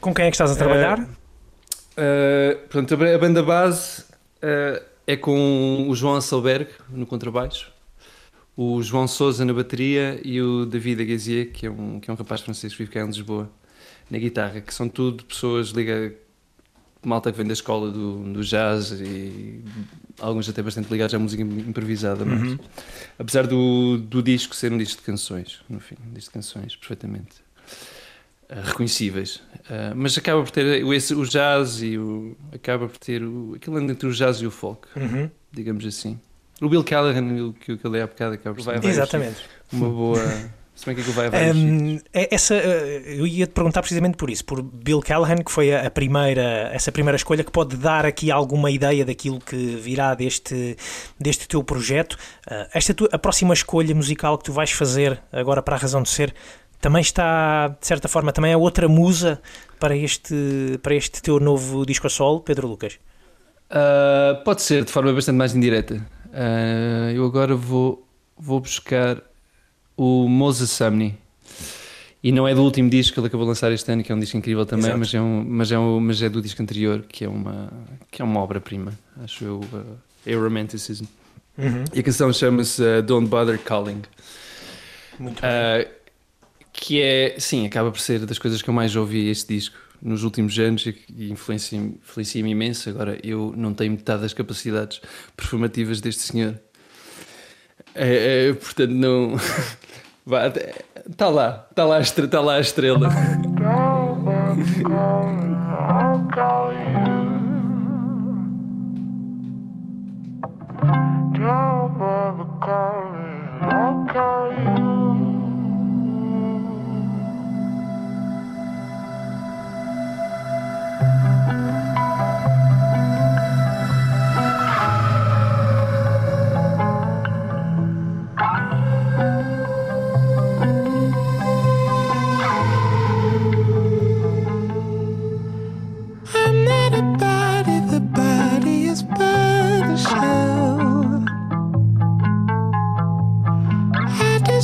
Com 0.02 0.14
quem 0.14 0.26
é 0.26 0.30
que 0.30 0.36
estás 0.36 0.52
a 0.52 0.56
trabalhar? 0.56 1.00
Uh, 1.00 2.68
pronto, 2.68 2.94
a 2.94 3.16
a 3.16 3.18
banda 3.18 3.42
base 3.42 4.02
uh, 4.44 4.84
é 5.08 5.16
com 5.16 5.88
o 5.89 5.95
João 5.95 6.16
Asselberg 6.16 6.70
no 6.89 7.05
contrabaixo, 7.05 7.72
o 8.55 8.82
João 8.84 9.08
Souza 9.08 9.45
na 9.45 9.53
bateria 9.53 10.20
e 10.24 10.41
o 10.41 10.66
David 10.66 11.01
Agazier, 11.01 11.51
que 11.51 11.66
é 11.66 11.72
um, 11.72 11.99
que 11.99 12.10
é 12.10 12.14
um 12.14 12.18
rapaz 12.18 12.41
francês 12.41 12.74
que 12.74 12.80
vive 12.80 12.91
cá 12.91 13.01
em 13.01 13.08
Lisboa, 13.08 13.49
na 14.12 14.18
guitarra, 14.18 14.60
que 14.62 14.74
são 14.74 14.89
tudo 14.89 15.24
pessoas 15.24 15.70
liga 15.70 16.14
malta 17.05 17.32
que 17.32 17.38
vem 17.38 17.47
da 17.47 17.53
escola 17.53 17.89
do, 17.89 18.34
do 18.34 18.43
jazz 18.43 18.91
e 18.91 19.64
alguns 20.20 20.49
até 20.49 20.62
bastante 20.62 20.89
ligados 20.91 21.14
à 21.16 21.20
música 21.20 21.41
improvisada, 21.41 22.26
mas 22.26 22.41
Uhum. 22.41 22.60
apesar 23.18 23.47
do, 23.47 23.97
do 23.97 24.22
disco 24.22 24.53
ser 24.55 24.74
um 24.74 24.78
disco 24.78 24.99
de 25.01 25.05
canções, 25.05 25.62
no 25.70 25.80
fim, 25.80 25.95
um 26.05 26.14
disco 26.14 26.32
de 26.32 26.34
canções 26.34 26.76
perfeitamente 26.76 27.36
reconhecíveis, 28.50 29.41
Eh, 29.70 29.91
mas 29.93 30.18
acaba 30.18 30.41
por 30.41 30.50
ter 30.52 30.82
o, 30.82 30.93
esse, 30.93 31.14
o 31.14 31.26
jazz 31.26 31.82
e 31.82 31.98
o 31.98 32.38
acaba 32.54 32.88
por 32.88 32.98
ter 32.98 33.22
o, 33.22 33.54
aquilo 33.56 33.76
anda 33.76 33.91
entre 33.91 34.08
o 34.08 34.14
jazz 34.14 34.38
e 34.38 34.48
o 34.48 34.52
folk, 34.52 34.88
Uhum. 34.95 35.30
digamos 35.52 35.86
assim. 35.86 36.18
O 36.62 36.70
Bill 36.70 36.86
Callahan, 36.86 37.52
que 37.54 37.76
que 37.78 37.86
eu 37.86 37.91
dei 37.91 38.02
há 38.02 38.08
bocado, 38.08 38.36
acaba 38.36 38.56
por 38.56 38.64
ser 38.64 38.84
Exatamente. 38.86 39.38
uma 39.74 39.89
boa. 39.89 40.20
Se 40.74 40.86
bem 40.86 40.93
que 40.95 41.02
aquilo 41.02 41.16
vai 41.16 41.26
a 41.26 41.30
vários. 41.32 41.56
Um, 41.58 42.00
é- 42.14 42.34
essa, 42.36 42.54
uh, 42.54 42.58
eu 42.60 43.26
ia 43.28 43.45
te 43.48 43.52
perguntar 43.52 43.82
precisamente 43.82 44.16
por 44.16 44.30
isso, 44.30 44.45
por 44.45 44.62
Bill 44.62 45.02
Callahan, 45.02 45.38
que 45.43 45.52
foi 45.52 45.74
a, 45.74 45.88
a 45.88 45.89
primeira, 45.91 46.70
essa 46.72 46.91
primeira 46.91 47.16
escolha 47.16 47.43
que 47.43 47.52
pode 47.52 47.76
dar 47.76 48.06
aqui 48.06 48.30
alguma 48.32 48.70
ideia 48.72 49.04
daquilo 49.04 49.39
que 49.39 49.56
virá 49.76 50.14
deste, 50.16 50.78
deste 51.20 51.48
teu 51.48 51.62
projeto. 51.64 52.14
Uh, 52.50 52.68
esta 52.74 52.93
tua, 52.93 53.10
a 53.12 53.18
próxima 53.20 53.54
escolha 53.56 53.93
musical 53.93 54.38
que 54.38 54.45
tu 54.45 54.54
vais 54.54 54.72
fazer 54.72 55.20
agora 55.32 55.62
para 55.64 55.76
a 55.76 55.80
razão 55.80 56.02
de 56.04 56.10
ser 56.10 56.34
também 56.80 57.02
está, 57.02 57.70
de 57.70 57.88
certa 57.88 58.08
forma, 58.08 58.32
também 58.32 58.52
é 58.52 58.58
outra 58.58 58.88
musa 58.88 59.42
para 59.80 59.96
este, 59.96 60.80
para 60.82 60.96
este 60.96 61.22
teu 61.22 61.40
novo 61.40 61.86
disco 61.86 62.08
a 62.08 62.10
solo, 62.10 62.42
Pedro 62.42 62.68
Lucas. 62.68 63.00
Ah, 63.70 64.42
pode 64.44 64.62
ser 64.62 64.84
de 64.84 64.92
forma 64.92 65.14
bastante 65.14 65.36
mais 65.36 65.56
indireta. 65.56 66.06
Ah, 66.34 67.12
eu 67.14 67.26
agora 67.26 67.56
vou, 67.56 68.08
vou 68.38 68.60
buscar 68.60 69.22
o 69.96 70.28
Moses 70.28 70.70
Sumney. 70.72 71.16
E 72.24 72.32
não 72.32 72.48
é 72.48 72.54
do 72.54 72.64
último 72.64 72.90
disco 72.90 73.14
que 73.14 73.20
ele 73.20 73.28
acabou 73.28 73.46
de 73.46 73.50
lançar 73.50 73.72
este 73.72 73.92
ano, 73.92 74.04
que 74.04 74.12
é 74.12 74.16
um 74.16 74.20
disco 74.20 74.36
incrível 74.36 74.66
também, 74.66 74.86
Exato. 74.86 75.00
mas 75.00 75.14
é, 75.14 75.22
um, 75.22 75.46
mas, 75.48 75.72
é 75.72 75.80
um, 75.80 76.00
mas 76.00 76.22
é 76.22 76.28
do 76.28 76.42
disco 76.42 76.62
anterior, 76.62 77.06
que 77.08 77.24
é 77.24 77.30
uma, 77.30 77.72
que 78.12 78.22
é 78.22 78.26
uma 78.26 78.42
obra-prima, 78.42 78.92
acho 79.24 79.46
eu, 79.46 79.60
uh, 79.60 79.98
é 80.26 80.36
o 80.36 80.44
Romanticism. 80.44 81.06
Uhum. 81.58 81.86
E 81.94 82.00
a 82.00 82.04
canção 82.04 82.34
chama-se 82.34 82.82
uh, 82.82 83.02
Don't 83.02 83.28
Bother 83.30 83.60
Calling. 83.60 84.02
Muito 85.20 85.42
bem. 85.42 85.50
Uh, 85.50 85.97
que 86.80 87.02
é, 87.02 87.36
sim, 87.40 87.66
acaba 87.66 87.92
por 87.92 88.00
ser 88.00 88.26
das 88.26 88.38
coisas 88.38 88.62
que 88.62 88.70
eu 88.70 88.74
mais 88.74 88.96
ouvi 88.96 89.30
este 89.30 89.56
disco 89.56 89.76
nos 90.00 90.24
últimos 90.24 90.58
anos 90.60 90.86
e 90.86 90.94
que 90.94 91.32
influencia- 91.32 91.80
influencia-me 91.80 92.52
imenso. 92.52 92.88
Agora, 92.90 93.18
eu 93.24 93.52
não 93.58 93.74
tenho 93.74 93.92
metade 93.92 94.22
das 94.22 94.32
capacidades 94.32 95.02
performativas 95.36 96.00
deste 96.00 96.22
senhor. 96.22 96.60
É, 97.96 98.50
é, 98.50 98.54
portanto, 98.54 98.92
não. 98.92 99.36
Está 101.10 101.30
lá, 101.30 101.66
está 101.72 101.84
lá, 101.86 102.02
tá 102.30 102.42
lá 102.42 102.56
a 102.56 102.60
estrela. 102.60 103.10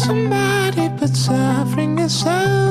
Somebody, 0.03 0.89
but 0.99 1.15
suffering 1.15 1.97
is 1.99 2.13
sovereign 2.19 2.62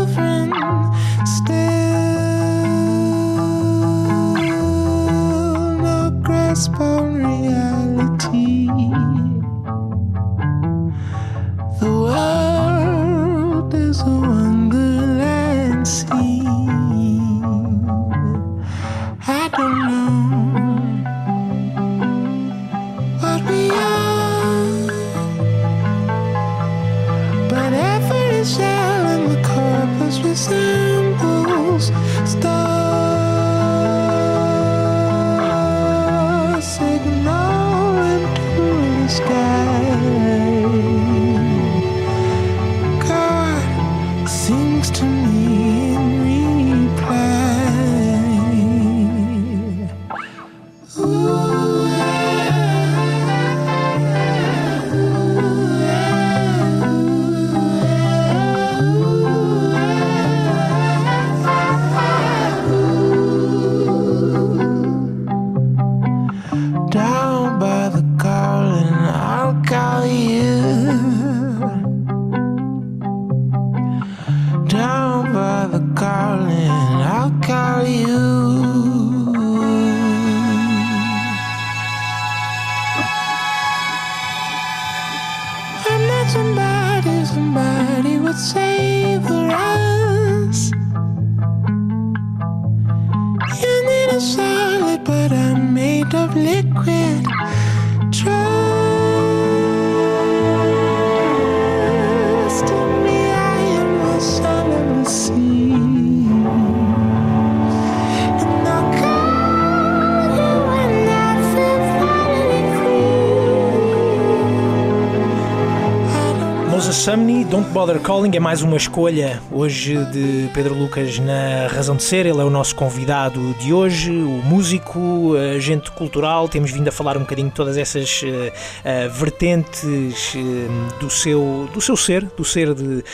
Don't 117.53 117.69
Bother 117.69 118.01
Calling 118.01 118.35
é 118.35 118.41
mais 118.41 118.63
uma 118.63 118.79
escolha 118.79 119.43
hoje 119.53 119.95
de 120.07 120.49
Pedro 120.55 120.75
Lucas 120.75 121.19
na 121.19 121.67
Razão 121.67 121.95
de 121.95 122.03
Ser. 122.03 122.25
Ele 122.25 122.41
é 122.41 122.45
o 122.45 122.49
nosso 122.49 122.75
convidado 122.75 123.53
de 123.61 123.75
hoje, 123.75 124.11
o 124.11 124.43
músico, 124.43 125.35
agente 125.55 125.91
cultural. 125.91 126.49
Temos 126.49 126.71
vindo 126.71 126.89
a 126.89 126.91
falar 126.91 127.19
um 127.19 127.21
bocadinho 127.21 127.51
de 127.51 127.55
todas 127.55 127.77
essas 127.77 128.23
uh, 128.23 129.11
vertentes 129.11 130.33
uh, 130.35 130.99
do, 130.99 131.11
seu, 131.11 131.69
do 131.75 131.81
seu 131.83 131.95
ser, 131.95 132.25
do 132.25 132.43
ser 132.43 132.73
de, 132.73 133.05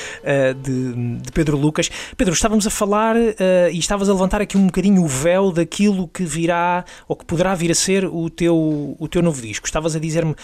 de, 0.63 1.17
de, 1.17 1.33
Pedro 1.33 1.57
Lucas. 1.57 1.91
Pedro, 2.17 2.33
estávamos 2.33 2.65
a 2.65 2.71
falar 2.71 3.17
e 3.17 3.77
estavas 3.77 4.09
a 4.09 4.13
levantar 4.13 4.41
aqui 4.41 4.57
um 4.57 4.67
bocadinho 4.67 5.03
o 5.03 5.09
véu 5.09 5.51
daquilo 5.51 6.07
que 6.07 6.23
virá 6.23 6.85
ou 7.09 7.17
que 7.17 7.25
poderá 7.25 7.57
vir 7.57 7.73
a 7.73 7.75
ser 7.75 8.05
o 8.05 8.31
teu, 8.31 8.95
o 9.01 9.09
teu 9.09 9.21
novo 9.21 9.43
disco. 9.43 9.67
Estavas 9.67 9.97
a 9.97 9.99
dizer-me 9.99 10.37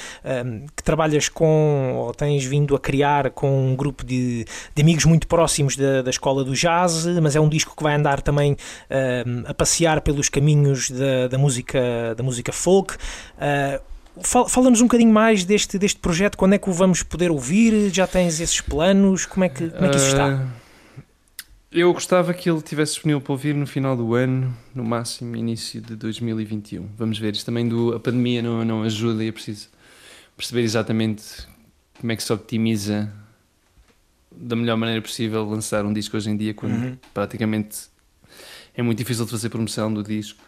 que 0.74 0.82
trabalhas 0.82 1.28
com, 1.28 1.94
ou 1.94 2.12
tens 2.12 2.44
vindo 2.44 2.74
a 2.74 2.80
criar 2.80 3.30
com 3.30 3.68
um 3.68 3.76
grupo 3.76 3.83
de, 4.04 4.44
de 4.74 4.82
amigos 4.82 5.04
muito 5.04 5.26
próximos 5.26 5.76
da, 5.76 6.02
da 6.02 6.10
escola 6.10 6.44
do 6.44 6.54
jazz, 6.54 7.06
mas 7.20 7.34
é 7.36 7.40
um 7.40 7.48
disco 7.48 7.74
que 7.76 7.82
vai 7.82 7.94
andar 7.94 8.22
também 8.22 8.52
uh, 8.52 9.44
a 9.46 9.54
passear 9.54 10.00
pelos 10.00 10.28
caminhos 10.28 10.90
da, 10.90 11.28
da 11.28 11.38
música, 11.38 12.14
da 12.16 12.22
música 12.22 12.52
folk. 12.52 12.94
Uh, 12.94 13.94
Fala-nos 14.48 14.80
um 14.80 14.84
bocadinho 14.84 15.12
mais 15.12 15.44
deste, 15.44 15.76
deste 15.76 15.98
projeto, 15.98 16.38
quando 16.38 16.52
é 16.52 16.58
que 16.58 16.70
o 16.70 16.72
vamos 16.72 17.02
poder 17.02 17.32
ouvir? 17.32 17.92
Já 17.92 18.06
tens 18.06 18.38
esses 18.38 18.60
planos? 18.60 19.26
Como 19.26 19.44
é 19.44 19.48
que, 19.48 19.68
como 19.68 19.86
é 19.86 19.88
que 19.88 19.96
isso 19.96 20.06
está? 20.06 20.28
Uh, 20.28 20.64
eu 21.72 21.92
gostava 21.92 22.32
que 22.32 22.48
ele 22.48 22.62
tivesse 22.62 22.92
disponível 22.92 23.20
para 23.20 23.32
ouvir 23.32 23.52
no 23.52 23.66
final 23.66 23.96
do 23.96 24.14
ano, 24.14 24.56
no 24.72 24.84
máximo 24.84 25.34
início 25.34 25.80
de 25.80 25.96
2021. 25.96 26.88
Vamos 26.96 27.18
ver, 27.18 27.34
isto 27.34 27.44
também 27.44 27.66
do, 27.66 27.92
a 27.92 27.98
pandemia 27.98 28.40
não, 28.40 28.64
não 28.64 28.82
ajuda 28.84 29.24
e 29.24 29.28
é 29.28 29.32
preciso 29.32 29.68
perceber 30.36 30.62
exatamente 30.62 31.24
como 32.00 32.12
é 32.12 32.16
que 32.16 32.22
se 32.22 32.32
optimiza 32.32 33.12
da 34.36 34.56
melhor 34.56 34.76
maneira 34.76 35.00
possível 35.00 35.44
lançar 35.48 35.84
um 35.84 35.92
disco 35.92 36.16
hoje 36.16 36.30
em 36.30 36.36
dia 36.36 36.54
quando 36.54 36.72
uhum. 36.72 36.98
praticamente 37.12 37.88
é 38.74 38.82
muito 38.82 38.98
difícil 38.98 39.24
de 39.24 39.30
fazer 39.30 39.48
promoção 39.48 39.92
do 39.92 40.02
disco. 40.02 40.42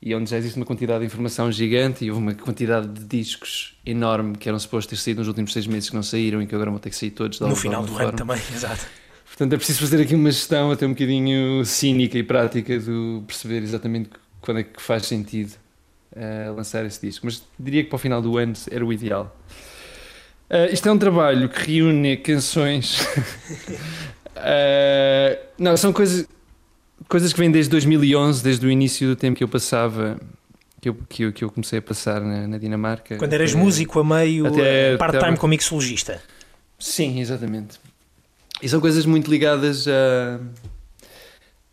E 0.00 0.14
onde 0.14 0.30
já 0.30 0.36
existe 0.36 0.56
uma 0.56 0.64
quantidade 0.64 1.00
de 1.00 1.06
informação 1.06 1.50
gigante 1.50 2.04
e 2.04 2.10
houve 2.10 2.22
uma 2.22 2.34
quantidade 2.34 2.86
de 2.86 3.04
discos 3.04 3.76
enorme 3.84 4.36
que 4.36 4.48
eram 4.48 4.58
supostos 4.58 4.90
ter 4.90 5.02
saído 5.02 5.20
nos 5.20 5.28
últimos 5.28 5.52
seis 5.52 5.66
meses 5.66 5.90
que 5.90 5.96
não 5.96 6.04
saíram 6.04 6.40
e 6.40 6.46
que 6.46 6.54
agora 6.54 6.70
vão 6.70 6.78
ter 6.78 6.90
que 6.90 6.96
sair 6.96 7.10
todos 7.10 7.40
no 7.40 7.56
final 7.56 7.84
do 7.84 7.96
ano 7.98 8.12
também, 8.12 8.40
exato. 8.54 8.86
Portanto 9.26 9.52
é 9.52 9.56
preciso 9.56 9.80
fazer 9.80 10.00
aqui 10.02 10.14
uma 10.14 10.30
gestão 10.30 10.70
até 10.70 10.86
um 10.86 10.90
bocadinho 10.90 11.64
cínica 11.64 12.16
e 12.16 12.22
prática 12.22 12.78
de 12.78 13.22
perceber 13.26 13.62
exatamente 13.62 14.10
quando 14.40 14.60
é 14.60 14.62
que 14.62 14.80
faz 14.80 15.06
sentido 15.06 15.54
uh, 16.12 16.54
lançar 16.54 16.86
esse 16.86 17.00
disco. 17.00 17.26
Mas 17.26 17.42
diria 17.58 17.82
que 17.82 17.88
para 17.88 17.96
o 17.96 17.98
final 17.98 18.22
do 18.22 18.38
ano 18.38 18.52
era 18.70 18.84
o 18.84 18.92
ideal 18.92 19.36
Uh, 20.50 20.72
isto 20.72 20.88
é 20.88 20.92
um 20.92 20.98
trabalho 20.98 21.48
que 21.48 21.72
reúne 21.72 22.16
canções. 22.16 23.00
uh, 24.36 25.38
não, 25.58 25.76
são 25.76 25.92
coisas, 25.92 26.26
coisas 27.06 27.32
que 27.32 27.38
vêm 27.38 27.50
desde 27.50 27.70
2011, 27.70 28.42
desde 28.42 28.66
o 28.66 28.70
início 28.70 29.08
do 29.08 29.16
tempo 29.16 29.36
que 29.36 29.44
eu 29.44 29.48
passava. 29.48 30.18
Que 30.80 30.88
eu, 30.88 30.94
que 31.08 31.22
eu, 31.24 31.32
que 31.32 31.44
eu 31.44 31.50
comecei 31.50 31.80
a 31.80 31.82
passar 31.82 32.20
na, 32.20 32.46
na 32.46 32.56
Dinamarca. 32.56 33.16
Quando 33.16 33.32
eras 33.32 33.50
até, 33.50 33.58
músico 33.58 33.98
a 33.98 34.04
meio, 34.04 34.44
part-time 34.96 35.36
como 35.36 35.50
mixologista. 35.50 36.22
Sim, 36.78 37.18
exatamente. 37.18 37.80
E 38.62 38.68
são 38.68 38.80
coisas 38.80 39.04
muito 39.04 39.28
ligadas 39.28 39.88
a, 39.88 40.38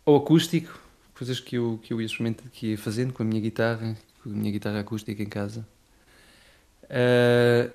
ao 0.04 0.16
acústico, 0.16 0.76
coisas 1.14 1.38
que 1.38 1.56
eu, 1.56 1.78
que 1.82 1.92
eu 1.92 2.02
ia 2.02 2.08
que 2.52 2.66
ia 2.68 2.78
fazendo 2.78 3.12
com 3.12 3.22
a 3.22 3.26
minha 3.26 3.40
guitarra, 3.40 3.96
com 4.22 4.30
a 4.30 4.32
minha 4.32 4.50
guitarra 4.50 4.80
acústica 4.80 5.22
em 5.22 5.28
casa. 5.28 5.66
Uh, 6.84 7.70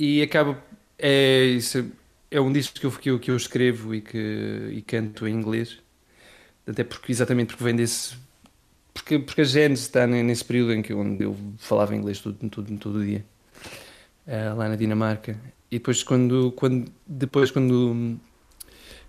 e 0.00 0.22
acaba. 0.22 0.56
É, 0.98 1.44
isso, 1.44 1.90
é 2.30 2.40
um 2.40 2.50
disco 2.50 2.80
que 2.80 2.86
eu, 2.86 2.90
que 2.92 3.10
eu, 3.10 3.18
que 3.18 3.30
eu 3.30 3.36
escrevo 3.36 3.94
e 3.94 4.00
que 4.00 4.70
e 4.72 4.82
canto 4.82 5.28
em 5.28 5.34
inglês. 5.34 5.78
Até 6.66 6.84
porque, 6.84 7.12
exatamente 7.12 7.48
porque 7.48 7.64
vem 7.64 7.76
desse. 7.76 8.16
Porque, 8.94 9.18
porque 9.18 9.42
a 9.42 9.44
Gênesis 9.44 9.84
está 9.84 10.06
nesse 10.06 10.44
período 10.44 10.72
em 10.72 10.80
que 10.80 10.94
onde 10.94 11.24
eu 11.24 11.36
falava 11.58 11.94
inglês 11.94 12.18
todo, 12.20 12.48
todo, 12.48 12.78
todo 12.78 13.04
dia, 13.04 13.24
uh, 14.26 14.56
lá 14.56 14.68
na 14.70 14.76
Dinamarca. 14.76 15.38
E 15.70 15.78
depois, 15.78 16.02
quando, 16.02 16.50
quando, 16.52 16.90
depois, 17.06 17.50
quando, 17.50 18.18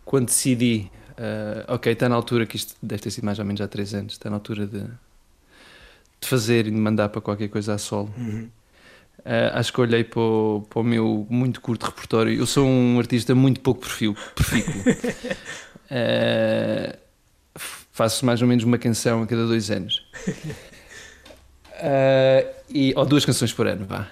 quando 0.04 0.26
decidi, 0.26 0.92
uh, 1.12 1.74
ok, 1.74 1.94
está 1.94 2.10
na 2.10 2.16
altura, 2.16 2.46
que 2.46 2.58
isto 2.58 2.76
deve 2.82 3.02
ter 3.02 3.12
sido 3.12 3.26
mais 3.26 3.40
ou 3.40 3.46
menos 3.46 3.62
há 3.62 3.68
três 3.68 3.94
anos, 3.94 4.14
está 4.14 4.30
na 4.30 4.36
altura 4.36 4.68
de, 4.68 4.84
de 4.84 6.28
fazer 6.28 6.68
e 6.68 6.72
de 6.72 6.78
mandar 6.78 7.10
para 7.10 7.22
qualquer 7.22 7.48
coisa 7.48 7.74
a 7.74 7.78
solo. 7.78 8.14
Uhum. 8.18 8.50
Uh, 9.22 9.54
acho 9.54 9.72
que 9.72 9.80
olhei 9.80 10.04
para 10.04 10.20
o, 10.20 10.66
para 10.68 10.80
o, 10.80 10.84
meu 10.84 11.28
muito 11.30 11.62
curto 11.62 11.86
repertório. 11.86 12.34
Eu 12.34 12.48
sou 12.48 12.68
um 12.68 12.98
artista 12.98 13.36
muito 13.36 13.60
pouco 13.60 13.82
perfil, 13.82 14.16
profícuo. 14.36 14.74
uh, 15.92 16.98
faço 17.92 18.26
mais 18.26 18.42
ou 18.42 18.48
menos 18.48 18.64
uma 18.64 18.80
canção 18.80 19.22
a 19.22 19.28
cada 19.28 19.46
dois 19.46 19.70
anos. 19.70 20.04
Uh, 21.76 22.50
e, 22.74 22.94
ou 22.96 23.06
duas 23.06 23.24
canções 23.24 23.54
por 23.54 23.68
ano, 23.68 23.86
vá. 23.86 24.08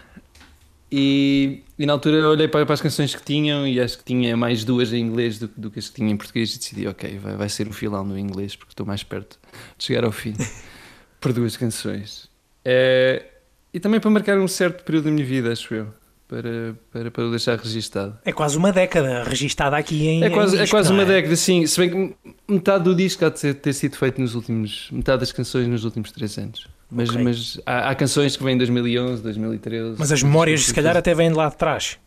E, 0.92 1.64
e, 1.78 1.86
na 1.86 1.94
altura 1.94 2.28
olhei 2.28 2.48
para, 2.48 2.66
para, 2.66 2.74
as 2.74 2.82
canções 2.82 3.14
que 3.14 3.24
tinham 3.24 3.68
e 3.68 3.80
acho 3.80 4.00
que 4.00 4.04
tinha 4.04 4.36
mais 4.36 4.64
duas 4.64 4.92
em 4.92 5.00
inglês 5.00 5.38
do, 5.38 5.48
do 5.56 5.70
que 5.70 5.78
as 5.78 5.88
que 5.88 5.96
tinha 5.96 6.12
em 6.12 6.18
português 6.18 6.54
e 6.56 6.58
decidi, 6.58 6.88
ok, 6.88 7.20
vai, 7.20 7.36
vai 7.36 7.50
ser 7.50 7.68
um 7.68 7.72
filão 7.72 8.04
no 8.04 8.18
inglês 8.18 8.56
porque 8.56 8.74
estou 8.74 8.86
mais 8.86 9.04
perto 9.04 9.40
de 9.78 9.84
chegar 9.84 10.04
ao 10.04 10.12
fim 10.12 10.34
por 11.22 11.32
duas 11.32 11.56
canções. 11.58 12.28
Uh, 12.66 13.39
e 13.74 13.80
também 13.80 14.00
para 14.00 14.10
marcar 14.10 14.38
um 14.38 14.48
certo 14.48 14.84
período 14.84 15.06
da 15.06 15.12
minha 15.12 15.26
vida, 15.26 15.52
acho 15.52 15.74
eu. 15.74 15.88
Para, 16.28 16.76
para, 16.92 17.10
para 17.10 17.30
deixar 17.32 17.58
registado. 17.58 18.16
É 18.24 18.32
quase 18.32 18.56
uma 18.56 18.72
década 18.72 19.24
registada 19.24 19.76
aqui 19.76 20.08
em. 20.08 20.24
É 20.24 20.30
quase, 20.30 20.56
em 20.56 20.60
é 20.60 20.62
disco, 20.62 20.76
é 20.76 20.80
quase 20.80 20.94
uma 20.94 21.02
é? 21.02 21.06
década, 21.06 21.36
sim. 21.36 21.66
Se 21.66 21.80
bem 21.80 21.90
que 21.90 22.16
metade 22.48 22.84
do 22.84 22.94
disco 22.94 23.26
há 23.26 23.30
de 23.30 23.54
ter, 23.56 23.74
sido 23.74 23.98
feito 23.98 24.22
nos 24.22 24.36
últimos. 24.36 24.90
metade 24.92 25.22
das 25.22 25.32
canções 25.32 25.68
nos 25.68 25.84
últimos 25.86 26.12
três 26.12 26.38
anos. 26.38 26.68
Mas, 26.92 27.10
okay. 27.10 27.24
mas 27.24 27.60
há, 27.66 27.90
há, 27.90 27.96
canções 27.96 28.38
que 28.38 28.44
vêm 28.44 28.54
em 28.54 28.58
2011, 28.60 29.24
2013. 29.24 29.96
Mas 29.98 30.12
as 30.12 30.22
memórias, 30.22 30.66
se 30.66 30.74
calhar, 30.74 30.96
até 30.96 31.16
vêm 31.16 31.30
de 31.30 31.36
lá 31.36 31.50
de 31.50 31.58
trás. 31.58 31.98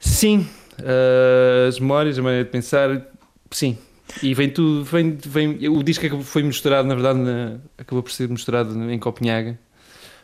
Sim, 0.00 0.48
uh, 0.80 1.68
as 1.68 1.78
memórias, 1.78 2.18
a 2.18 2.22
maneira 2.22 2.44
de 2.44 2.50
pensar, 2.50 3.06
sim. 3.52 3.78
E 4.20 4.34
vem 4.34 4.50
tudo. 4.50 4.82
Vem, 4.82 5.16
vem, 5.24 5.68
o 5.68 5.84
disco 5.84 6.20
foi 6.22 6.42
mostrado, 6.42 6.88
na 6.88 6.96
verdade, 6.96 7.20
na, 7.20 7.58
acabou 7.76 8.02
por 8.02 8.10
ser 8.10 8.28
mostrado 8.28 8.90
em 8.90 8.98
Copenhague 8.98 9.56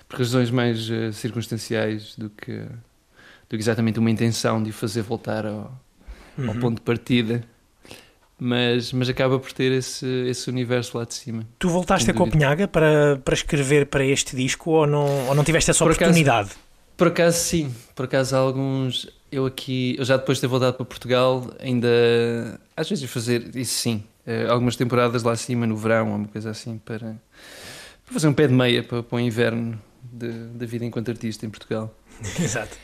por 0.09 0.19
razões 0.19 0.51
mais 0.51 0.89
uh, 0.91 1.13
circunstanciais 1.13 2.15
do 2.17 2.31
que, 2.31 2.57
do 2.57 3.51
que 3.51 3.57
exatamente 3.57 3.99
uma 3.99 4.11
intenção 4.11 4.63
de 4.63 4.71
o 4.71 4.73
fazer 4.73 5.03
voltar 5.03 5.47
ao, 5.47 5.73
uhum. 6.39 6.49
ao 6.49 6.55
ponto 6.57 6.77
de 6.77 6.83
partida. 6.83 7.43
Mas, 8.39 8.93
mas 8.93 9.09
acaba 9.09 9.39
por 9.39 9.53
ter 9.53 9.71
esse, 9.73 10.07
esse 10.29 10.51
universo 10.51 10.99
lá 10.99 11.05
de 11.05 11.15
cima. 11.15 11.47
Tu 11.59 11.69
voltaste 11.69 12.11
a 12.11 12.15
Copenhaga 12.15 12.67
para, 12.67 13.21
para 13.25 13.33
escrever 13.33 13.87
para 13.87 14.05
este 14.05 14.35
disco 14.35 14.71
ou 14.71 14.87
não, 14.87 15.29
ou 15.29 15.35
não 15.35 15.45
tiveste 15.45 15.71
essa 15.71 15.85
por 15.85 15.93
oportunidade? 15.93 16.49
Acaso, 16.49 16.61
por 16.97 17.07
acaso, 17.09 17.39
sim. 17.39 17.75
Por 17.95 18.05
acaso, 18.07 18.37
alguns. 18.37 19.09
Eu 19.31 19.47
aqui, 19.47 19.95
eu 19.99 20.05
já 20.05 20.17
depois 20.17 20.39
de 20.39 20.43
ter 20.43 20.47
voltado 20.49 20.75
para 20.75 20.85
Portugal, 20.85 21.49
ainda 21.61 21.89
às 22.77 22.89
vezes 22.89 23.09
fazer 23.11 23.55
isso 23.55 23.75
sim. 23.75 24.05
Uh, 24.27 24.51
algumas 24.51 24.77
temporadas 24.77 25.23
lá 25.23 25.33
acima 25.33 25.67
no 25.67 25.77
verão, 25.77 26.15
uma 26.15 26.29
coisa 26.29 26.51
assim, 26.51 26.79
para, 26.79 27.17
para 28.05 28.13
fazer 28.13 28.29
um 28.29 28.33
pé 28.33 28.47
de 28.47 28.55
meia 28.55 28.83
para, 28.83 29.03
para 29.03 29.17
o 29.17 29.21
inverno 29.21 29.81
da 30.13 30.67
vida 30.67 30.85
enquanto 30.85 31.11
artista 31.11 31.47
em 31.47 31.51
Portugal. 31.51 31.95
Exato. 32.41 32.77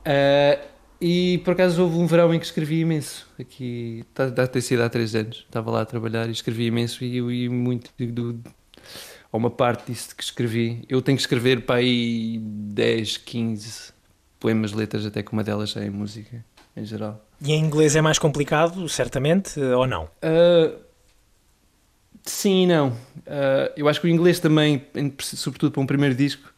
Uh, 0.00 0.66
e 1.00 1.38
por 1.44 1.52
acaso 1.52 1.82
houve 1.82 1.96
um 1.96 2.06
verão 2.06 2.34
em 2.34 2.38
que 2.38 2.46
escrevi 2.46 2.80
imenso. 2.80 3.28
Aqui, 3.38 4.04
está 4.10 4.42
a 4.42 4.46
ter 4.46 4.60
sido 4.60 4.82
há 4.82 4.88
três 4.88 5.14
anos. 5.14 5.44
Estava 5.46 5.70
lá 5.70 5.82
a 5.82 5.84
trabalhar 5.84 6.28
e 6.28 6.32
escrevi 6.32 6.66
imenso 6.66 7.04
e, 7.04 7.18
e 7.18 7.48
muito 7.48 7.90
do, 7.98 8.40
ou 9.30 9.38
uma 9.38 9.50
parte 9.50 9.92
disso 9.92 10.14
que 10.16 10.22
escrevi. 10.22 10.84
Eu 10.88 11.00
tenho 11.02 11.16
que 11.16 11.22
escrever 11.22 11.62
para 11.62 11.76
aí 11.76 12.38
10, 12.40 13.18
15 13.18 13.92
poemas, 14.40 14.72
letras, 14.72 15.06
até 15.06 15.22
que 15.22 15.32
uma 15.32 15.44
delas 15.44 15.76
é 15.76 15.86
em 15.86 15.90
música, 15.90 16.44
em 16.76 16.84
geral. 16.84 17.24
E 17.40 17.52
em 17.52 17.64
inglês 17.64 17.94
é 17.94 18.00
mais 18.00 18.18
complicado, 18.18 18.88
certamente, 18.88 19.60
ou 19.60 19.86
não? 19.86 20.04
Uh, 20.04 20.87
sim 22.30 22.64
e 22.64 22.66
não. 22.66 22.88
Uh, 22.88 23.72
eu 23.76 23.88
acho 23.88 24.00
que 24.00 24.06
o 24.06 24.10
inglês 24.10 24.40
também, 24.40 24.84
sobretudo 25.20 25.72
para 25.72 25.82
um 25.82 25.86
primeiro 25.86 26.14
disco, 26.14 26.48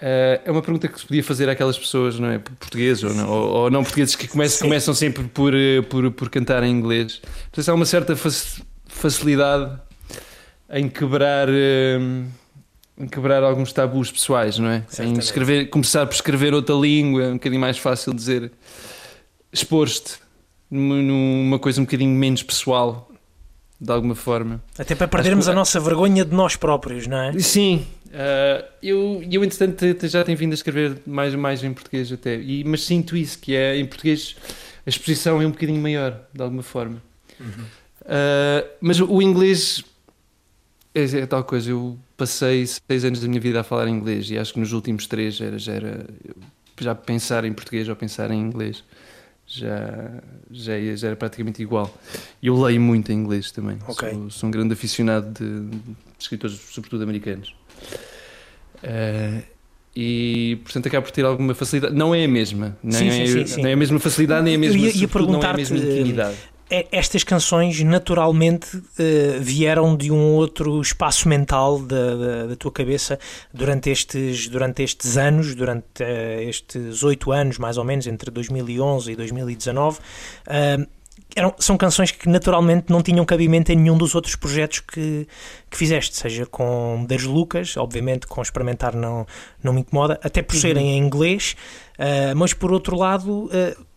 Uh, 0.00 0.40
é 0.46 0.50
uma 0.50 0.62
pergunta 0.62 0.88
que 0.88 0.98
se 0.98 1.06
podia 1.06 1.22
fazer 1.22 1.46
àquelas 1.50 1.78
pessoas, 1.78 2.18
não 2.18 2.30
é? 2.30 2.38
Portugueses 2.38 3.04
ou 3.04 3.12
não, 3.12 3.28
ou, 3.28 3.48
ou 3.48 3.70
não 3.70 3.82
portugueses 3.82 4.16
que 4.16 4.26
começam, 4.26 4.66
começam 4.66 4.94
sempre 4.94 5.24
por, 5.24 5.54
eh, 5.54 5.82
por, 5.82 6.10
por 6.12 6.30
cantar 6.30 6.62
em 6.62 6.70
inglês. 6.70 7.20
Portanto, 7.52 7.68
há 7.68 7.74
uma 7.74 7.84
certa 7.84 8.16
facilidade 8.86 9.78
em 10.70 10.88
quebrar, 10.88 11.50
uh, 11.50 12.24
em 12.96 13.06
quebrar 13.08 13.42
alguns 13.42 13.74
tabus 13.74 14.10
pessoais, 14.10 14.58
não 14.58 14.70
é? 14.70 14.86
Em 15.00 15.18
escrever, 15.18 15.68
começar 15.68 16.06
por 16.06 16.14
escrever 16.14 16.54
outra 16.54 16.74
língua, 16.74 17.24
é 17.24 17.28
um 17.28 17.34
bocadinho 17.34 17.60
mais 17.60 17.76
fácil 17.76 18.14
dizer, 18.14 18.50
expor-te 19.52 20.14
numa 20.70 21.58
coisa 21.58 21.78
um 21.78 21.84
bocadinho 21.84 22.16
menos 22.16 22.42
pessoal 22.42 23.09
de 23.80 23.90
alguma 23.90 24.14
forma. 24.14 24.62
Até 24.78 24.94
para 24.94 25.08
perdermos 25.08 25.46
que... 25.46 25.50
a 25.50 25.54
nossa 25.54 25.80
vergonha 25.80 26.24
de 26.24 26.34
nós 26.34 26.56
próprios, 26.56 27.06
não 27.06 27.18
é? 27.18 27.38
Sim, 27.38 27.86
Ah, 28.12 28.64
eu, 28.82 29.22
eu, 29.30 29.44
entretanto, 29.44 30.08
já 30.08 30.24
tenho 30.24 30.36
vindo 30.36 30.52
a 30.52 30.54
escrever 30.54 30.98
mais, 31.06 31.34
mais 31.34 31.62
em 31.62 31.72
português 31.72 32.12
até, 32.12 32.36
e, 32.40 32.64
mas 32.64 32.84
sinto 32.84 33.16
isso, 33.16 33.38
que 33.38 33.54
é 33.54 33.76
em 33.76 33.86
português 33.86 34.36
a 34.84 34.88
exposição 34.90 35.40
é 35.40 35.46
um 35.46 35.50
bocadinho 35.50 35.80
maior, 35.80 36.20
de 36.32 36.42
alguma 36.42 36.62
forma. 36.62 37.00
Ah, 38.04 38.64
mas 38.80 39.00
o 39.00 39.22
inglês 39.22 39.84
é, 40.94 41.04
é 41.20 41.26
tal 41.26 41.44
coisa, 41.44 41.70
eu 41.70 41.96
passei 42.16 42.66
seis 42.66 43.04
anos 43.04 43.20
da 43.20 43.28
minha 43.28 43.40
vida 43.40 43.60
a 43.60 43.62
falar 43.64 43.88
inglês 43.88 44.30
e 44.30 44.36
acho 44.36 44.52
que 44.52 44.60
nos 44.60 44.72
últimos 44.72 45.06
três 45.06 45.40
era, 45.40 45.58
já 45.58 45.72
era 45.72 46.06
já 46.80 46.94
pensar 46.94 47.44
em 47.44 47.52
português 47.52 47.88
ou 47.88 47.94
pensar 47.94 48.30
em 48.30 48.40
inglês 48.40 48.82
já, 49.52 50.10
já, 50.50 50.78
ia- 50.78 50.96
já 50.96 51.08
era 51.08 51.16
praticamente 51.16 51.60
igual. 51.60 51.92
E 52.40 52.46
eu 52.46 52.60
leio 52.62 52.80
muito 52.80 53.10
em 53.10 53.16
inglês 53.16 53.50
também. 53.50 53.78
Ok. 53.88 54.08
Sou, 54.10 54.30
sou 54.30 54.48
um 54.48 54.52
grande 54.52 54.72
aficionado 54.72 55.26
de, 55.32 55.66
de 55.76 55.80
escritores, 56.18 56.56
sobretudo 56.70 57.02
americanos. 57.02 57.52
Eh, 58.82 59.42
e 59.94 60.58
portanto 60.62 60.86
acaba 60.86 61.02
por 61.04 61.10
ter 61.10 61.24
alguma 61.24 61.52
facilidade. 61.54 61.94
Não 61.94 62.14
é 62.14 62.24
a 62.24 62.28
mesma, 62.28 62.76
nem, 62.82 62.92
Sim, 62.92 63.08
é, 63.22 63.26
sim, 63.26 63.46
sim. 63.46 63.66
é 63.66 63.72
a 63.72 63.76
mesma 63.76 63.98
facilidade, 63.98 64.44
nem 64.44 64.52
a 64.54 64.56
Eu 64.56 64.60
mesma, 64.60 64.78
ia- 64.78 64.84
ia 64.86 64.92
sobretudo, 64.92 65.32
não 65.32 65.42
é 65.42 65.46
a 65.46 65.52
mesma 65.56 65.76
intimidade. 65.78 66.36
É- 66.70 66.86
Estas 66.92 67.24
canções 67.24 67.80
naturalmente 67.82 68.80
eh, 68.98 69.38
vieram 69.40 69.96
de 69.96 70.10
um 70.12 70.34
outro 70.34 70.80
espaço 70.80 71.28
mental 71.28 71.78
da, 71.80 72.14
da- 72.14 72.46
da 72.46 72.56
tua 72.56 72.70
cabeça 72.70 73.18
durante 73.52 73.90
estes, 73.90 74.46
durante 74.48 74.82
estes 74.82 75.16
anos, 75.16 75.54
durante 75.54 75.84
eh, 76.00 76.44
estes 76.44 77.02
oito 77.02 77.32
anos 77.32 77.58
mais 77.58 77.76
ou 77.76 77.84
menos, 77.84 78.06
entre 78.06 78.30
2011 78.30 79.10
e 79.12 79.16
2019. 79.16 79.98
Ah, 80.46 80.76
eram, 81.36 81.54
são 81.58 81.76
canções 81.76 82.10
que 82.10 82.28
naturalmente 82.28 82.86
não 82.90 83.02
tinham 83.02 83.24
cabimento 83.24 83.70
em 83.70 83.76
nenhum 83.76 83.96
dos 83.96 84.14
outros 84.16 84.34
projetos 84.34 84.80
que, 84.80 85.28
que 85.70 85.76
fizeste, 85.76 86.16
seja 86.16 86.44
com 86.46 87.04
Das 87.08 87.22
Lucas, 87.22 87.76
obviamente 87.76 88.26
com 88.26 88.42
experimentar 88.42 88.96
não, 88.96 89.24
não 89.62 89.72
me 89.72 89.80
incomoda, 89.80 90.18
até 90.24 90.42
por 90.42 90.56
serem 90.56 90.96
em 90.96 90.98
inglês, 90.98 91.54
mas 92.36 92.52
por 92.52 92.72
outro 92.72 92.96
lado 92.96 93.48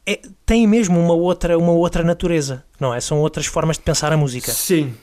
é, 0.05 0.21
tem 0.45 0.67
mesmo 0.67 0.99
uma 0.99 1.13
outra, 1.13 1.57
uma 1.57 1.71
outra 1.71 2.03
natureza, 2.03 2.63
não 2.79 2.93
é? 2.93 2.99
São 2.99 3.19
outras 3.19 3.45
formas 3.45 3.77
de 3.77 3.83
pensar 3.83 4.11
a 4.11 4.17
música. 4.17 4.51
Sim. 4.51 4.93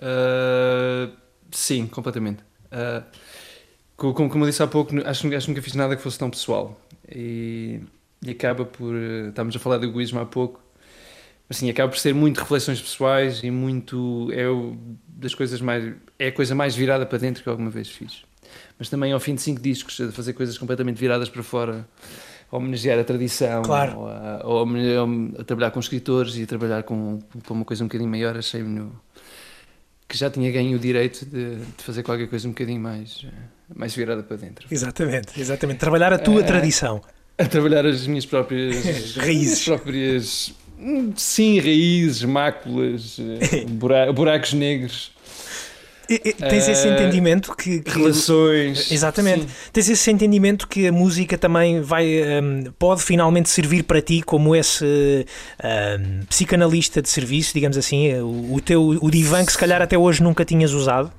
Uh, 0.00 1.12
sim, 1.50 1.86
completamente. 1.86 2.42
Uh, 2.72 3.02
co- 3.96 4.12
como, 4.12 4.28
como 4.28 4.44
eu 4.44 4.48
disse 4.50 4.62
há 4.62 4.66
pouco, 4.66 4.94
acho, 5.06 5.26
acho 5.34 5.46
que 5.46 5.48
nunca 5.50 5.62
fiz 5.62 5.74
nada 5.74 5.96
que 5.96 6.02
fosse 6.02 6.18
tão 6.18 6.28
pessoal. 6.30 6.78
E, 7.08 7.80
e 8.22 8.30
acaba 8.30 8.64
por. 8.64 8.94
uh, 8.94 9.28
Estávamos 9.28 9.56
a 9.56 9.58
falar 9.58 9.78
de 9.78 9.86
egoísmo 9.86 10.20
há 10.20 10.26
pouco. 10.26 10.60
Assim, 11.48 11.68
acaba 11.68 11.90
por 11.92 11.98
ser 11.98 12.14
muito 12.14 12.38
reflexões 12.38 12.80
pessoais 12.80 13.42
e 13.42 13.50
muito. 13.50 14.28
É 14.32 14.48
o, 14.48 14.76
das 15.08 15.34
coisas 15.34 15.60
mais. 15.60 15.94
É 16.18 16.28
a 16.28 16.32
coisa 16.32 16.54
mais 16.54 16.74
virada 16.74 17.06
para 17.06 17.18
dentro 17.18 17.42
que 17.42 17.48
alguma 17.48 17.70
vez 17.70 17.88
fiz. 17.88 18.22
Mas 18.78 18.88
também 18.88 19.12
ao 19.12 19.20
fim 19.20 19.34
de 19.34 19.42
cinco 19.42 19.60
discos, 19.60 19.96
fazer 20.12 20.32
coisas 20.32 20.56
completamente 20.58 20.96
viradas 20.98 21.28
para 21.28 21.42
fora, 21.42 21.86
homenagear 22.56 22.98
a 22.98 23.04
tradição, 23.04 23.62
Claro. 23.62 23.98
ou, 24.00 24.08
a, 24.08 24.40
ou 24.44 24.58
a 24.62 25.40
a 25.40 25.44
trabalhar 25.44 25.70
com 25.70 25.80
escritores 25.80 26.36
e 26.36 26.42
a 26.42 26.46
trabalhar 26.46 26.82
com, 26.82 27.18
com 27.46 27.54
uma 27.54 27.64
coisa 27.64 27.82
um 27.84 27.86
bocadinho 27.88 28.10
maior, 28.10 28.36
achei-me 28.36 28.90
que 30.08 30.16
já 30.18 30.30
tinha 30.30 30.50
ganho 30.52 30.76
o 30.76 30.78
direito 30.78 31.24
de, 31.26 31.56
de 31.56 31.82
fazer 31.82 32.02
qualquer 32.02 32.28
coisa 32.28 32.46
um 32.46 32.50
bocadinho 32.50 32.80
mais, 32.80 33.24
eh, 33.24 33.30
mais 33.74 33.94
virada 33.94 34.22
para 34.22 34.36
dentro. 34.36 34.66
Exatamente, 34.70 35.40
exatamente. 35.40 35.78
Trabalhar 35.78 36.12
a 36.12 36.18
tua 36.18 36.40
Eh, 36.40 36.44
tradição. 36.44 37.00
A 37.38 37.44
trabalhar 37.46 37.84
as 37.86 38.06
minhas 38.06 38.26
próprias 38.26 39.16
Raízes. 39.16 39.64
próprias 39.64 40.54
hum, 40.78 41.12
sim, 41.16 41.58
raízes, 41.58 42.22
máculas, 42.22 43.18
eh, 43.18 43.64
bura- 43.66 44.12
buracos 44.12 44.52
negros, 44.52 45.10
E- 46.08 46.20
e- 46.24 46.32
Tens 46.34 46.68
esse 46.68 46.86
eh, 46.86 46.92
entendimento 46.94 47.56
que. 47.56 47.80
que- 47.80 47.90
relações. 47.90 48.90
Exatamente. 48.92 49.42
Sim. 49.42 49.48
Tens 49.72 49.88
esse 49.88 50.10
entendimento 50.10 50.68
que 50.68 50.86
a 50.86 50.92
música 50.92 51.38
também 51.38 51.80
vai 51.80 52.20
hum, 52.42 52.64
pode 52.78 53.02
finalmente 53.02 53.48
servir 53.48 53.84
para 53.84 54.02
ti 54.02 54.20
como 54.22 54.54
esse 54.54 54.84
hum, 55.64 56.20
psicanalista 56.28 57.00
de 57.00 57.08
serviço, 57.08 57.54
digamos 57.54 57.76
assim, 57.78 58.12
o, 58.20 58.54
o 58.54 58.60
teu 58.60 58.82
o 59.00 59.10
divã 59.10 59.44
que 59.44 59.52
se 59.52 59.58
calhar 59.58 59.80
até 59.80 59.96
hoje 59.96 60.22
nunca 60.22 60.44
tinhas 60.44 60.72
usado. 60.72 61.10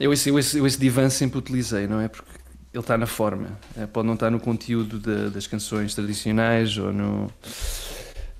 Eu 0.00 0.12
esse, 0.12 0.28
eu, 0.30 0.38
esse, 0.38 0.58
eu 0.58 0.66
esse 0.66 0.78
divã 0.80 1.08
sempre 1.10 1.38
utilizei, 1.38 1.86
não 1.86 2.00
é? 2.00 2.08
Porque 2.08 2.30
ele 2.72 2.80
está 2.80 2.96
na 2.96 3.06
forma. 3.06 3.58
Eh, 3.76 3.86
Pode 3.86 4.06
não 4.06 4.14
estar 4.14 4.30
no 4.30 4.40
conteúdo 4.40 4.98
da- 4.98 5.28
das 5.28 5.46
canções 5.46 5.94
tradicionais 5.94 6.76
ou 6.78 6.92
no. 6.92 7.30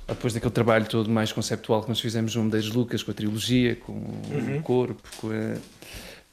Depois 0.07 0.34
daquele 0.34 0.53
trabalho 0.53 0.86
todo 0.86 1.09
mais 1.11 1.32
conceptual 1.32 1.82
que 1.82 1.88
nós 1.88 2.00
fizemos 2.00 2.32
junto 2.32 2.50
das 2.55 2.66
Lucas, 2.68 3.03
com 3.03 3.11
a 3.11 3.14
trilogia, 3.14 3.76
com 3.76 3.92
o 3.92 4.62
corpo, 4.62 5.03
com 5.16 5.28
a- 5.30 5.57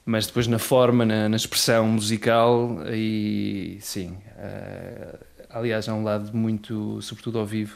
mas 0.05 0.26
depois 0.28 0.47
na 0.47 0.57
forma, 0.59 1.05
na, 1.05 1.30
na 1.30 1.36
expressão 1.38 1.88
musical, 1.88 2.80
aí 2.86 3.78
sim. 3.80 4.17
eh, 4.38 5.15
aliás, 5.51 5.88
há 5.88 5.93
um 5.93 6.03
lado 6.03 6.36
muito, 6.36 6.99
sobretudo 7.01 7.38
ao 7.39 7.45
vivo, 7.45 7.76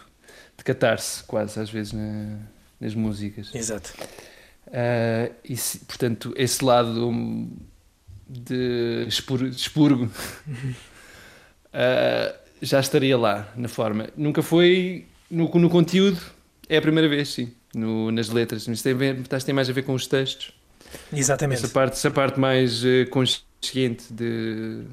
de 0.57 0.63
catarse, 0.63 1.23
quase 1.25 1.59
às 1.59 1.69
vezes 1.69 1.93
na- 1.93 2.39
nas 2.81 2.95
músicas. 2.95 3.53
Exato. 3.53 3.93
Ah, 4.71 5.29
e 5.47 5.55
portanto, 5.87 6.33
esse 6.35 6.65
lado 6.65 7.47
de 8.27 9.05
expur- 9.07 9.49
de 9.49 9.55
expurgo 9.55 10.09
ah, 11.71 12.33
já 12.61 12.79
estaria 12.79 13.17
lá 13.17 13.47
na 13.55 13.67
forma. 13.67 14.09
Nunca 14.17 14.41
foi 14.41 15.05
no, 15.33 15.49
no 15.59 15.69
conteúdo, 15.69 16.19
é 16.69 16.77
a 16.77 16.81
primeira 16.81 17.07
vez, 17.09 17.29
sim, 17.29 17.53
no- 17.73 18.11
nas 18.11 18.29
letras. 18.29 18.67
Mas 18.67 18.81
tem, 18.81 18.93
ver- 18.93 19.27
tem 19.27 19.53
mais 19.53 19.69
a 19.69 19.73
ver 19.73 19.83
com 19.83 19.93
os 19.93 20.07
textos. 20.07 20.53
Exatamente. 21.11 21.63
Essa 21.63 21.73
parte, 21.73 21.93
essa 21.93 22.11
parte 22.11 22.39
mais 22.39 22.83
eh, 22.85 23.05
consciente 23.05 24.11
de. 24.13 24.83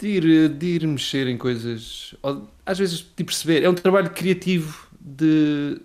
De 0.00 0.06
ir, 0.06 0.48
de 0.50 0.66
ir 0.66 0.86
mexer 0.86 1.26
em 1.26 1.36
coisas, 1.36 2.14
ou, 2.22 2.48
às 2.64 2.78
vezes 2.78 2.98
de 3.16 3.24
perceber, 3.24 3.64
é 3.64 3.68
um 3.68 3.74
trabalho 3.74 4.10
criativo 4.10 4.86
de, 5.00 5.80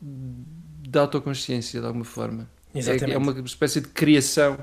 de 0.00 0.98
autoconsciência 0.98 1.80
de 1.82 1.86
alguma 1.86 2.04
forma. 2.06 2.48
É, 2.74 2.78
Exatamente. 2.78 3.12
é 3.12 3.18
uma 3.18 3.38
espécie 3.44 3.82
de 3.82 3.88
criação 3.88 4.56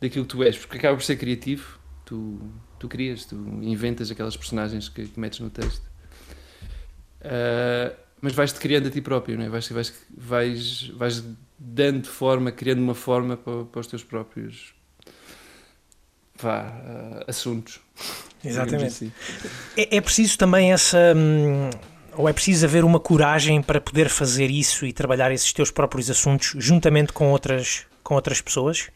daquilo 0.00 0.24
que 0.24 0.30
tu 0.30 0.42
és, 0.42 0.56
porque 0.56 0.78
acaba 0.78 0.96
por 0.96 1.02
ser 1.04 1.16
criativo, 1.16 1.78
tu, 2.06 2.40
tu 2.78 2.88
crias, 2.88 3.24
tu 3.24 3.36
inventas 3.62 4.10
aquelas 4.10 4.36
personagens 4.36 4.88
que, 4.88 5.06
que 5.06 5.20
metes 5.20 5.40
no 5.40 5.50
texto. 5.50 5.82
Ah, 7.26 7.92
mas 8.20 8.32
vais-te 8.32 8.58
criando 8.58 8.88
a 8.88 8.90
ti 8.90 9.00
próprio, 9.00 9.36
não 9.36 9.44
é? 9.44 9.48
vais, 9.48 9.68
vais, 9.68 9.92
vais, 10.16 10.88
vais 10.88 11.24
dando 11.58 12.06
forma, 12.08 12.50
criando 12.50 12.80
uma 12.80 12.94
forma 12.94 13.36
para, 13.36 13.64
para 13.64 13.80
os 13.80 13.86
teus 13.86 14.02
próprios 14.02 14.74
vá, 16.40 16.60
ah, 16.60 17.24
assuntos. 17.28 17.80
Exatamente. 18.44 18.86
assim. 18.86 19.12
É, 19.76 19.96
é 19.96 20.00
preciso 20.00 20.38
também 20.38 20.72
essa. 20.72 21.14
hum, 21.16 21.70
ou 22.12 22.28
é 22.28 22.32
preciso 22.32 22.64
haver 22.64 22.84
uma 22.84 22.98
coragem 22.98 23.60
para 23.60 23.78
poder 23.78 24.08
fazer 24.08 24.50
isso 24.50 24.86
e 24.86 24.92
trabalhar 24.92 25.30
esses 25.32 25.52
teus 25.52 25.70
próprios 25.70 26.08
assuntos 26.08 26.54
juntamente 26.58 27.12
com 27.12 27.30
outras, 27.30 27.84
com 28.02 28.14
outras 28.14 28.40
pessoas? 28.40 28.88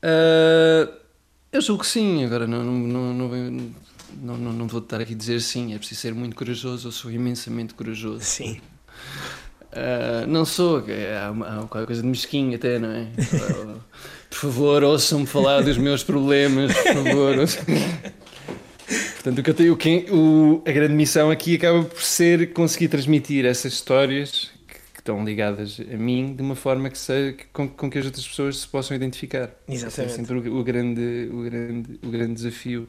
Ah, 0.00 1.01
eu 1.52 1.60
julgo 1.60 1.82
que 1.82 1.88
sim, 1.88 2.24
agora 2.24 2.46
não, 2.46 2.64
não, 2.64 3.14
não, 3.14 3.28
não, 4.22 4.52
não, 4.52 4.66
vou 4.66 4.80
estar 4.80 5.00
aqui 5.00 5.12
a 5.12 5.16
dizer 5.16 5.40
sim, 5.40 5.74
é 5.74 5.78
preciso 5.78 6.00
ser 6.00 6.14
muito 6.14 6.34
corajoso, 6.34 6.88
eu 6.88 6.92
sou 6.92 7.10
imensamente 7.10 7.74
corajoso. 7.74 8.24
Sim. 8.24 8.60
Ah, 9.74 10.26
não 10.28 10.44
sou, 10.44 10.84
é, 10.86 11.18
há, 11.18 11.30
uma, 11.30 11.46
há 11.46 11.66
qualquer 11.66 11.86
coisa 11.86 12.02
de 12.02 12.08
mesquinho 12.08 12.54
até, 12.54 12.78
não 12.78 12.90
é? 12.90 13.06
Por 14.28 14.36
favor, 14.36 14.84
ouçam-me 14.84 15.26
falar 15.26 15.62
dos 15.62 15.78
meus 15.78 16.02
problemas, 16.02 16.74
por 16.74 16.94
favor. 16.94 17.36
Portanto, 19.14 19.38
o 19.38 19.42
que 19.42 19.50
eu 19.50 19.76
tenho, 19.76 20.14
o 20.14 20.62
a 20.66 20.72
grande 20.72 20.94
missão 20.94 21.30
aqui 21.30 21.56
acaba 21.56 21.84
por 21.84 22.02
ser 22.02 22.52
conseguir 22.52 22.88
transmitir 22.88 23.44
essas 23.44 23.74
histórias 23.74 24.51
estão 25.02 25.24
ligadas 25.24 25.80
a 25.80 25.96
mim 25.96 26.34
de 26.34 26.42
uma 26.42 26.54
forma 26.54 26.88
que 26.88 26.96
seja, 26.96 27.36
com, 27.52 27.68
com 27.68 27.90
que 27.90 27.98
as 27.98 28.06
outras 28.06 28.26
pessoas 28.26 28.58
se 28.58 28.68
possam 28.68 28.96
identificar. 28.96 29.50
Esse 29.68 29.84
Exatamente. 29.84 30.12
É 30.12 30.16
sempre 30.16 30.48
o, 30.48 30.60
o 30.60 30.64
grande, 30.64 31.28
o, 31.32 31.42
grande, 31.42 32.00
o 32.02 32.10
grande 32.10 32.34
desafio. 32.34 32.88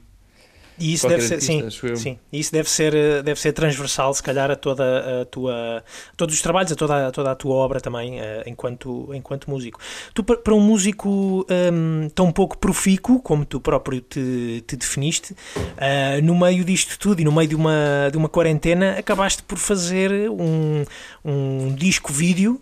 E 0.80 0.93
isso 0.93 1.05
Qualquer 1.07 1.17
deve 1.30 1.41
ser, 1.41 1.53
artista, 1.63 1.95
sim, 1.95 1.95
sim, 1.95 2.19
isso 2.32 2.51
deve 2.51 2.69
ser, 2.69 3.21
deve 3.24 3.39
ser 3.39 3.53
transversal, 3.53 4.13
se 4.13 4.24
calhar, 4.24 4.49
a 4.49 4.55
toda 4.55 5.21
a 5.21 5.26
tua, 5.26 5.78
a 5.78 6.15
todos 6.17 6.34
os 6.34 6.41
trabalhos, 6.41 6.71
a 6.71 6.76
toda, 6.76 7.07
a 7.07 7.11
toda 7.11 7.32
a 7.32 7.36
tua 7.36 7.53
obra 7.55 7.80
também, 7.80 8.19
eh, 8.19 8.43
enquanto, 8.47 9.09
enquanto 9.13 9.49
músico. 9.49 9.80
Tu, 10.13 10.24
pa- 10.24 10.36
para 10.38 10.53
um 10.55 10.59
músico 10.59 11.45
hum, 11.71 12.09
tão 12.15 12.32
pouco 12.32 12.57
profícuo, 12.57 13.21
como 13.21 13.45
tu 13.45 13.59
próprio 13.61 14.01
te, 14.01 14.63
te 14.65 14.76
definiste, 14.76 15.36
eh, 15.78 16.19
no 16.21 16.36
meio 16.36 16.63
disto 16.65 16.97
tudo 16.97 17.21
e 17.21 17.24
no 17.24 17.32
meio 17.32 17.47
de 17.49 17.55
uma, 17.55 18.09
de 18.11 18.17
uma 18.17 18.28
quarentena, 18.30 18.97
acabaste 18.97 19.43
por 19.43 19.57
fazer 19.59 20.30
um, 20.32 20.84
um 21.24 21.76
disco-vídeo. 21.76 22.59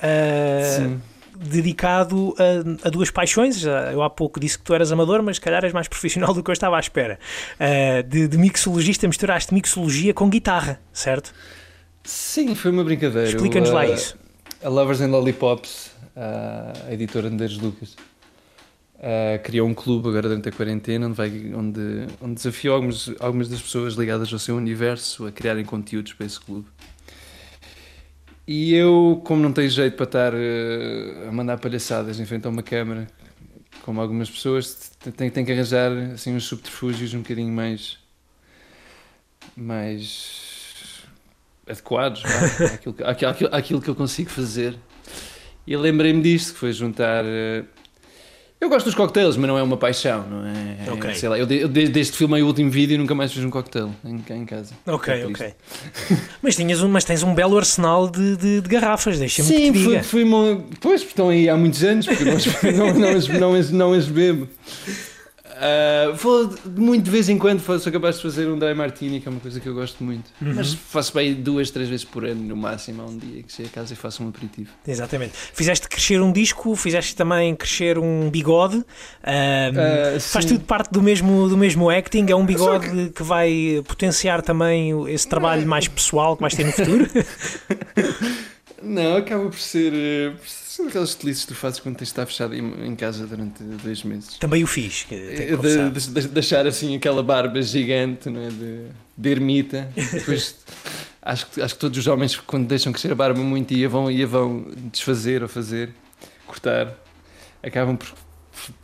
eh, 0.00 0.76
Sim. 0.78 1.00
Dedicado 1.38 2.34
a, 2.38 2.88
a 2.88 2.90
duas 2.90 3.10
paixões. 3.10 3.64
Eu 3.64 4.02
há 4.02 4.10
pouco 4.10 4.40
disse 4.40 4.58
que 4.58 4.64
tu 4.64 4.74
eras 4.74 4.90
amador, 4.92 5.22
mas 5.22 5.36
se 5.36 5.40
calhar 5.40 5.64
és 5.64 5.72
mais 5.72 5.88
profissional 5.88 6.34
do 6.34 6.42
que 6.42 6.50
eu 6.50 6.52
estava 6.52 6.76
à 6.76 6.80
espera. 6.80 7.18
Uh, 7.58 8.02
de, 8.02 8.28
de 8.28 8.38
mixologista, 8.38 9.06
misturaste 9.06 9.54
mixologia 9.54 10.12
com 10.12 10.28
guitarra, 10.28 10.80
certo? 10.92 11.32
Sim, 12.04 12.54
foi 12.54 12.70
uma 12.70 12.84
brincadeira. 12.84 13.28
Explica-nos 13.28 13.70
lá 13.70 13.82
ah, 13.82 13.86
isso. 13.86 14.16
A 14.62 14.68
Lovers 14.68 15.00
and 15.00 15.08
Lollipops 15.08 15.98
a 16.18 16.92
editora 16.92 17.28
Andrés 17.28 17.56
Lucas. 17.56 17.96
Uh, 18.96 19.40
criou 19.44 19.68
um 19.68 19.74
clube 19.74 20.08
agora 20.08 20.28
durante 20.28 20.48
a 20.48 20.52
quarentena 20.52 21.06
onde, 21.06 21.14
vai, 21.14 21.30
onde, 21.54 22.08
onde 22.20 22.34
desafiou 22.34 22.74
algumas, 22.74 23.08
algumas 23.20 23.48
das 23.48 23.62
pessoas 23.62 23.94
ligadas 23.94 24.32
ao 24.32 24.40
seu 24.40 24.56
universo 24.56 25.24
a 25.24 25.30
criarem 25.30 25.64
conteúdos 25.64 26.14
para 26.14 26.26
esse 26.26 26.40
clube. 26.40 26.66
E 28.50 28.72
eu, 28.72 29.20
como 29.26 29.42
não 29.42 29.52
tenho 29.52 29.68
jeito 29.68 29.94
para 29.94 30.04
estar 30.04 30.32
uh, 30.32 31.28
a 31.28 31.30
mandar 31.30 31.58
palhaçadas 31.58 32.18
em 32.18 32.24
frente 32.24 32.46
a 32.46 32.48
uma 32.48 32.62
câmara, 32.62 33.06
como 33.82 34.00
algumas 34.00 34.30
pessoas, 34.30 34.90
tenho, 35.18 35.30
tenho 35.30 35.44
que 35.44 35.52
arranjar 35.52 35.92
assim, 36.14 36.34
uns 36.34 36.44
subterfúgios 36.44 37.12
um 37.12 37.18
bocadinho 37.18 37.52
mais. 37.52 37.98
mais. 39.54 41.02
adequados 41.66 42.22
àquilo, 42.72 42.96
àquilo, 43.04 43.54
àquilo 43.54 43.82
que 43.82 43.90
eu 43.90 43.94
consigo 43.94 44.30
fazer. 44.30 44.78
E 45.66 45.76
lembrei-me 45.76 46.22
disto, 46.22 46.54
que 46.54 46.60
foi 46.60 46.72
juntar. 46.72 47.26
uh, 47.26 47.77
eu 48.60 48.68
gosto 48.68 48.86
dos 48.86 48.94
cocktails, 48.94 49.36
mas 49.36 49.46
não 49.48 49.56
é 49.58 49.62
uma 49.62 49.76
paixão, 49.76 50.26
não 50.28 50.44
é? 50.46 50.90
Ok. 50.92 51.14
Sei 51.14 51.28
lá, 51.28 51.38
eu, 51.38 51.46
de- 51.46 51.58
eu 51.60 51.68
desde, 51.68 52.12
que 52.12 52.18
filmei 52.18 52.42
o 52.42 52.46
último 52.46 52.70
vídeo 52.70 52.98
nunca 52.98 53.14
mais 53.14 53.32
fiz 53.32 53.44
um 53.44 53.50
cocktail 53.50 53.90
em, 54.04 54.22
em 54.34 54.44
casa. 54.44 54.74
Ok, 54.86 55.14
É 55.14 55.26
ok. 55.26 55.54
mas, 56.42 56.56
tinhas 56.56 56.82
um, 56.82 56.88
mas 56.88 57.04
tens 57.04 57.22
um 57.22 57.34
belo 57.34 57.56
arsenal 57.56 58.08
de, 58.10 58.36
de, 58.36 58.60
de 58.60 58.68
garrafas, 58.68 59.18
deixa-me 59.18 59.48
que 59.48 59.54
Sim, 59.56 59.72
te 59.72 59.78
foi, 59.84 59.92
diga. 59.92 60.02
foi 60.04 60.24
uma... 60.24 60.60
Pois, 60.80 61.00
porque 61.02 61.12
estão 61.12 61.28
aí 61.28 61.48
há 61.48 61.56
muitos 61.56 61.82
anos, 61.84 62.06
porque 62.06 62.24
não, 62.24 62.92
não, 62.92 62.92
não, 62.94 63.52
não, 63.52 63.62
não 63.70 63.92
as 63.92 64.06
bebo. 64.06 64.48
Vou 66.16 66.46
de- 66.46 66.80
muito 66.80 67.04
de 67.04 67.10
vez 67.10 67.28
em 67.28 67.38
quando 67.38 67.60
sou 67.80 67.92
capaz 67.92 68.16
de 68.16 68.22
fazer 68.22 68.48
um 68.48 68.58
dry 68.58 68.74
martini, 68.74 69.20
que 69.20 69.28
é 69.28 69.30
uma 69.30 69.40
coisa 69.40 69.60
que 69.60 69.68
eu 69.68 69.74
gosto 69.74 70.02
muito. 70.02 70.30
Uhum. 70.40 70.54
Mas 70.54 70.72
faço 70.74 71.12
bem 71.14 71.34
duas, 71.34 71.70
três 71.70 71.88
vezes 71.88 72.04
por 72.04 72.24
ano, 72.24 72.40
no 72.42 72.56
máximo, 72.56 73.02
há 73.02 73.06
um 73.06 73.16
dia 73.16 73.42
que 73.42 73.52
chego 73.52 73.68
a 73.68 73.72
casa 73.72 73.92
e 73.92 73.96
faço 73.96 74.22
um 74.22 74.28
aperitivo. 74.28 74.70
Exatamente. 74.86 75.32
Fizeste 75.52 75.88
crescer 75.88 76.20
um 76.20 76.32
disco, 76.32 76.74
fizeste 76.76 77.16
também 77.16 77.54
crescer 77.54 77.98
um 77.98 78.30
bigode. 78.30 78.84
Ah, 79.22 80.18
faz 80.20 80.44
tudo 80.44 80.60
parte 80.60 80.90
do 80.92 81.02
mesmo, 81.02 81.48
do 81.48 81.56
mesmo 81.56 81.90
acting. 81.90 82.26
É 82.28 82.34
um 82.34 82.46
bigode 82.46 83.10
que... 83.10 83.22
vai 83.22 83.82
potenciar 83.86 84.42
também 84.42 84.92
esse 85.10 85.28
trabalho 85.28 85.66
mais 85.66 85.88
pessoal 85.88 86.36
que 86.36 86.42
vais 86.42 86.54
ter 86.54 86.64
no 86.64 86.72
futuro. 86.72 87.06
Não, 88.82 89.16
acaba 89.16 89.44
por 89.44 89.58
ser, 89.58 89.92
eh, 89.92 90.30
por 90.30 90.46
ser 90.48 90.67
aquelas 90.86 91.14
telices 91.14 91.42
que 91.44 91.48
tu 91.48 91.54
fazes 91.54 91.80
quando 91.80 91.96
tens 91.96 92.06
de 92.06 92.12
estar 92.12 92.26
fechado 92.26 92.54
em, 92.54 92.86
em 92.86 92.94
casa 92.94 93.26
durante 93.26 93.62
dois 93.62 94.02
meses. 94.04 94.38
também 94.38 94.62
o 94.62 94.66
fiz. 94.66 95.06
Eh, 95.10 95.56
de, 95.56 95.90
de, 95.90 96.10
de 96.22 96.28
deixar 96.28 96.66
assim 96.66 96.94
aquela 96.94 97.22
barba 97.22 97.60
gigante 97.60 98.28
não 98.30 98.40
é? 98.42 98.48
de, 98.48 98.84
de 99.16 99.28
ermita. 99.30 99.90
Depois, 100.12 100.56
acho, 101.22 101.46
que, 101.48 101.60
acho 101.60 101.74
que 101.74 101.80
todos 101.80 101.98
os 101.98 102.06
homens, 102.06 102.36
quando 102.36 102.66
deixam 102.66 102.92
crescer 102.92 103.10
a 103.12 103.14
barba 103.14 103.40
muito 103.42 103.74
e 103.74 103.84
a 103.84 103.88
vão, 103.88 104.10
e 104.10 104.22
a 104.22 104.26
vão 104.26 104.66
desfazer 104.92 105.42
ou 105.42 105.48
fazer, 105.48 105.90
cortar, 106.46 106.94
acabam 107.62 107.96
por, 107.96 108.08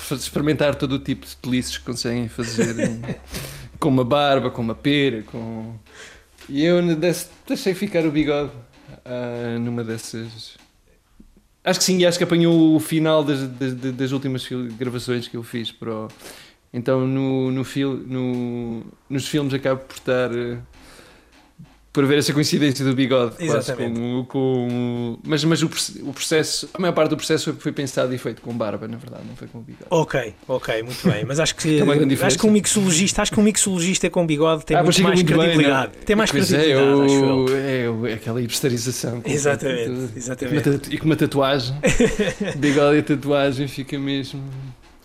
por 0.08 0.16
experimentar 0.16 0.74
todo 0.74 0.92
o 0.96 0.98
tipo 0.98 1.26
de 1.26 1.36
pelices 1.36 1.78
que 1.78 1.84
conseguem 1.84 2.28
fazer 2.28 2.78
em- 2.80 3.02
com 3.78 3.88
uma 3.88 4.04
barba, 4.04 4.50
com 4.50 4.60
uma 4.62 4.74
pera. 4.74 5.22
Com... 5.22 5.74
E 6.48 6.64
eu 6.64 6.96
desse- 6.96 7.28
deixei 7.46 7.72
ficar 7.74 8.04
o 8.04 8.10
bigode 8.10 8.50
ah, 9.04 9.58
numa 9.60 9.82
dessas. 9.84 10.56
Acho 11.64 11.78
que 11.78 11.84
sim, 11.84 12.04
acho 12.04 12.18
que 12.18 12.24
apanhou 12.24 12.76
o 12.76 12.78
final 12.78 13.24
das, 13.24 13.48
das, 13.48 13.74
das 13.74 14.12
últimas 14.12 14.46
gravações 14.78 15.26
que 15.26 15.36
eu 15.36 15.42
fiz 15.42 15.72
Então 16.72 17.06
no, 17.06 17.50
no, 17.50 17.64
fil, 17.64 17.94
no, 17.94 18.84
nos 19.08 19.26
filmes 19.26 19.54
acabo 19.54 19.80
por 19.80 19.96
estar 19.96 20.30
eh, 20.36 20.58
por 21.94 22.02
haver 22.04 22.18
essa 22.18 22.32
coincidência 22.32 22.84
do 22.84 22.92
bigode 22.92 23.36
quase 23.36 23.44
Exatamente. 23.70 23.98
com, 24.00 24.24
com 24.28 25.18
mas, 25.24 25.44
mas 25.44 25.62
o, 25.62 25.66
o 26.02 26.12
processo, 26.12 26.68
a 26.74 26.78
maior 26.80 26.92
parte 26.92 27.10
do 27.10 27.16
processo 27.16 27.44
foi, 27.44 27.52
foi 27.54 27.70
pensado 27.72 28.12
e 28.12 28.18
feito 28.18 28.42
com 28.42 28.52
barba, 28.52 28.88
na 28.88 28.96
verdade, 28.96 29.22
não 29.28 29.36
foi 29.36 29.46
com 29.46 29.58
o 29.58 29.62
bigode. 29.62 29.86
Ok, 29.90 30.34
ok, 30.48 30.82
muito 30.82 31.08
bem. 31.08 31.24
Mas 31.24 31.38
acho 31.38 31.54
que, 31.54 31.78
É 31.84 32.26
acho 32.26 32.36
que 32.38 32.46
um 32.46 32.50
mixologista, 32.50 33.22
acho 33.22 33.30
que 33.32 33.38
um 33.38 33.44
mixologista 33.44 34.10
com 34.10 34.26
bigode 34.26 34.66
tem 34.66 34.76
Ah, 34.76 34.82
muito 34.82 35.00
mais 35.04 35.14
muito 35.22 35.28
bem, 35.28 35.38
credibilidade. 35.38 35.92
é? 36.00 36.04
tem 36.04 36.16
mais 36.16 36.30
Pois 36.32 36.48
credibilidade, 36.48 37.00
é, 37.00 37.04
acho 37.04 37.14
eu. 37.14 37.46
é, 37.56 37.90
o- 37.90 38.06
é 38.08 38.12
aquela 38.14 38.42
hipsterização. 38.42 39.22
Exatamente, 39.24 40.08
exatamente. 40.16 40.92
E 40.94 40.98
com 40.98 41.06
uma 41.06 41.16
tatuagem, 41.16 41.76
bigode 42.58 42.98
e 42.98 43.02
tatuagem 43.02 43.68
fica 43.68 43.96
mesmo. 43.98 44.42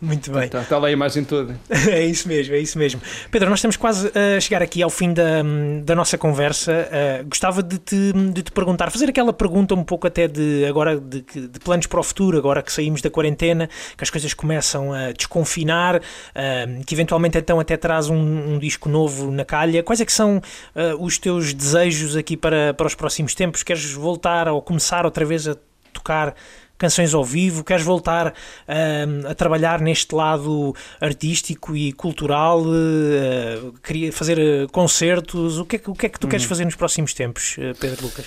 Muito 0.02 0.32
bem. 0.32 0.46
Está 0.46 0.78
lá 0.78 0.88
a 0.88 0.92
imagem 0.92 1.24
toda. 1.24 1.60
É 1.90 2.06
isso 2.06 2.28
mesmo, 2.28 2.54
é 2.54 2.60
isso 2.60 2.78
mesmo. 2.78 3.02
Pedro, 3.32 3.50
nós 3.50 3.60
estamos 3.60 3.76
quase 3.76 4.12
a 4.16 4.40
chegar 4.40 4.62
aqui 4.62 4.82
ao 4.84 4.90
fim 4.90 5.14
da, 5.14 5.42
da 5.84 5.96
nossa 5.96 6.18
conversa. 6.18 6.72
Uh, 6.72 7.28
gostava 7.28 7.64
de 7.64 7.78
te, 7.78 8.14
de 8.34 8.44
te 8.44 8.52
perguntar, 8.52 8.92
fazer 8.92 9.10
aquela 9.10 9.34
pergunta 9.34 9.74
um 9.74 9.84
pouco 9.84 10.06
até 10.08 10.28
de 10.28 10.66
agora 10.66 11.00
de, 11.00 11.22
de 11.22 11.60
planos 11.60 11.88
para 11.88 12.00
o 12.00 12.04
futuro, 12.04 12.38
agora 12.38 12.62
que 12.62 12.72
saímos 12.72 13.02
da 13.02 13.10
quarentena, 13.10 13.70
que 13.98 14.04
as 14.04 14.10
coisas 14.10 14.34
começam 14.34 14.94
a 14.94 15.12
desconfinar, 15.12 15.98
uh, 15.98 16.86
que 16.86 16.94
eventualmente 16.94 17.38
então 17.38 17.60
até 17.60 17.76
traz 17.76 18.10
um, 18.10 18.54
um 18.54 18.60
disco 18.60 18.88
novo 18.88 19.32
na 19.32 19.46
calha. 19.46 19.82
Quais 19.82 20.00
é 20.00 20.06
que 20.06 20.14
são 20.14 20.38
uh, 20.38 21.04
os 21.04 21.18
teus 21.18 21.54
desejos 21.54 22.16
aqui 22.16 22.38
para, 22.38 22.74
para 22.74 22.88
os 22.88 22.96
próximos 22.96 23.34
tempos? 23.34 23.64
Queres 23.64 23.92
voltar 23.92 24.48
ou 24.48 24.62
começar 24.62 25.06
outra 25.06 25.26
vez 25.26 25.48
a 25.48 25.56
tocar 25.94 26.36
canções 26.80 27.14
ao 27.14 27.24
vivo? 27.24 27.64
Queres 27.64 27.84
voltar 27.84 28.34
ahm, 28.68 29.28
a 29.28 29.36
trabalhar 29.36 29.80
neste 29.82 30.16
lado 30.16 30.74
artístico 31.00 31.76
e 31.76 31.94
cultural? 31.94 32.64
eh, 32.74 33.72
queria 33.84 34.12
fazer 34.12 34.40
eh, 34.40 34.68
concertos? 34.72 35.60
O 35.60 35.66
que, 35.66 35.76
é 35.76 35.80
que, 35.80 35.90
o 35.90 35.94
que 35.94 36.06
é 36.06 36.10
que 36.10 36.20
tu 36.20 36.28
queres 36.28 36.46
fazer 36.46 36.66
nos 36.66 36.76
próximos 36.76 37.14
tempos, 37.14 37.56
eh, 37.60 37.74
Pedro 37.80 38.06
Lucas? 38.06 38.26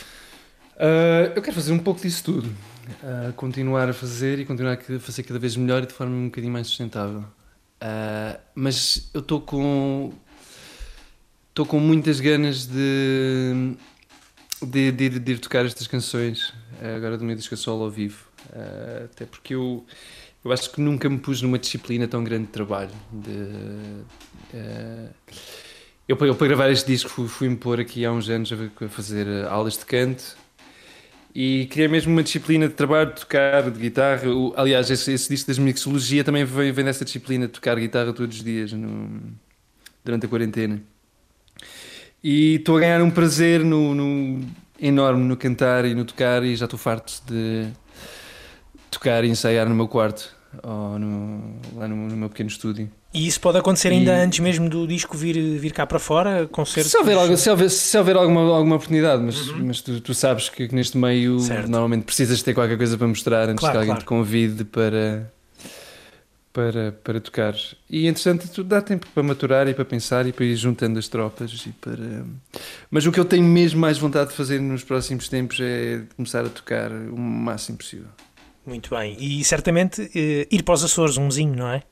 Ah, 0.79 1.33
eu 1.35 1.43
quero 1.43 1.55
fazer 1.55 1.73
um 1.73 1.79
pouco 1.79 2.01
disso 2.01 2.23
tudo. 2.25 2.55
Ah, 3.03 3.33
continuar 3.35 3.89
a 3.89 3.93
fazer 3.93 4.39
e 4.39 4.45
continuar 4.45 4.75
a 4.75 4.99
fazer 4.99 5.23
cada 5.23 5.39
vez 5.39 5.57
melhor 5.57 5.83
e 5.83 5.87
de 5.87 5.93
forma 5.93 6.15
um 6.15 6.27
bocadinho 6.27 6.53
mais 6.53 6.67
sustentável. 6.67 7.25
Ah, 7.81 8.39
mas 8.55 9.11
eu 9.15 9.21
estou 9.21 9.41
com. 9.41 10.13
Estou 11.49 11.67
com 11.67 11.79
muitas 11.79 12.21
ganas 12.21 12.67
de. 12.67 13.75
De, 14.63 14.93
de 14.93 15.05
ir, 15.05 15.19
de 15.19 15.33
ir 15.33 15.39
tocar 15.41 15.67
estas 15.67 15.89
canções 15.89 16.55
agora 16.97 17.19
do 17.19 17.29
a 17.29 17.57
solo 17.57 17.83
ao 17.83 17.91
vivo. 17.91 18.32
Ah, 18.53 19.05
até 19.05 19.25
porque 19.27 19.55
eu, 19.55 19.85
eu 20.45 20.53
acho 20.53 20.71
que 20.73 20.81
nunca 20.81 21.09
me 21.09 21.19
pus 21.19 21.43
numa 21.43 21.59
disciplina 21.59 22.09
tão 22.09 22.25
grande 22.25 22.47
de 22.47 22.53
trabalho. 22.53 22.91
De, 23.13 23.31
ah, 24.55 25.09
eu, 26.09 26.17
eu, 26.19 26.35
para 26.35 26.47
gravar 26.49 26.71
este 26.71 26.87
disco, 26.87 27.09
fui- 27.09 27.29
fui-me 27.29 27.57
pôr 27.57 27.81
aqui 27.81 28.05
há 28.05 28.13
uns 28.13 28.29
anos 28.29 28.53
a, 28.53 28.89
fazer 28.89 29.27
ah, 29.29 29.51
aulas 29.51 29.79
de 29.79 29.85
canto 29.87 30.37
e 31.35 31.67
criei 31.71 31.89
mesmo 31.89 32.13
uma 32.13 32.23
disciplina 32.23 32.69
de 32.69 32.75
trabalho, 32.75 33.15
de 33.15 33.21
tocar, 33.21 33.71
de 33.71 33.79
guitarra. 33.81 34.29
O- 34.29 34.53
aliás, 34.57 34.91
esse, 34.91 35.13
esse 35.13 35.29
disco 35.29 35.49
das 35.49 35.59
mixologia 35.59 36.23
também 36.25 36.45
vem, 36.45 36.73
vem 36.73 36.85
dessa 36.85 37.05
disciplina 37.05 37.47
de 37.47 37.53
tocar 37.53 37.77
guitarra 37.79 38.13
todos 38.13 38.37
os 38.39 38.45
dias 38.45 38.73
no- 38.73 39.21
durante 40.05 40.27
a 40.27 40.29
quarentena. 40.29 40.83
E 42.23 42.57
estou 42.57 42.77
a 42.77 42.81
ganhar 42.81 43.03
um 43.03 43.11
prazer 43.11 43.65
no, 43.65 43.95
no- 43.95 44.47
enorme 44.81 45.25
no 45.25 45.37
cantar 45.37 45.85
e 45.85 45.95
no 45.95 46.05
tocar, 46.05 46.45
e 46.45 46.55
já 46.57 46.65
estou 46.67 46.79
farto 46.79 47.23
de 47.27 47.67
tocar 48.93 49.25
e 49.25 49.29
ensaiar 49.29 49.69
no 49.69 49.75
meu 49.75 49.89
quarto 49.89 50.31
ou 50.63 50.99
no- 50.99 51.57
lá 51.77 51.89
no, 51.89 51.97
no 51.97 52.17
meu 52.17 52.29
pequeno 52.29 52.49
estúdio. 52.51 52.89
E 53.15 53.27
isso 53.27 53.41
pode 53.41 53.59
acontecer 53.59 53.89
ainda 53.89 54.13
E- 54.13 54.21
antes 54.23 54.39
mesmo 54.41 54.69
do 54.71 54.87
disco 54.87 55.17
vir, 55.17 55.35
vir 55.59 55.73
cá 55.73 55.87
para 55.87 55.99
fora? 55.99 56.47
Concertos? 56.47 56.91
Se 56.93 56.97
houver, 56.99 57.17
algo- 57.17 57.37
se 57.37 57.51
houver, 57.51 57.71
se 57.71 57.99
houver 57.99 58.17
alguma, 58.17 58.41
alguma 58.57 58.77
oportunidade, 58.77 59.23
mas, 59.23 59.47
mas 59.49 59.81
tu, 59.83 60.01
tu 60.01 60.15
sabes 60.15 60.49
que, 60.49 60.69
que 60.69 60.75
neste 60.75 60.97
meio 60.97 61.33
Uhum. 61.35 61.39
Certo. 61.41 61.69
normalmente 61.71 62.05
precisas 62.05 62.43
ter 62.43 62.55
qualquer 62.55 62.77
coisa 62.79 62.97
para 62.97 63.07
mostrar 63.07 63.49
antes 63.49 63.61
Claro, 63.61 63.73
que 63.73 63.77
alguém 63.79 63.89
claro. 63.95 64.01
te 64.03 64.07
convide 64.07 64.65
para, 64.65 65.31
para, 66.53 66.93
para 67.05 67.21
tocar. 67.21 67.55
E 67.89 68.07
entretanto, 68.07 68.49
tu 68.49 68.63
dá 68.63 68.81
tempo 68.83 69.07
para 69.15 69.23
maturar 69.23 69.67
e 69.69 69.75
para 69.75 69.85
pensar 69.87 70.27
e 70.27 70.33
para 70.33 70.45
ir 70.45 70.57
juntando 70.57 70.99
as 70.99 71.09
tropas. 71.09 71.51
E 71.67 71.71
para... 71.71 72.25
Mas 72.91 73.07
o 73.07 73.13
que 73.13 73.19
eu 73.21 73.25
tenho 73.25 73.45
mesmo 73.45 73.81
mais 73.81 73.97
vontade 73.99 74.31
de 74.31 74.37
fazer 74.37 74.61
nos 74.61 74.85
próximos 74.85 75.29
tempos 75.29 75.59
é 75.61 76.03
começar 76.17 76.45
a 76.45 76.49
tocar 76.51 76.91
o 76.91 77.19
máximo 77.19 77.79
possível. 77.79 78.09
Muito 78.65 78.91
bem. 78.95 79.17
E 79.19 79.43
certamente 79.45 80.03
eh, 80.15 80.47
ir 80.51 80.63
para 80.63 80.75
os 80.75 80.85
Açores, 80.85 81.17
um 81.17 81.25
mesinho, 81.27 81.55
não 81.57 81.69
é? 81.69 81.83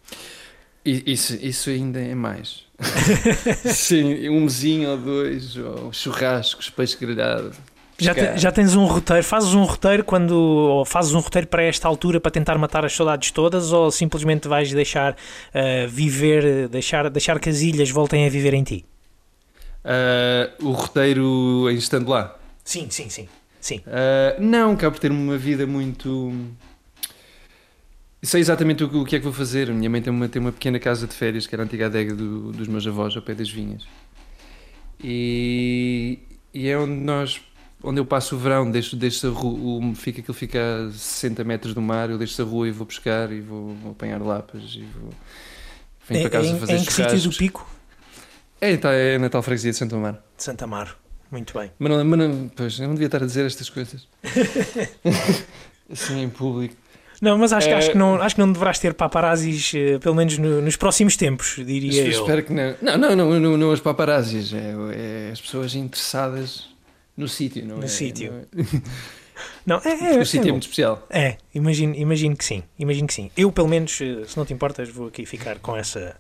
Isso, 0.85 1.35
isso 1.43 1.69
ainda 1.71 2.01
é 2.01 2.15
mais. 2.15 2.63
Sim, 3.67 4.29
um 4.31 4.41
mesinho 4.43 4.91
ou 4.91 4.97
dois, 4.99 5.57
ou 5.57 5.93
churrascos, 5.93 6.71
peixe 6.71 6.97
grelhado. 6.97 7.53
Já, 7.99 8.15
te- 8.15 8.39
já 8.39 8.51
tens 8.51 8.75
um 8.75 8.87
roteiro, 8.87 9.23
fazes 9.23 9.53
um 9.53 9.63
roteiro 9.65 10.03
quando 10.03 10.31
ou 10.33 10.85
fazes 10.87 11.13
um 11.13 11.19
roteiro 11.21 11.47
para 11.49 11.63
esta 11.65 11.87
altura 11.87 12.19
para 12.19 12.31
tentar 12.31 12.57
matar 12.57 12.83
as 12.83 12.95
saudades 12.97 13.31
todas 13.31 13.73
ou 13.73 13.91
simplesmente 13.91 14.49
vais 14.49 14.73
deixar 14.73 15.15
eh, 15.53 15.87
viver, 15.87 16.67
deixar, 16.69 17.11
deixar 17.11 17.39
que 17.39 17.51
as 17.51 17.61
ilhas 17.61 17.91
voltem 17.91 18.25
a 18.27 18.31
viver 18.31 18.55
em 18.55 18.63
ti? 18.65 18.87
Ah, 19.85 20.49
o 20.63 20.71
roteiro 20.71 21.69
em 21.71 21.75
estando 21.77 22.09
lá. 22.09 22.39
Sim, 22.65 22.87
sim, 22.89 23.11
sim. 23.11 23.29
Sim. 23.61 23.81
Ah, 23.87 24.37
não, 24.41 24.73
acabo 24.73 24.95
por 24.95 25.01
ter 25.01 25.11
uma 25.11 25.37
vida 25.37 25.67
muito. 25.67 26.33
Sei 28.23 28.41
exatamente 28.41 28.85
o 28.85 28.89
que, 28.89 28.97
o 28.97 29.05
que 29.05 29.17
é 29.17 29.19
que 29.19 29.25
vou 29.25 29.33
fazer. 29.33 29.71
A 29.71 29.73
minha 29.75 29.89
mãe 29.89 30.03
tem 30.03 30.13
uma, 30.13 30.29
tem 30.29 30.41
uma 30.41 30.53
pequena 30.53 30.79
casa 30.79 31.07
de 31.07 31.15
férias 31.15 31.47
que 31.47 31.55
era 31.55 31.63
a 31.63 31.67
antiga 31.67 31.87
adega 31.87 32.15
do- 32.15 32.53
dos 32.53 32.69
meus 32.69 32.87
avós, 32.87 33.17
ao 33.17 33.23
pé 33.23 33.35
das 33.35 33.51
vinhas. 33.51 33.87
E, 35.03 36.19
e 36.53 36.69
é 36.69 36.77
onde 36.79 36.93
nós 36.93 37.41
onde 37.83 37.99
eu 37.99 38.05
passo 38.05 38.37
o 38.37 38.39
verão, 38.39 38.71
deixo, 38.71 38.95
deixo 38.95 39.27
a 39.27 39.31
rua, 39.31 39.59
o- 39.91 39.95
fica, 39.95 40.21
aquilo 40.21 40.35
fica 40.35 40.59
a 40.89 40.91
60 40.93 41.43
metros 41.45 41.73
do 41.73 41.81
mar, 41.81 42.11
eu 42.11 42.19
deixo 42.19 42.43
a 42.43 42.45
rua 42.45 42.69
e 42.69 42.71
vou 42.71 42.87
pescar 42.87 43.33
e 43.33 43.41
vou, 43.41 43.75
vou 43.77 43.93
apanhar 43.93 44.21
lapas 44.21 44.63
e 44.77 44.83
vou. 45.01 45.11
Venho 46.07 46.21
Em, 46.21 46.23
para 46.29 46.31
casa 46.31 46.49
em- 46.49 46.59
fazer 46.61 46.77
em 46.77 46.85
que 46.85 46.93
sítio 46.93 47.31
do. 47.31 47.37
Pico? 47.37 47.67
É, 48.61 48.77
tá, 48.77 48.93
é 48.93 49.17
na 49.17 49.31
tal 49.31 49.43
freguesia 49.43 49.71
de 49.71 49.79
Santo 49.79 49.97
Amaro. 49.97 50.19
De 50.37 50.45
Santa 50.45 50.65
Amaro. 50.67 50.95
Muito 51.31 51.57
bem. 51.59 51.71
Mas 51.79 51.91
não, 51.93 52.05
mas 52.05 52.19
não, 52.19 52.49
pois, 52.57 52.79
eu 52.79 52.87
não 52.87 52.95
devia 52.95 53.07
estar 53.07 53.23
a 53.23 53.27
dizer 53.27 53.47
estas 53.47 53.71
coisas. 53.71 54.07
assim 55.91 56.23
em 56.23 56.29
público. 56.29 56.75
Não, 57.23 57.37
mas 57.37 57.53
acho, 57.53 57.67
que- 57.67 57.73
É- 57.75 57.77
acho, 57.77 57.91
que, 57.93 57.99
não, 57.99 58.15
acho 58.21 58.35
que 58.35 58.41
não 58.41 58.51
deverás 58.51 58.79
ter 58.79 58.95
paparazzis, 58.95 59.73
eh, 59.75 59.99
pelo 59.99 60.15
menos 60.15 60.39
no- 60.39 60.63
nos 60.63 60.75
próximos 60.77 61.17
tempos, 61.17 61.57
diria 61.59 62.01
Eu 62.03 62.07
eu. 62.07 62.21
espero 62.21 62.43
que 62.43 62.53
não. 62.53 62.75
Não, 62.81 62.97
não, 62.97 63.15
não, 63.17 63.41
não, 63.41 63.57
não 63.59 63.73
as 63.73 63.81
paparazzis, 63.81 64.53
é, 64.55 64.75
é 64.95 65.31
as 65.31 65.41
pessoas 65.41 65.75
interessadas 65.75 66.71
no 67.17 67.29
sítio, 67.29 67.65
não 67.67 67.77
No 67.77 67.85
é? 67.85 67.89
sítio. 67.89 68.33
não 68.33 68.39
é? 68.65 68.83
Não, 69.67 69.81
é, 69.85 70.15
é, 70.15 70.19
o 70.19 70.25
sítio 70.25 70.41
é 70.41 70.45
bom. 70.47 70.53
muito 70.53 70.65
especial. 70.65 71.07
É, 71.11 71.37
imagino, 71.55 71.95
imagino 71.95 72.37
que 72.37 72.45
sim, 72.45 72.63
imagino 72.79 73.07
que 73.07 73.15
sim. 73.15 73.31
Eu, 73.37 73.53
pelo 73.53 73.69
menos, 73.69 73.99
eh, 74.01 74.25
se 74.27 74.37
não 74.37 74.45
te 74.45 74.53
importas, 74.53 74.89
vou 74.89 75.09
aqui 75.09 75.27
ficar 75.27 75.59
com 75.59 75.77
essa, 75.77 76.17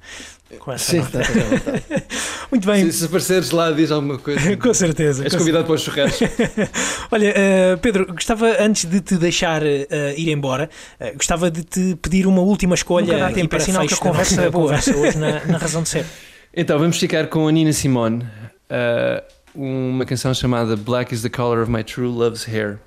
com 0.58 0.72
essa 0.72 0.84
Sim, 0.84 1.00
bem, 1.00 1.20
está 1.20 1.32
bem. 1.32 2.02
Muito 2.50 2.66
bem, 2.66 2.90
Se, 2.90 2.98
se 2.98 3.04
apareceres 3.04 3.50
lá, 3.50 3.70
diz 3.70 3.90
alguma 3.90 4.18
coisa. 4.18 4.56
com 4.58 4.74
certeza. 4.74 5.24
És 5.24 5.32
com 5.32 5.38
convidado 5.38 5.64
para 5.64 5.74
os 5.74 5.82
churrascos. 5.82 6.28
Olha, 7.10 7.32
eh, 7.36 7.76
Pedro, 7.76 8.06
gostava 8.12 8.56
antes 8.60 8.84
de 8.84 9.00
te 9.00 9.16
deixar 9.16 9.64
eh, 9.64 10.14
ir 10.16 10.28
embora, 10.30 10.68
eh, 10.98 11.12
gostava 11.12 11.50
de 11.50 11.62
te 11.62 11.96
pedir 11.96 12.26
uma 12.26 12.42
última 12.42 12.74
escolha 12.74 13.12
Nunca 13.12 13.28
dá 13.28 13.32
tempo, 13.32 13.48
para 13.48 13.58
é 13.58 13.60
sinal 13.60 13.86
que 13.86 13.94
a 13.94 13.96
conversa 13.96 14.42
é 14.42 14.50
boa. 14.50 14.64
conversa 14.64 14.96
hoje 14.96 15.18
na, 15.18 15.44
na 15.46 15.58
razão 15.58 15.82
de 15.82 15.88
ser. 15.88 16.06
Então, 16.54 16.78
vamos 16.78 16.98
ficar 16.98 17.28
com 17.28 17.46
a 17.46 17.52
Nina 17.52 17.72
Simone, 17.72 18.24
uh, 18.24 19.22
uma 19.54 20.04
canção 20.04 20.34
chamada 20.34 20.76
Black 20.76 21.14
is 21.14 21.22
the 21.22 21.28
Color 21.28 21.62
of 21.62 21.70
My 21.70 21.84
True 21.84 22.08
Love's 22.08 22.44
Hair, 22.44 22.78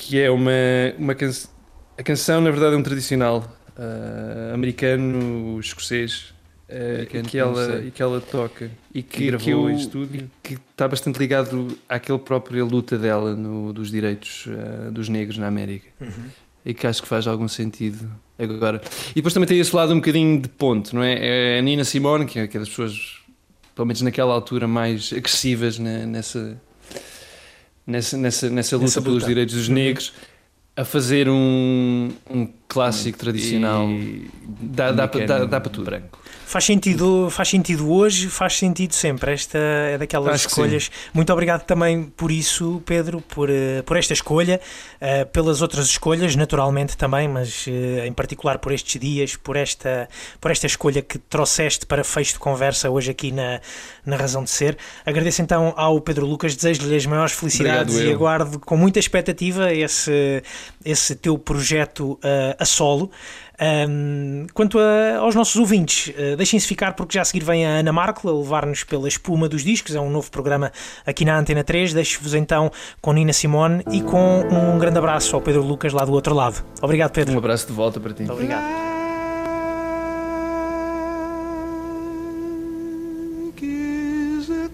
que 0.00 0.18
é 0.20 0.30
uma, 0.30 0.50
uma 0.98 1.14
canção. 1.14 1.50
A 1.98 2.02
canção, 2.02 2.40
na 2.40 2.50
verdade, 2.50 2.74
é 2.74 2.78
um 2.78 2.82
tradicional 2.82 3.44
uh, 3.76 4.54
americano, 4.54 5.60
escocês, 5.60 6.32
uh, 6.68 6.94
Americano, 6.94 7.26
e, 7.26 7.30
que 7.30 7.38
ela, 7.38 7.82
e 7.86 7.90
que 7.90 8.02
ela 8.02 8.20
toca 8.20 8.70
e 8.94 9.02
que, 9.02 9.18
Que 9.18 9.26
gravou 9.26 9.44
que 9.44 9.50
eu- 9.50 9.70
em 9.70 9.74
estúdio. 9.76 10.30
que 10.42 10.54
está 10.54 10.88
bastante 10.88 11.18
ligado 11.18 11.76
àquela 11.88 12.18
própria 12.18 12.64
luta 12.64 12.96
dela 12.96 13.36
no, 13.36 13.72
dos 13.72 13.90
direitos 13.90 14.46
uh, 14.46 14.90
dos 14.90 15.08
negros 15.10 15.36
na 15.36 15.46
América 15.46 15.88
e 16.64 16.72
que 16.72 16.86
acho 16.86 17.02
que 17.02 17.08
faz 17.08 17.26
algum 17.26 17.48
sentido 17.48 18.10
agora. 18.38 18.80
E 19.10 19.16
depois 19.16 19.34
também 19.34 19.46
tem 19.48 19.58
esse 19.60 19.76
lado 19.76 19.92
um 19.92 19.96
bocadinho 19.96 20.40
de 20.40 20.48
ponto, 20.48 20.94
não 20.96 21.02
é? 21.02 21.56
É 21.56 21.58
a 21.58 21.62
Nina 21.62 21.84
Simone, 21.84 22.24
que 22.24 22.38
é, 22.38 22.46
que 22.46 22.56
é 22.56 22.60
das 22.60 22.68
pessoas, 22.70 23.18
pelo 23.74 23.86
menos 23.86 24.00
naquela 24.00 24.32
altura, 24.32 24.66
mais 24.66 25.12
agressivas 25.12 25.78
na- 25.78 26.06
nessa, 26.06 26.58
nessa, 27.90 28.16
nessa, 28.16 28.48
nessa 28.48 28.76
luta 28.76 28.86
Nessa 28.86 29.02
pelos 29.02 29.16
luta. 29.18 29.26
direitos 29.28 29.54
dos 29.54 29.68
Uhum. 29.68 29.74
negros, 29.74 30.12
a 30.76 30.84
fazer 30.84 31.28
um, 31.28 32.10
um 32.30 32.48
clássico 32.68 33.18
tradicional. 33.18 33.86
Dá, 34.62 34.92
dá, 34.92 35.08
para- 35.08 35.26
dá, 35.26 35.44
dá 35.44 35.60
para 35.60 35.70
tudo. 35.70 35.90
Faz 36.50 36.64
sentido, 36.64 37.28
faz 37.30 37.48
sentido 37.48 37.92
hoje, 37.92 38.28
faz 38.28 38.58
sentido 38.58 38.92
sempre. 38.92 39.34
Esta 39.34 39.56
é 39.56 39.96
daquelas 39.96 40.34
Acho 40.34 40.48
escolhas. 40.48 40.90
Muito 41.14 41.32
obrigado 41.32 41.62
também 41.62 42.02
por 42.02 42.32
isso, 42.32 42.82
Pedro, 42.84 43.20
por, 43.20 43.48
eh, 43.48 43.82
por 43.82 43.96
esta 43.96 44.14
escolha, 44.14 44.60
eh, 45.00 45.24
pelas 45.26 45.62
outras 45.62 45.86
escolhas, 45.86 46.34
naturalmente 46.34 46.96
também, 46.96 47.28
mas 47.28 47.66
eh, 47.68 48.04
em 48.04 48.12
particular 48.12 48.58
por 48.58 48.72
estes 48.72 49.00
dias, 49.00 49.36
por 49.36 49.54
esta, 49.54 50.08
por 50.40 50.50
esta 50.50 50.66
escolha 50.66 51.02
que 51.02 51.18
trouxeste 51.20 51.86
para 51.86 52.02
fecho 52.02 52.32
de 52.32 52.40
conversa 52.40 52.90
hoje 52.90 53.12
aqui 53.12 53.30
na, 53.30 53.60
na 54.04 54.16
Razão 54.16 54.42
de 54.42 54.50
Ser. 54.50 54.76
Agradeço 55.06 55.42
então 55.42 55.72
ao 55.76 56.00
Pedro 56.00 56.26
Lucas, 56.26 56.56
desejo-lhe 56.56 56.96
as 56.96 57.06
maiores 57.06 57.32
felicidades 57.32 57.94
Obrigado, 57.94 58.12
e 58.12 58.12
aguardo 58.12 58.58
com 58.58 58.76
muita 58.76 58.98
expectativa 58.98 59.72
esse, 59.72 60.42
esse 60.84 61.14
teu 61.14 61.38
projeto 61.38 62.18
eh, 62.24 62.56
a 62.58 62.64
solo. 62.64 63.08
Um, 63.62 64.46
quanto 64.54 64.78
a- 64.78 65.18
aos 65.18 65.34
nossos 65.34 65.56
ouvintes, 65.56 66.08
uh, 66.16 66.36
deixem-se 66.36 66.66
ficar 66.66 66.94
porque 66.94 67.14
já 67.14 67.22
a 67.22 67.24
seguir 67.24 67.44
vem 67.44 67.66
a 67.66 67.70
Ana 67.80 67.92
Marco 67.92 68.26
a 68.28 68.32
levar-nos 68.32 68.84
pela 68.84 69.06
espuma 69.06 69.48
dos 69.48 69.62
discos. 69.62 69.94
É 69.94 70.00
um 70.00 70.08
novo 70.10 70.30
programa 70.30 70.72
aqui 71.06 71.24
na 71.24 71.38
Antena 71.38 71.62
3. 71.62 71.92
Deixo-vos 71.92 72.32
então 72.34 72.70
com 73.02 73.12
Nina 73.12 73.32
Simone 73.34 73.84
e 73.92 74.00
com 74.02 74.40
um 74.50 74.78
grande 74.78 74.98
abraço 74.98 75.36
ao 75.36 75.42
Pedro 75.42 75.62
Lucas 75.62 75.92
lá 75.92 76.04
do 76.04 76.12
outro 76.12 76.34
lado. 76.34 76.64
Obrigado, 76.80 77.10
Pedro. 77.12 77.34
Um 77.34 77.38
abraço 77.38 77.66
de 77.66 77.72
volta 77.72 78.00
para 78.00 78.12
ti. 78.14 78.20
Muito 78.22 78.32
obrigado. 78.32 78.90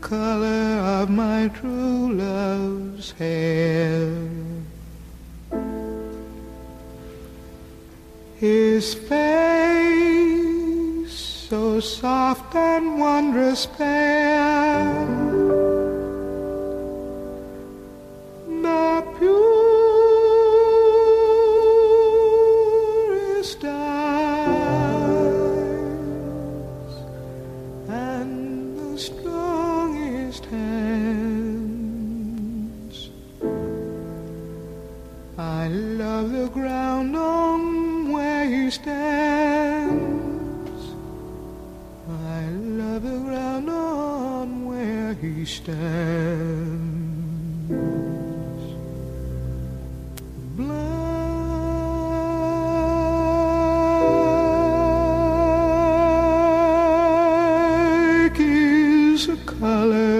Color 0.00 1.02
of 1.02 1.10
my 1.10 1.48
true 1.48 2.12
love's 2.14 3.10
hair. 3.18 4.55
His 8.46 8.94
face 8.94 9.10
so 11.50 11.80
soft 11.80 12.54
and 12.54 13.00
wondrous 13.00 13.66
fair. 13.66 14.84
The 18.62 19.04
purest 19.18 19.75
stands. 38.76 39.92
I 42.08 42.42
love 42.80 43.02
the 43.10 43.18
ground 43.26 43.68
on 43.70 44.48
where 44.68 45.14
he 45.14 45.44
stands. 45.46 46.84
Black 50.58 50.86
is 58.38 59.26
the 59.26 59.38
color 59.58 60.16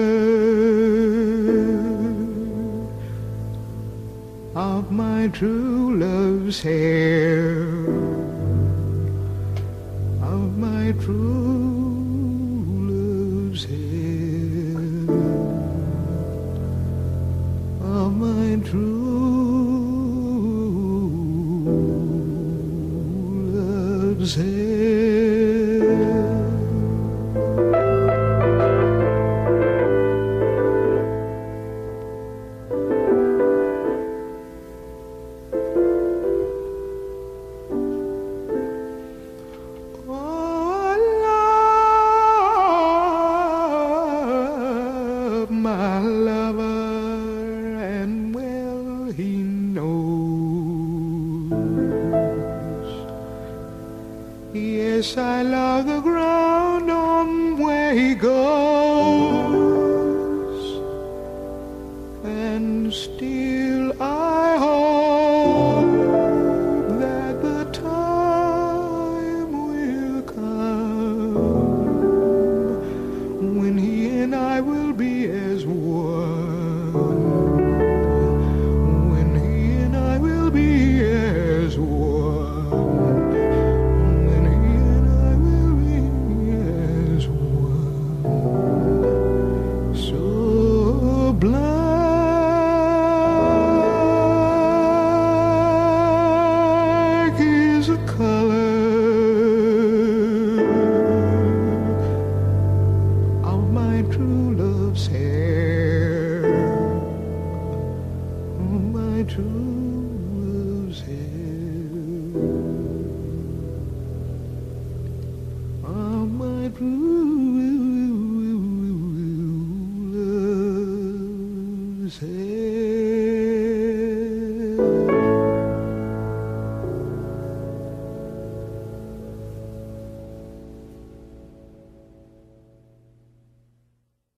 of 4.55 4.91
my 4.91 5.27
true 5.27 5.95
love's 5.99 6.61
hair. 6.61 7.36
Love's 24.35 24.76